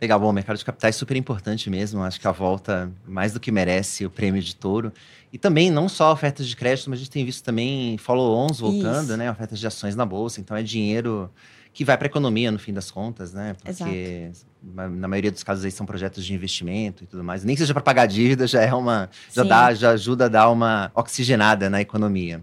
Legal, 0.00 0.20
bom, 0.20 0.28
o 0.28 0.32
mercado 0.32 0.58
de 0.58 0.64
capitais 0.64 0.94
é 0.94 0.98
super 0.98 1.16
importante 1.16 1.70
mesmo. 1.70 2.02
Acho 2.02 2.20
que 2.20 2.28
a 2.28 2.32
volta 2.32 2.92
mais 3.06 3.32
do 3.32 3.40
que 3.40 3.50
merece 3.50 4.04
o 4.04 4.10
prêmio 4.10 4.42
de 4.42 4.54
touro. 4.54 4.92
E 5.32 5.38
também, 5.38 5.70
não 5.70 5.88
só 5.88 6.12
ofertas 6.12 6.46
de 6.46 6.54
crédito, 6.54 6.90
mas 6.90 6.98
a 6.98 7.02
gente 7.02 7.10
tem 7.10 7.24
visto 7.24 7.42
também 7.42 7.96
follow-ons 7.96 8.60
voltando, 8.60 9.08
Isso. 9.08 9.16
né? 9.16 9.30
Ofertas 9.30 9.58
de 9.58 9.66
ações 9.66 9.96
na 9.96 10.04
bolsa. 10.04 10.40
Então 10.40 10.54
é 10.54 10.62
dinheiro 10.62 11.30
que 11.74 11.84
vai 11.84 11.98
para 11.98 12.06
a 12.06 12.08
economia 12.08 12.52
no 12.52 12.58
fim 12.58 12.72
das 12.72 12.88
contas, 12.88 13.34
né? 13.34 13.54
Porque 13.54 14.30
Exato. 14.30 14.46
na 14.62 15.08
maioria 15.08 15.32
dos 15.32 15.42
casos 15.42 15.64
aí 15.64 15.72
são 15.72 15.84
projetos 15.84 16.24
de 16.24 16.32
investimento 16.32 17.02
e 17.02 17.06
tudo 17.06 17.24
mais. 17.24 17.44
Nem 17.44 17.56
seja 17.56 17.74
para 17.74 17.82
pagar 17.82 18.06
dívida, 18.06 18.46
já 18.46 18.62
é 18.62 18.72
uma 18.72 19.10
já 19.32 19.42
dá, 19.42 19.74
já 19.74 19.90
ajuda 19.90 20.26
a 20.26 20.28
dar 20.28 20.50
uma 20.50 20.92
oxigenada 20.94 21.68
na 21.68 21.80
economia. 21.80 22.40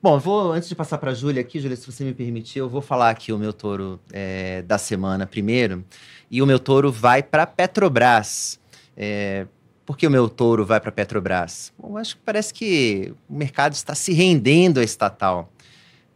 Bom, 0.00 0.18
vou 0.18 0.52
antes 0.52 0.68
de 0.68 0.76
passar 0.76 0.98
para 0.98 1.10
a 1.10 1.14
Júlia 1.14 1.42
aqui, 1.42 1.58
Júlia, 1.58 1.76
se 1.76 1.84
você 1.84 2.04
me 2.04 2.14
permitir, 2.14 2.60
eu 2.60 2.68
vou 2.68 2.80
falar 2.80 3.10
aqui 3.10 3.32
o 3.32 3.38
meu 3.38 3.52
touro 3.52 4.00
é, 4.12 4.62
da 4.62 4.78
semana 4.78 5.26
primeiro. 5.26 5.84
E 6.30 6.40
o 6.40 6.46
meu 6.46 6.60
touro 6.60 6.92
vai 6.92 7.24
para 7.24 7.44
Petrobras. 7.46 8.58
É, 8.96 9.46
por 9.84 9.98
que 9.98 10.06
o 10.06 10.10
meu 10.10 10.28
touro 10.28 10.64
vai 10.64 10.80
para 10.80 10.92
Petrobras? 10.92 11.72
Bom, 11.76 11.98
acho 11.98 12.16
que 12.16 12.22
parece 12.24 12.54
que 12.54 13.12
o 13.28 13.34
mercado 13.34 13.72
está 13.72 13.96
se 13.96 14.12
rendendo 14.12 14.78
à 14.78 14.84
estatal. 14.84 15.52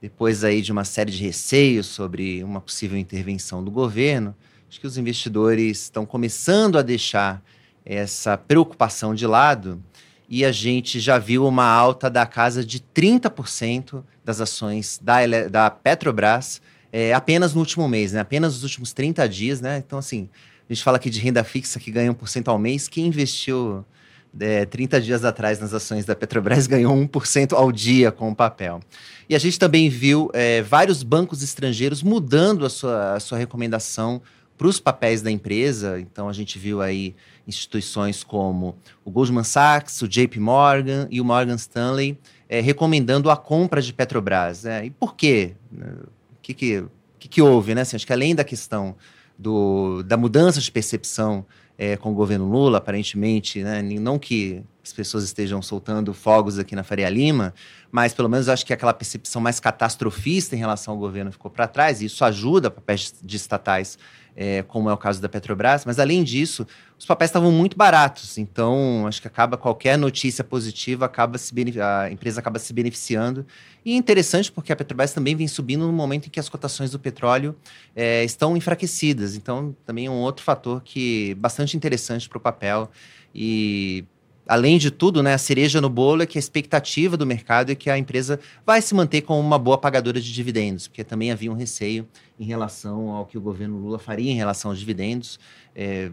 Depois 0.05 0.45
aí 0.45 0.61
de 0.61 0.71
uma 0.71 0.85
série 0.85 1.11
de 1.11 1.25
receios 1.25 1.87
sobre 1.87 2.45
uma 2.45 2.61
possível 2.61 2.99
intervenção 2.99 3.65
do 3.65 3.71
governo, 3.71 4.37
acho 4.69 4.79
que 4.79 4.87
os 4.87 4.99
investidores 4.99 5.85
estão 5.85 6.05
começando 6.05 6.77
a 6.77 6.83
deixar 6.83 7.43
essa 7.87 8.37
preocupação 8.37 9.15
de 9.15 9.27
lado 9.27 9.83
e 10.29 10.45
a 10.45 10.53
gente 10.53 11.01
já 11.01 11.17
viu 11.17 11.47
uma 11.47 11.65
alta 11.65 12.11
da 12.11 12.27
casa 12.27 12.63
de 12.63 12.81
30% 12.81 14.05
das 14.23 14.43
ações 14.43 15.01
da, 15.03 15.49
da 15.51 15.71
Petrobras 15.71 16.61
é, 16.93 17.15
apenas 17.15 17.55
no 17.55 17.61
último 17.61 17.89
mês, 17.89 18.13
né? 18.13 18.21
apenas 18.21 18.53
nos 18.53 18.63
últimos 18.63 18.93
30 18.93 19.27
dias. 19.27 19.63
Né? 19.63 19.79
Então, 19.79 19.99
assim, 19.99 20.29
a 20.69 20.75
gente 20.75 20.85
fala 20.85 20.99
aqui 20.99 21.09
de 21.09 21.19
renda 21.19 21.43
fixa 21.43 21.81
que 21.81 21.91
ganha 21.91 22.13
1% 22.13 22.49
ao 22.49 22.59
mês. 22.59 22.89
Quem 22.89 23.07
investiu 23.07 23.83
é, 24.41 24.65
30 24.65 25.01
dias 25.01 25.25
atrás 25.25 25.61
nas 25.61 25.73
ações 25.73 26.05
da 26.05 26.15
Petrobras 26.15 26.67
ganhou 26.69 26.95
1% 26.95 27.53
ao 27.53 27.71
dia 27.71 28.11
com 28.11 28.31
o 28.31 28.35
papel. 28.35 28.81
E 29.29 29.35
a 29.35 29.39
gente 29.39 29.59
também 29.59 29.89
viu 29.89 30.31
é, 30.33 30.63
vários 30.63 31.03
bancos 31.03 31.43
estrangeiros 31.43 32.03
mudando 32.03 32.67
a 32.67 32.71
sua, 32.71 33.15
a 33.15 33.21
sua 33.21 33.39
recomendação 33.39 34.21
para 34.57 34.69
os 34.69 34.79
papéis 34.79 35.23
da 35.23 35.31
empresa. 35.31 35.99
Então, 36.01 36.29
a 36.29 36.33
gente 36.33 36.59
viu 36.59 36.81
aí 36.81 37.15
instituições 37.47 38.23
como 38.23 38.77
o 39.05 39.11
Goldman 39.11 39.45
Sachs, 39.45 40.01
o 40.03 40.09
JP 40.09 40.39
Morgan 40.39 41.09
e 41.11 41.21
o 41.21 41.25
Morgan 41.25 41.57
Stanley 41.57 42.19
é, 42.49 42.61
recomendando 42.61 43.31
a 43.31 43.37
compra 43.37 43.83
de 43.83 43.93
Petrobras. 43.93 44.65
Né? 44.65 44.87
E 44.87 44.91
por 44.91 45.15
quê? 45.15 45.55
O 45.73 46.41
que, 46.41 46.55
que, 46.55 46.85
que, 47.19 47.29
que 47.29 47.43
houve? 47.43 47.75
Né? 47.75 47.83
Assim, 47.83 47.97
acho 47.97 48.07
que 48.07 48.13
além 48.13 48.35
da 48.35 48.45
questão 48.45 48.95
do, 49.39 50.03
da 50.03 50.17
mudança 50.17 50.61
de 50.61 50.71
percepção 50.71 51.45
é, 51.77 51.97
com 51.97 52.13
o 52.13 52.15
governo 52.15 52.49
Lula, 52.49 52.79
aparentemente, 52.79 53.63
né? 53.63 53.83
não 53.83 54.19
que 54.19 54.63
as 54.85 54.93
pessoas 54.93 55.25
estejam 55.25 55.63
soltando 55.63 56.13
fogos 56.13 56.59
aqui 56.59 56.77
na 56.77 56.85
Faria 56.85 57.09
Lima, 57.09 57.55
mas 57.91 58.13
pelo 58.13 58.29
menos 58.29 58.49
acho 58.49 58.67
que 58.67 58.73
aquela 58.73 58.93
percepção 58.93 59.41
mais 59.41 59.59
catastrofista 59.59 60.55
em 60.55 60.59
relação 60.59 60.93
ao 60.93 61.01
governo 61.01 61.33
ficou 61.33 61.51
para 61.51 61.67
trás, 61.67 62.03
e 62.03 62.05
isso 62.05 62.25
ajuda 62.25 62.71
papéis 62.71 63.15
de 63.23 63.37
estatais 63.37 63.99
é, 64.37 64.63
como 64.63 64.91
é 64.91 64.93
o 64.93 64.97
caso 64.97 65.21
da 65.23 65.29
Petrobras, 65.29 65.85
mas 65.85 65.99
além 65.99 66.25
disso, 66.25 66.67
os 66.99 67.07
papéis 67.07 67.31
estavam 67.31 67.53
muito 67.53 67.77
baratos, 67.77 68.37
então 68.37 69.07
acho 69.07 69.21
que 69.21 69.29
acaba 69.29 69.57
qualquer 69.57 69.97
notícia 69.97 70.43
positiva, 70.43 71.05
acaba 71.05 71.39
se 71.39 71.55
a 71.81 72.11
empresa 72.11 72.41
acaba 72.41 72.59
se 72.59 72.73
beneficiando. 72.73 73.47
E 73.85 73.93
é 73.93 73.97
interessante 73.97 74.51
porque 74.51 74.73
a 74.73 74.77
Petrobras 74.77 75.13
também 75.13 75.37
vem 75.37 75.47
subindo 75.47 75.87
no 75.87 75.93
momento 75.93 76.27
em 76.27 76.31
que 76.31 76.41
as 76.41 76.49
cotações 76.49 76.91
do 76.91 76.99
petróleo 76.99 77.57
é, 77.95 78.25
estão 78.25 78.57
enfraquecidas, 78.57 79.37
então 79.37 79.75
também 79.87 80.07
é 80.07 80.11
um 80.11 80.21
outro 80.21 80.45
fator 80.45 80.83
que 80.83 81.35
bastante 81.35 81.77
interessante 81.77 82.29
para 82.29 82.39
o 82.39 82.41
papel. 82.41 82.91
E 83.37 84.05
além 84.47 84.79
de 84.79 84.91
tudo, 84.91 85.23
né, 85.23 85.35
a 85.35 85.39
cereja 85.39 85.81
no 85.81 85.89
bolo 85.89 86.23
é 86.23 86.27
que 86.27 86.39
a 86.39 86.41
expectativa 86.41 87.17
do 87.17 87.27
mercado 87.27 87.71
é 87.71 87.75
que 87.75 87.89
a 87.89 87.99
empresa 87.99 88.39
vai 88.65 88.81
se 88.83 88.95
manter 88.95 89.23
como 89.23 89.41
uma 89.41 89.59
boa 89.59 89.79
pagadora 89.79 90.21
de 90.21 90.33
dividendos, 90.33 90.89
porque 90.89 91.05
também 91.05 91.31
havia 91.31 91.51
um 91.51 91.55
receio 91.55 92.07
em 92.39 92.45
relação 92.45 93.11
ao 93.11 93.27
que 93.27 93.39
o 93.39 93.41
governo 93.41 93.79
Lula 93.79 93.99
faria 93.99 94.31
em 94.31 94.37
relação 94.37 94.71
aos 94.71 94.79
dividendos. 94.79 95.39
É, 95.75 96.11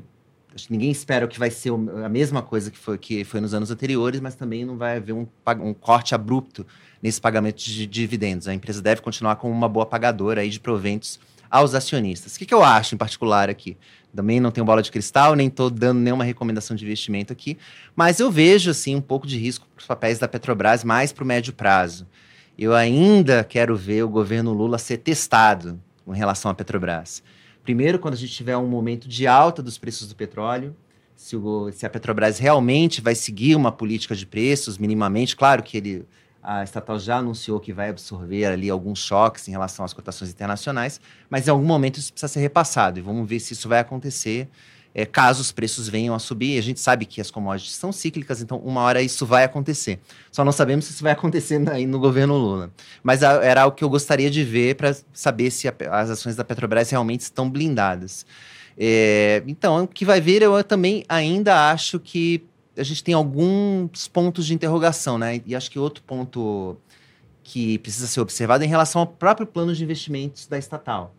ninguém 0.70 0.92
espera 0.92 1.28
que 1.28 1.40
vai 1.40 1.50
ser 1.50 1.72
a 2.04 2.10
mesma 2.10 2.42
coisa 2.42 2.72
que 2.72 2.78
foi, 2.78 2.98
que 2.98 3.24
foi 3.24 3.40
nos 3.40 3.54
anos 3.54 3.72
anteriores, 3.72 4.20
mas 4.20 4.36
também 4.36 4.66
não 4.66 4.78
vai 4.78 4.98
haver 4.98 5.14
um, 5.14 5.28
um 5.62 5.74
corte 5.74 6.16
abrupto 6.16 6.66
nesse 7.02 7.20
pagamento 7.20 7.58
de 7.64 7.86
dividendos. 7.86 8.48
A 8.48 8.54
empresa 8.54 8.82
deve 8.82 9.02
continuar 9.02 9.36
como 9.38 9.54
uma 9.54 9.68
boa 9.70 9.86
pagadora 9.86 10.42
aí 10.42 10.50
de 10.50 10.60
proventos 10.60 11.20
aos 11.50 11.76
acionistas. 11.76 12.36
O 12.36 12.40
que, 12.40 12.46
que 12.46 12.54
eu 12.54 12.64
acho 12.64 12.96
em 12.96 12.98
particular 12.98 13.50
aqui? 13.50 13.78
Também 14.16 14.40
não 14.40 14.52
tenho 14.52 14.66
bola 14.66 14.82
de 14.82 14.92
cristal, 14.92 15.36
nem 15.36 15.48
estou 15.48 15.70
dando 15.70 16.00
nenhuma 16.00 16.24
recomendação 16.24 16.76
de 16.76 16.84
investimento 16.84 17.32
aqui, 17.32 17.58
mas 17.96 18.20
eu 18.20 18.30
vejo 18.30 18.72
assim 18.72 18.96
um 18.96 19.02
pouco 19.02 19.26
de 19.26 19.38
risco 19.38 19.66
para 19.74 19.82
os 19.82 19.88
papéis 19.88 20.20
da 20.20 20.28
Petrobras 20.28 20.84
mais 20.84 21.14
para 21.14 21.24
o 21.24 21.28
médio 21.28 21.54
prazo. 21.54 22.06
Eu 22.58 22.76
ainda 22.76 23.44
quero 23.44 23.76
ver 23.76 24.04
o 24.04 24.10
governo 24.10 24.54
Lula 24.54 24.78
ser 24.78 24.98
testado 24.98 25.80
com 26.06 26.12
relação 26.12 26.52
à 26.52 26.54
Petrobras. 26.54 27.24
Primeiro, 27.64 28.00
quando 28.00 28.16
a 28.16 28.18
gente 28.18 28.34
tiver 28.34 28.58
um 28.58 28.68
momento 28.68 29.08
de 29.08 29.28
alta 29.28 29.64
dos 29.64 29.78
preços 29.78 30.08
do 30.10 30.16
petróleo, 30.16 30.76
se, 31.16 31.36
o, 31.36 31.72
se 31.72 31.86
a 31.86 31.90
Petrobras 31.90 32.40
realmente 32.40 33.00
vai 33.00 33.16
seguir 33.16 33.56
uma 33.56 33.72
política 33.72 34.16
de 34.16 34.26
preços 34.26 34.78
minimamente, 34.78 35.36
claro 35.36 35.62
que 35.62 35.78
ele 35.78 36.06
a 36.42 36.64
estatal 36.64 36.98
já 37.00 37.18
anunciou 37.18 37.60
que 37.60 37.72
vai 37.72 37.90
absorver 37.90 38.46
ali 38.46 38.70
alguns 38.70 39.00
choques 39.00 39.48
em 39.48 39.52
relação 39.52 39.86
às 39.86 39.94
cotações 39.94 40.32
internacionais, 40.32 41.00
mas 41.30 41.48
em 41.48 41.52
algum 41.52 41.66
momento 41.66 41.98
isso 41.98 42.12
precisa 42.12 42.32
ser 42.32 42.40
repassado 42.40 43.00
e 43.00 43.02
vamos 43.02 43.28
ver 43.28 43.40
se 43.40 43.54
isso 43.54 43.70
vai 43.70 43.80
acontecer. 43.80 44.50
É, 44.94 45.06
caso 45.06 45.40
os 45.40 45.54
preços 45.54 45.88
venham 45.88 46.14
a 46.14 46.20
subir, 46.20 46.58
a 46.58 46.62
gente 46.62 46.80
sabe 46.80 47.06
que 47.06 47.22
as 47.22 47.32
commodities 47.32 47.76
são 47.76 47.94
cíclicas, 47.94 48.42
então 48.42 48.58
uma 48.58 48.82
hora 48.82 49.02
isso 49.02 49.26
vai 49.26 49.46
acontecer. 49.46 50.00
Só 50.30 50.44
não 50.44 50.52
sabemos 50.52 50.86
se 50.86 50.92
isso 50.92 51.04
vai 51.04 51.14
acontecer 51.14 51.60
no 51.60 52.00
governo 52.00 52.38
Lula. 52.38 52.72
Mas 53.02 53.24
a, 53.24 53.44
era 53.44 53.62
algo 53.62 53.76
que 53.76 53.84
eu 53.84 53.90
gostaria 53.90 54.30
de 54.30 54.44
ver 54.44 54.76
para 54.76 54.94
saber 55.14 55.50
se 55.50 55.68
a, 55.68 55.74
as 55.92 56.10
ações 56.10 56.36
da 56.36 56.44
Petrobras 56.44 56.90
realmente 56.90 57.22
estão 57.22 57.50
blindadas. 57.50 58.26
É, 58.78 59.44
então, 59.48 59.84
o 59.84 59.88
que 59.88 60.04
vai 60.04 60.20
vir, 60.20 60.42
eu 60.42 60.62
também 60.64 61.04
ainda 61.08 61.72
acho 61.72 62.00
que 62.00 62.44
a 62.78 62.84
gente 62.84 63.04
tem 63.04 63.14
alguns 63.14 64.08
pontos 64.08 64.46
de 64.46 64.54
interrogação, 64.54 65.18
né? 65.18 65.42
E 65.46 65.56
acho 65.56 65.70
que 65.70 65.78
outro 65.78 66.04
ponto 66.04 66.78
que 67.44 67.78
precisa 67.80 68.08
ser 68.08 68.22
observado 68.22 68.64
é 68.64 68.68
em 68.68 68.70
relação 68.70 69.02
ao 69.02 69.08
próprio 69.08 69.46
plano 69.46 69.74
de 69.74 69.84
investimentos 69.84 70.48
da 70.48 70.58
estatal. 70.58 71.14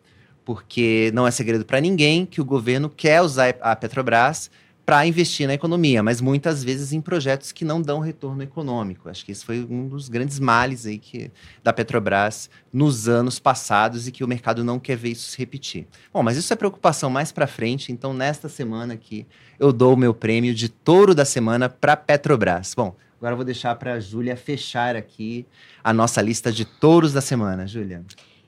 Porque 0.44 1.10
não 1.14 1.26
é 1.26 1.30
segredo 1.30 1.64
para 1.64 1.80
ninguém 1.80 2.26
que 2.26 2.40
o 2.40 2.44
governo 2.44 2.88
quer 2.88 3.20
usar 3.22 3.54
a 3.60 3.76
Petrobras 3.76 4.50
para 4.84 5.06
investir 5.06 5.46
na 5.46 5.54
economia, 5.54 6.02
mas 6.02 6.20
muitas 6.20 6.64
vezes 6.64 6.92
em 6.92 7.00
projetos 7.00 7.52
que 7.52 7.64
não 7.64 7.80
dão 7.80 8.00
retorno 8.00 8.42
econômico. 8.42 9.08
Acho 9.08 9.24
que 9.24 9.30
esse 9.30 9.44
foi 9.44 9.66
um 9.68 9.86
dos 9.86 10.08
grandes 10.08 10.40
males 10.40 10.86
aí 10.86 10.98
que, 10.98 11.30
da 11.62 11.72
Petrobras 11.72 12.50
nos 12.72 13.08
anos 13.08 13.38
passados 13.38 14.08
e 14.08 14.12
que 14.12 14.24
o 14.24 14.28
mercado 14.28 14.64
não 14.64 14.80
quer 14.80 14.96
ver 14.96 15.10
isso 15.10 15.30
se 15.30 15.38
repetir. 15.38 15.86
Bom, 16.12 16.22
mas 16.22 16.36
isso 16.36 16.52
é 16.52 16.56
preocupação 16.56 17.08
mais 17.08 17.30
para 17.30 17.46
frente, 17.46 17.92
então 17.92 18.12
nesta 18.12 18.48
semana 18.48 18.94
aqui 18.94 19.26
eu 19.58 19.72
dou 19.72 19.94
o 19.94 19.96
meu 19.96 20.12
prêmio 20.12 20.54
de 20.54 20.68
touro 20.68 21.14
da 21.14 21.24
semana 21.24 21.68
para 21.68 21.96
Petrobras. 21.96 22.74
Bom, 22.74 22.96
agora 23.18 23.34
eu 23.34 23.36
vou 23.36 23.44
deixar 23.44 23.76
para 23.76 23.94
a 23.94 24.00
Júlia 24.00 24.36
fechar 24.36 24.96
aqui 24.96 25.46
a 25.84 25.92
nossa 25.92 26.20
lista 26.20 26.50
de 26.50 26.64
touros 26.64 27.12
da 27.12 27.20
semana. 27.20 27.66
Júlia. 27.66 28.04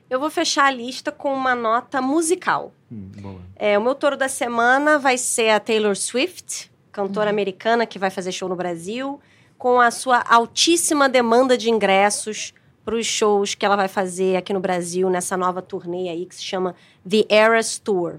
Eu 0.08 0.20
vou 0.20 0.30
fechar 0.30 0.66
a 0.66 0.70
lista 0.70 1.10
com 1.10 1.32
uma 1.32 1.54
nota 1.54 2.00
musical. 2.00 2.72
Hum, 2.92 3.38
é, 3.56 3.78
o 3.78 3.82
meu 3.82 3.94
touro 3.94 4.16
da 4.16 4.28
semana 4.28 4.98
vai 4.98 5.16
ser 5.16 5.50
a 5.50 5.60
Taylor 5.60 5.96
Swift, 5.96 6.70
cantora 6.92 7.26
uhum. 7.26 7.34
americana 7.34 7.86
que 7.86 7.98
vai 7.98 8.10
fazer 8.10 8.30
show 8.30 8.48
no 8.48 8.54
Brasil, 8.54 9.20
com 9.56 9.80
a 9.80 9.90
sua 9.90 10.22
altíssima 10.28 11.08
demanda 11.08 11.56
de 11.56 11.70
ingressos 11.70 12.52
para 12.84 12.94
os 12.94 13.06
shows 13.06 13.54
que 13.54 13.64
ela 13.64 13.76
vai 13.76 13.88
fazer 13.88 14.36
aqui 14.36 14.52
no 14.52 14.60
Brasil 14.60 15.08
nessa 15.08 15.36
nova 15.36 15.62
turnê 15.62 16.10
aí 16.10 16.26
que 16.26 16.34
se 16.34 16.44
chama 16.44 16.74
The 17.08 17.24
Eras 17.28 17.78
Tour. 17.78 18.18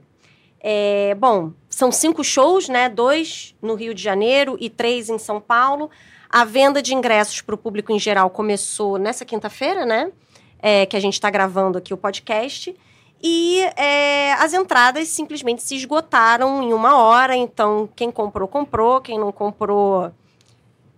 É, 0.59 1.13
bom, 1.13 1.51
são 1.69 1.91
cinco 1.91 2.23
shows, 2.23 2.67
né? 2.67 2.89
Dois 2.89 3.53
no 3.61 3.75
Rio 3.75 3.93
de 3.93 4.01
Janeiro 4.01 4.57
e 4.59 4.67
três 4.67 5.09
em 5.09 5.19
São 5.19 5.39
Paulo. 5.39 5.91
A 6.27 6.43
venda 6.43 6.81
de 6.81 6.95
ingressos 6.95 7.41
para 7.41 7.53
o 7.53 7.57
público 7.57 7.91
em 7.91 7.99
geral 7.99 8.31
começou 8.31 8.97
nessa 8.97 9.23
quinta-feira, 9.23 9.85
né? 9.85 10.11
É, 10.59 10.85
que 10.85 10.95
a 10.95 10.99
gente 10.99 11.13
está 11.13 11.29
gravando 11.29 11.77
aqui 11.77 11.93
o 11.93 11.97
podcast. 11.97 12.75
E 13.21 13.61
é, 13.75 14.33
as 14.33 14.53
entradas 14.53 15.07
simplesmente 15.07 15.63
se 15.63 15.75
esgotaram 15.75 16.61
em 16.61 16.73
uma 16.73 16.97
hora. 16.97 17.35
Então, 17.35 17.89
quem 17.95 18.11
comprou, 18.11 18.47
comprou. 18.47 19.01
Quem 19.01 19.17
não 19.17 19.31
comprou, 19.31 20.11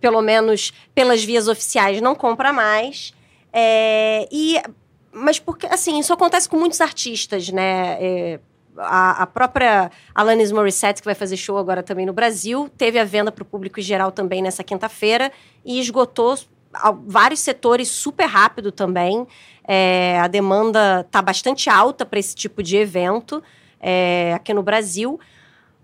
pelo 0.00 0.20
menos 0.20 0.72
pelas 0.94 1.24
vias 1.24 1.48
oficiais, 1.48 2.00
não 2.00 2.14
compra 2.14 2.52
mais. 2.52 3.14
É, 3.52 4.28
e, 4.30 4.60
mas 5.12 5.38
porque, 5.38 5.66
assim, 5.66 5.98
isso 5.98 6.12
acontece 6.12 6.48
com 6.48 6.56
muitos 6.56 6.80
artistas, 6.80 7.48
né? 7.48 7.96
É, 8.00 8.40
a, 8.76 9.22
a, 9.22 9.26
própria 9.26 9.90
Alanis 10.14 10.52
Morissette, 10.52 11.00
que 11.00 11.06
vai 11.06 11.14
fazer 11.14 11.36
show 11.36 11.58
agora 11.58 11.82
também 11.82 12.06
no 12.06 12.12
Brasil, 12.12 12.70
teve 12.76 12.98
a 12.98 13.04
venda 13.04 13.32
para 13.32 13.42
o 13.42 13.46
público 13.46 13.80
em 13.80 13.82
geral 13.82 14.12
também 14.12 14.40
nessa 14.40 14.62
quinta-feira 14.62 15.32
e 15.64 15.80
esgotou 15.80 16.38
vários 17.06 17.40
setores 17.40 17.88
super 17.88 18.26
rápido 18.26 18.70
também. 18.70 19.26
É, 19.66 20.18
a 20.20 20.26
demanda 20.26 21.00
está 21.00 21.20
bastante 21.20 21.68
alta 21.68 22.06
para 22.06 22.18
esse 22.18 22.34
tipo 22.34 22.62
de 22.62 22.76
evento 22.76 23.42
é, 23.80 24.32
aqui 24.34 24.54
no 24.54 24.62
Brasil. 24.62 25.18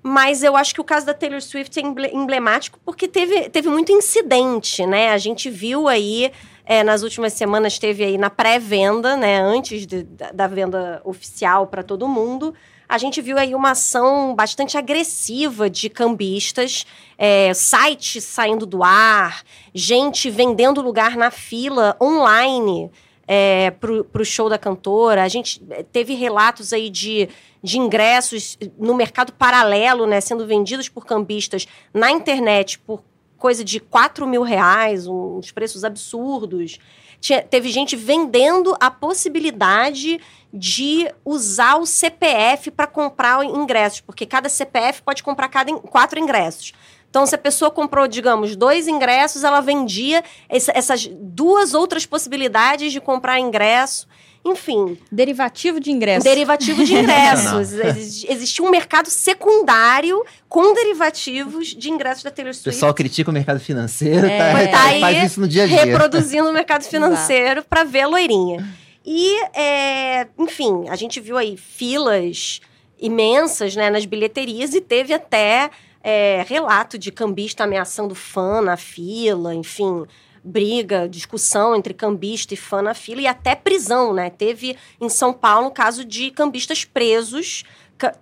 Mas 0.06 0.42
eu 0.42 0.54
acho 0.54 0.74
que 0.74 0.80
o 0.82 0.84
caso 0.84 1.06
da 1.06 1.14
Taylor 1.14 1.40
Swift 1.40 1.80
é 1.80 1.82
emblemático 2.14 2.78
porque 2.84 3.08
teve, 3.08 3.48
teve 3.48 3.70
muito 3.70 3.90
incidente, 3.90 4.84
né? 4.84 5.10
A 5.10 5.16
gente 5.16 5.48
viu 5.48 5.88
aí, 5.88 6.30
é, 6.66 6.84
nas 6.84 7.02
últimas 7.02 7.32
semanas, 7.32 7.78
teve 7.78 8.04
aí 8.04 8.18
na 8.18 8.28
pré-venda, 8.28 9.16
né? 9.16 9.40
Antes 9.40 9.86
de, 9.86 10.02
da, 10.02 10.30
da 10.30 10.46
venda 10.46 11.00
oficial 11.04 11.66
para 11.68 11.82
todo 11.82 12.06
mundo, 12.06 12.54
a 12.88 12.98
gente 12.98 13.20
viu 13.20 13.38
aí 13.38 13.54
uma 13.54 13.70
ação 13.70 14.34
bastante 14.34 14.76
agressiva 14.76 15.70
de 15.70 15.88
cambistas, 15.88 16.86
é, 17.16 17.52
sites 17.54 18.24
saindo 18.24 18.66
do 18.66 18.82
ar, 18.82 19.42
gente 19.74 20.30
vendendo 20.30 20.80
lugar 20.80 21.16
na 21.16 21.30
fila 21.30 21.96
online 22.00 22.90
é, 23.26 23.70
para 23.70 24.22
o 24.22 24.24
show 24.24 24.48
da 24.48 24.58
cantora. 24.58 25.22
A 25.22 25.28
gente 25.28 25.62
é, 25.70 25.82
teve 25.82 26.14
relatos 26.14 26.72
aí 26.72 26.90
de, 26.90 27.28
de 27.62 27.78
ingressos 27.78 28.58
no 28.78 28.94
mercado 28.94 29.32
paralelo, 29.32 30.06
né, 30.06 30.20
sendo 30.20 30.46
vendidos 30.46 30.88
por 30.88 31.06
cambistas 31.06 31.66
na 31.92 32.10
internet 32.10 32.78
por 32.78 33.02
coisa 33.38 33.64
de 33.64 33.80
4 33.80 34.26
mil 34.26 34.42
reais, 34.42 35.06
uns 35.06 35.50
preços 35.50 35.84
absurdos. 35.84 36.78
Tinha, 37.24 37.40
teve 37.40 37.70
gente 37.70 37.96
vendendo 37.96 38.76
a 38.78 38.90
possibilidade 38.90 40.20
de 40.52 41.10
usar 41.24 41.76
o 41.76 41.86
CPF 41.86 42.70
para 42.70 42.86
comprar 42.86 43.42
ingressos, 43.46 44.02
porque 44.02 44.26
cada 44.26 44.50
CPF 44.50 45.00
pode 45.00 45.22
comprar 45.22 45.48
cada, 45.48 45.72
quatro 45.74 46.18
ingressos. 46.18 46.74
Então, 47.08 47.24
se 47.24 47.34
a 47.34 47.38
pessoa 47.38 47.70
comprou, 47.70 48.06
digamos, 48.06 48.54
dois 48.56 48.86
ingressos, 48.86 49.42
ela 49.42 49.62
vendia 49.62 50.22
essas 50.50 51.08
duas 51.10 51.72
outras 51.72 52.04
possibilidades 52.04 52.92
de 52.92 53.00
comprar 53.00 53.40
ingresso. 53.40 54.06
Enfim. 54.44 54.98
Derivativo 55.10 55.80
de 55.80 55.90
ingressos. 55.90 56.24
Derivativo 56.24 56.84
de 56.84 56.94
ingressos. 56.94 57.72
Existia 58.28 58.64
um 58.64 58.70
mercado 58.70 59.08
secundário 59.08 60.22
com 60.48 60.74
derivativos 60.74 61.68
de 61.68 61.90
ingressos 61.90 62.22
da 62.22 62.30
Taylor 62.30 62.52
Swift. 62.52 62.68
O 62.68 62.72
pessoal 62.72 62.94
critica 62.94 63.30
o 63.30 63.34
mercado 63.34 63.58
financeiro, 63.58 64.26
é. 64.26 64.66
tá, 64.66 64.70
tá 64.70 64.84
aí 64.84 65.00
faz 65.00 65.32
isso 65.32 65.40
no 65.40 65.48
dia 65.48 65.64
a 65.64 65.66
dia. 65.66 65.84
Reproduzindo 65.84 66.48
o 66.48 66.52
mercado 66.52 66.82
financeiro 66.84 67.64
para 67.64 67.84
ver 67.84 68.02
a 68.02 68.06
loirinha. 68.06 68.68
E, 69.04 69.42
é, 69.54 70.26
enfim, 70.38 70.88
a 70.88 70.96
gente 70.96 71.20
viu 71.20 71.38
aí 71.38 71.56
filas 71.56 72.60
imensas 72.98 73.74
né, 73.74 73.90
nas 73.90 74.04
bilheterias 74.04 74.74
e 74.74 74.80
teve 74.80 75.12
até 75.12 75.70
é, 76.02 76.44
relato 76.46 76.98
de 76.98 77.10
cambista 77.10 77.64
ameaçando 77.64 78.14
fã 78.14 78.60
na 78.60 78.76
fila, 78.76 79.54
enfim, 79.54 80.04
briga, 80.44 81.08
discussão 81.08 81.74
entre 81.74 81.94
cambista 81.94 82.52
e 82.52 82.56
fã 82.56 82.82
na 82.82 82.92
fila 82.92 83.22
e 83.22 83.26
até 83.26 83.54
prisão, 83.54 84.12
né? 84.12 84.28
Teve 84.28 84.76
em 85.00 85.08
São 85.08 85.32
Paulo 85.32 85.68
um 85.68 85.70
caso 85.70 86.04
de 86.04 86.30
cambistas 86.30 86.84
presos. 86.84 87.64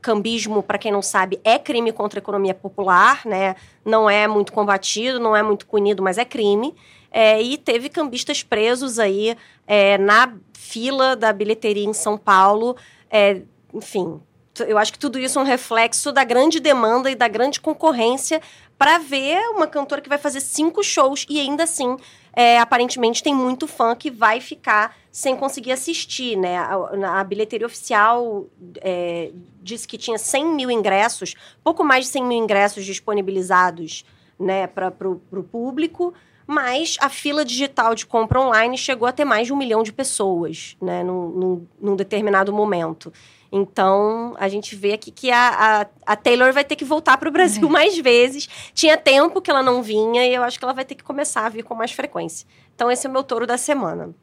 Cambismo, 0.01 0.63
para 0.63 0.79
quem 0.79 0.93
não 0.93 1.03
sabe, 1.03 1.41
é 1.43 1.59
crime 1.59 1.91
contra 1.93 2.19
a 2.19 2.23
economia 2.23 2.55
popular, 2.55 3.23
né? 3.25 3.57
Não 3.85 4.09
é 4.09 4.29
muito 4.29 4.53
combatido, 4.53 5.19
não 5.19 5.35
é 5.35 5.43
muito 5.43 5.67
punido, 5.67 6.03
mas 6.03 6.19
é 6.19 6.25
crime. 6.25 6.75
É, 7.11 7.43
e 7.43 7.59
teve 7.59 7.89
cambistas 7.89 8.43
presos 8.43 8.99
aí 8.99 9.37
é, 9.67 9.99
na 9.99 10.33
fila 10.53 11.17
da 11.17 11.33
bilheteria 11.33 11.85
em 11.85 11.93
São 11.93 12.17
Paulo. 12.17 12.77
É, 13.11 13.43
enfim, 13.75 14.21
eu 14.61 14.77
acho 14.77 14.93
que 14.93 14.99
tudo 14.99 15.19
isso 15.19 15.39
é 15.39 15.43
um 15.43 15.45
reflexo 15.45 16.13
da 16.13 16.25
grande 16.25 16.61
demanda 16.61 17.11
e 17.11 17.15
da 17.15 17.27
grande 17.27 17.61
concorrência 17.61 18.41
para 18.83 18.99
ver 18.99 19.39
uma 19.51 19.69
cantora 19.69 20.01
que 20.01 20.09
vai 20.09 20.19
fazer 20.19 20.41
cinco 20.41 20.83
shows 20.83 21.25
e 21.31 21.39
ainda 21.39 21.63
assim, 21.63 21.97
é, 22.33 22.59
aparentemente, 22.59 23.23
tem 23.23 23.33
muito 23.33 23.69
fã 23.69 23.95
que 23.95 24.11
vai 24.11 24.41
ficar 24.41 24.97
sem 25.09 25.37
conseguir 25.37 25.71
assistir, 25.71 26.37
né? 26.37 26.59
A, 26.59 27.21
a 27.21 27.23
bilheteria 27.23 27.65
oficial 27.65 28.45
é, 28.81 29.31
disse 29.63 29.87
que 29.87 29.97
tinha 29.97 30.19
100 30.19 30.47
mil 30.47 30.69
ingressos, 30.69 31.37
pouco 31.63 31.85
mais 31.85 32.07
de 32.07 32.11
100 32.11 32.25
mil 32.25 32.43
ingressos 32.43 32.85
disponibilizados 32.85 34.05
né, 34.37 34.67
para 34.67 34.93
o 35.09 35.45
público, 35.45 36.13
mas 36.47 36.97
a 37.01 37.09
fila 37.09 37.45
digital 37.45 37.95
de 37.95 38.07
compra 38.07 38.41
online 38.41 38.77
chegou 38.77 39.07
a 39.07 39.13
ter 39.13 39.25
mais 39.25 39.47
de 39.47 39.53
um 39.53 39.57
milhão 39.57 39.83
de 39.83 39.93
pessoas, 39.93 40.77
né, 40.81 41.03
num, 41.03 41.29
num, 41.29 41.67
num 41.81 41.97
determinado 41.97 42.53
momento. 42.53 43.13
Então, 43.55 44.35
a 44.39 44.49
gente 44.49 44.75
vê 44.75 44.95
aqui 44.95 45.11
que 45.11 45.31
a, 45.31 45.83
a, 46.07 46.13
a 46.13 46.17
Taylor 46.17 46.55
vai 46.55 46.65
ter 46.65 46.75
que 46.75 46.87
voltar 46.87 47.19
para 47.19 47.29
o 47.29 47.33
Brasil 47.33 47.69
é. 47.69 47.71
mais 47.71 47.99
vezes. 47.99 48.49
Tinha 48.73 48.97
tempo 48.97 49.43
que 49.43 49.51
ela 49.51 49.63
não 49.63 49.83
vinha 49.83 50.27
e 50.27 50.35
eu 50.35 50.43
acho 50.43 50.59
que 50.59 50.65
ela 50.65 50.73
vai 50.73 50.87
ter 50.87 50.95
que 50.95 51.05
começar 51.05 51.45
a 51.45 51.49
vir 51.51 51.63
com 51.63 51.75
mais 51.75 51.93
frequência. 51.93 52.47
Então, 52.75 52.91
esse 52.91 53.07
é 53.07 53.11
o 53.11 53.13
meu 53.13 53.23
touro 53.23 53.47
da 53.47 53.59
semana. 53.59 54.15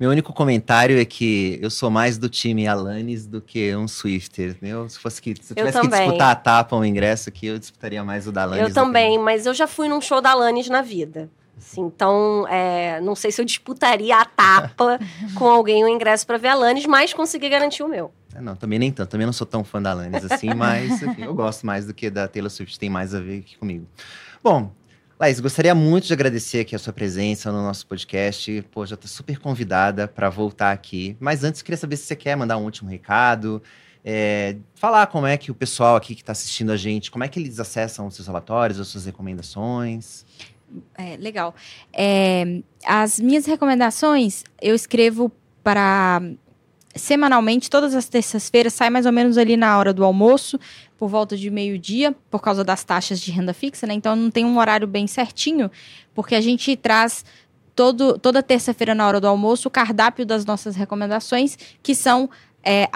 Meu 0.00 0.08
único 0.08 0.32
comentário 0.32 0.98
é 0.98 1.04
que 1.04 1.58
eu 1.60 1.68
sou 1.68 1.90
mais 1.90 2.16
do 2.16 2.26
time 2.26 2.66
Alanis 2.66 3.26
do 3.26 3.38
que 3.38 3.76
um 3.76 3.86
Swifter. 3.86 4.56
Eu, 4.62 4.88
se 4.88 4.98
fosse 4.98 5.20
que 5.20 5.34
se 5.38 5.52
eu 5.52 5.56
tivesse 5.56 5.78
que 5.78 5.88
disputar 5.88 6.30
a 6.30 6.34
tapa 6.34 6.74
ou 6.74 6.80
o 6.80 6.84
ingresso 6.86 7.28
aqui, 7.28 7.48
eu 7.48 7.58
disputaria 7.58 8.02
mais 8.02 8.26
o 8.26 8.32
da 8.32 8.44
Alanis. 8.44 8.68
Eu 8.68 8.74
também, 8.74 9.18
que... 9.18 9.22
mas 9.22 9.44
eu 9.44 9.52
já 9.52 9.66
fui 9.66 9.88
num 9.88 10.00
show 10.00 10.22
da 10.22 10.30
Alanis 10.30 10.70
na 10.70 10.80
vida. 10.80 11.28
Assim, 11.58 11.82
então, 11.82 12.48
é, 12.48 12.98
não 13.02 13.14
sei 13.14 13.30
se 13.30 13.42
eu 13.42 13.44
disputaria 13.44 14.16
a 14.16 14.24
tapa 14.24 14.98
com 15.36 15.44
alguém 15.44 15.84
o 15.84 15.88
ingresso 15.88 16.26
para 16.26 16.38
ver 16.38 16.48
a 16.48 16.52
Alanis, 16.54 16.86
mas 16.86 17.12
consegui 17.12 17.50
garantir 17.50 17.82
o 17.82 17.88
meu. 17.88 18.10
É, 18.34 18.40
não, 18.40 18.56
também 18.56 18.78
nem 18.78 18.90
tanto. 18.90 19.10
Também 19.10 19.26
não 19.26 19.34
sou 19.34 19.46
tão 19.46 19.62
fã 19.62 19.82
da 19.82 19.90
Alanis 19.90 20.24
assim, 20.24 20.48
mas 20.56 21.02
enfim, 21.02 21.24
eu 21.24 21.34
gosto 21.34 21.66
mais 21.66 21.84
do 21.84 21.92
que 21.92 22.08
da 22.08 22.26
Taylor 22.26 22.50
Swift. 22.50 22.78
Tem 22.78 22.88
mais 22.88 23.14
a 23.14 23.20
ver 23.20 23.40
aqui 23.40 23.58
comigo. 23.58 23.86
Bom, 24.42 24.72
Laís, 25.20 25.38
gostaria 25.38 25.74
muito 25.74 26.06
de 26.06 26.14
agradecer 26.14 26.60
aqui 26.60 26.74
a 26.74 26.78
sua 26.78 26.94
presença 26.94 27.52
no 27.52 27.62
nosso 27.62 27.86
podcast. 27.86 28.64
Pô, 28.72 28.86
já 28.86 28.94
está 28.94 29.06
super 29.06 29.38
convidada 29.38 30.08
para 30.08 30.30
voltar 30.30 30.72
aqui. 30.72 31.14
Mas 31.20 31.44
antes, 31.44 31.60
queria 31.60 31.76
saber 31.76 31.98
se 31.98 32.04
você 32.04 32.16
quer 32.16 32.34
mandar 32.34 32.56
um 32.56 32.64
último 32.64 32.88
recado. 32.88 33.62
É, 34.02 34.56
falar 34.74 35.06
como 35.08 35.26
é 35.26 35.36
que 35.36 35.50
o 35.50 35.54
pessoal 35.54 35.94
aqui 35.94 36.14
que 36.14 36.22
está 36.22 36.32
assistindo 36.32 36.72
a 36.72 36.76
gente, 36.78 37.10
como 37.10 37.22
é 37.22 37.28
que 37.28 37.38
eles 37.38 37.60
acessam 37.60 38.06
os 38.06 38.14
seus 38.14 38.28
relatórios, 38.28 38.80
as 38.80 38.88
suas 38.88 39.04
recomendações. 39.04 40.24
É, 40.96 41.18
legal. 41.18 41.54
É, 41.92 42.62
as 42.86 43.20
minhas 43.20 43.44
recomendações 43.44 44.42
eu 44.58 44.74
escrevo 44.74 45.30
para 45.62 46.22
semanalmente, 46.94 47.70
todas 47.70 47.94
as 47.94 48.08
terças-feiras, 48.08 48.74
sai 48.74 48.90
mais 48.90 49.06
ou 49.06 49.12
menos 49.12 49.38
ali 49.38 49.56
na 49.56 49.78
hora 49.78 49.92
do 49.92 50.04
almoço, 50.04 50.58
por 50.98 51.08
volta 51.08 51.36
de 51.36 51.50
meio-dia, 51.50 52.14
por 52.30 52.40
causa 52.40 52.64
das 52.64 52.84
taxas 52.84 53.20
de 53.20 53.30
renda 53.30 53.54
fixa, 53.54 53.86
né? 53.86 53.94
Então 53.94 54.14
não 54.16 54.30
tem 54.30 54.44
um 54.44 54.58
horário 54.58 54.86
bem 54.86 55.06
certinho, 55.06 55.70
porque 56.14 56.34
a 56.34 56.40
gente 56.40 56.76
traz 56.76 57.24
todo, 57.74 58.18
toda 58.18 58.42
terça-feira 58.42 58.94
na 58.94 59.06
hora 59.06 59.20
do 59.20 59.26
almoço 59.26 59.68
o 59.68 59.70
cardápio 59.70 60.26
das 60.26 60.44
nossas 60.44 60.76
recomendações, 60.76 61.56
que 61.82 61.94
são. 61.94 62.28
É, 62.62 62.88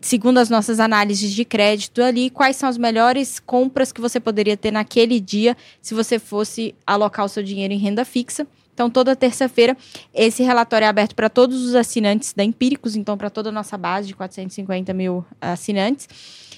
segundo 0.00 0.38
as 0.38 0.48
nossas 0.48 0.80
análises 0.80 1.30
de 1.30 1.44
crédito 1.44 2.02
ali, 2.02 2.30
quais 2.30 2.56
são 2.56 2.66
as 2.66 2.78
melhores 2.78 3.38
compras 3.38 3.92
que 3.92 4.00
você 4.00 4.18
poderia 4.18 4.56
ter 4.56 4.70
naquele 4.70 5.20
dia 5.20 5.54
se 5.82 5.92
você 5.92 6.18
fosse 6.18 6.74
alocar 6.86 7.26
o 7.26 7.28
seu 7.28 7.42
dinheiro 7.42 7.74
em 7.74 7.78
renda 7.78 8.02
fixa. 8.02 8.46
Então, 8.80 8.88
toda 8.88 9.14
terça-feira, 9.14 9.76
esse 10.14 10.42
relatório 10.42 10.86
é 10.86 10.88
aberto 10.88 11.14
para 11.14 11.28
todos 11.28 11.62
os 11.62 11.74
assinantes 11.74 12.32
da 12.32 12.42
Empíricos, 12.42 12.96
então, 12.96 13.14
para 13.14 13.28
toda 13.28 13.50
a 13.50 13.52
nossa 13.52 13.76
base 13.76 14.08
de 14.08 14.14
450 14.14 14.94
mil 14.94 15.22
assinantes. 15.38 16.08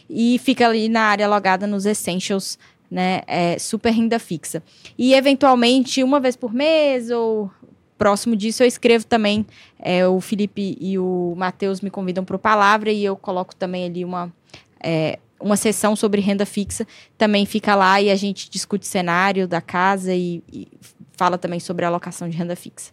E 0.09 0.39
fica 0.39 0.69
ali 0.69 0.89
na 0.89 1.01
área 1.01 1.27
logada 1.27 1.67
nos 1.67 1.85
Essentials, 1.85 2.61
né? 2.89 3.23
É, 3.27 3.59
super 3.59 3.91
renda 3.91 4.21
fixa. 4.21 4.63
E, 4.97 5.15
eventualmente, 5.15 6.05
uma 6.05 6.21
vez 6.21 6.37
por 6.37 6.55
mês 6.55 7.11
ou 7.11 7.51
próximo 7.99 8.37
disso, 8.37 8.63
eu 8.63 8.69
escrevo 8.69 9.05
também. 9.05 9.45
É, 9.81 10.07
o 10.07 10.21
Felipe 10.21 10.79
e 10.81 10.97
o 11.01 11.35
Matheus 11.37 11.81
me 11.81 11.91
convidam 11.91 12.25
para 12.25 12.37
o 12.37 12.39
Palavra 12.39 12.93
e 12.93 13.05
eu 13.05 13.17
coloco 13.17 13.53
também 13.57 13.87
ali 13.87 14.05
uma. 14.05 14.33
É, 14.81 15.19
uma 15.41 15.57
sessão 15.57 15.97
sobre 15.97 16.21
renda 16.21 16.47
fixa 16.47 16.87
também 17.19 17.45
fica 17.45 17.75
lá 17.75 18.01
e 18.01 18.13
a 18.13 18.15
gente 18.15 18.49
discute 18.49 18.87
cenário 18.87 19.49
da 19.49 19.61
casa 19.61 20.15
e, 20.15 20.41
e 20.53 20.69
fala 21.17 21.39
também 21.39 21.61
sobre 21.61 21.85
alocação 21.85 22.29
de 22.29 22.37
renda 22.37 22.57
fixa. 22.57 22.93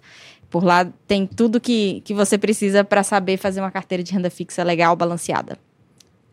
Por 0.50 0.64
lá 0.64 0.86
tem 1.08 1.28
tudo 1.28 1.60
que, 1.60 2.02
que 2.02 2.14
você 2.14 2.38
precisa 2.38 2.84
para 2.84 3.04
saber 3.04 3.38
fazer 3.38 3.62
uma 3.62 3.72
carteira 3.72 4.04
de 4.04 4.12
renda 4.12 4.30
fixa 4.30 4.64
legal, 4.64 4.96
balanceada. 4.96 5.58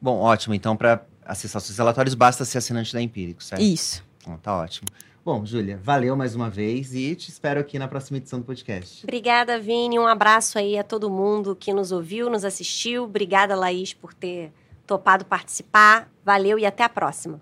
Bom, 0.01 0.19
ótimo. 0.19 0.55
Então, 0.55 0.77
para 0.77 1.05
acessar 1.25 1.61
seus 1.61 1.77
relatórios, 1.77 2.15
basta 2.15 2.45
ser 2.45 2.59
assinante 2.59 2.93
da 2.93 3.01
Empírico, 3.01 3.43
certo? 3.43 3.63
Isso. 3.63 4.03
Então, 4.21 4.39
tá 4.39 4.57
ótimo. 4.57 4.89
Bom, 5.25 5.45
Júlia, 5.45 5.79
valeu 5.83 6.17
mais 6.17 6.37
uma 6.37 6.49
vez 6.49 6.95
e 6.95 7.17
te 7.17 7.31
espero 7.31 7.59
aqui 7.59 7.81
na 7.81 7.89
próxima 7.89 8.19
edição 8.19 8.39
do 8.39 8.45
podcast. 8.45 9.05
Obrigada, 9.05 9.59
Vini. 9.59 9.99
Um 9.99 10.07
abraço 10.07 10.57
aí 10.57 10.79
a 10.79 10.85
todo 10.85 11.11
mundo 11.11 11.57
que 11.57 11.73
nos 11.73 11.91
ouviu, 11.91 12.31
nos 12.31 12.45
assistiu. 12.45 13.05
Obrigada, 13.05 13.57
Laís, 13.57 13.93
por 13.93 14.15
ter 14.15 14.53
topado 14.87 15.25
participar. 15.25 16.09
Valeu 16.25 16.61
e 16.61 16.65
até 16.65 16.85
a 16.85 16.89
próxima. 16.89 17.41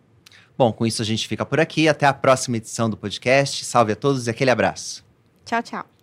Bom, 0.56 0.72
com 0.72 0.86
isso 0.86 1.02
a 1.02 1.04
gente 1.04 1.26
fica 1.26 1.44
por 1.44 1.60
aqui. 1.60 1.88
Até 1.88 2.06
a 2.06 2.12
próxima 2.14 2.56
edição 2.56 2.88
do 2.88 2.96
podcast. 2.96 3.64
Salve 3.64 3.92
a 3.92 3.96
todos 3.96 4.26
e 4.26 4.30
aquele 4.30 4.50
abraço. 4.50 5.04
Tchau, 5.44 5.62
tchau. 5.62 5.93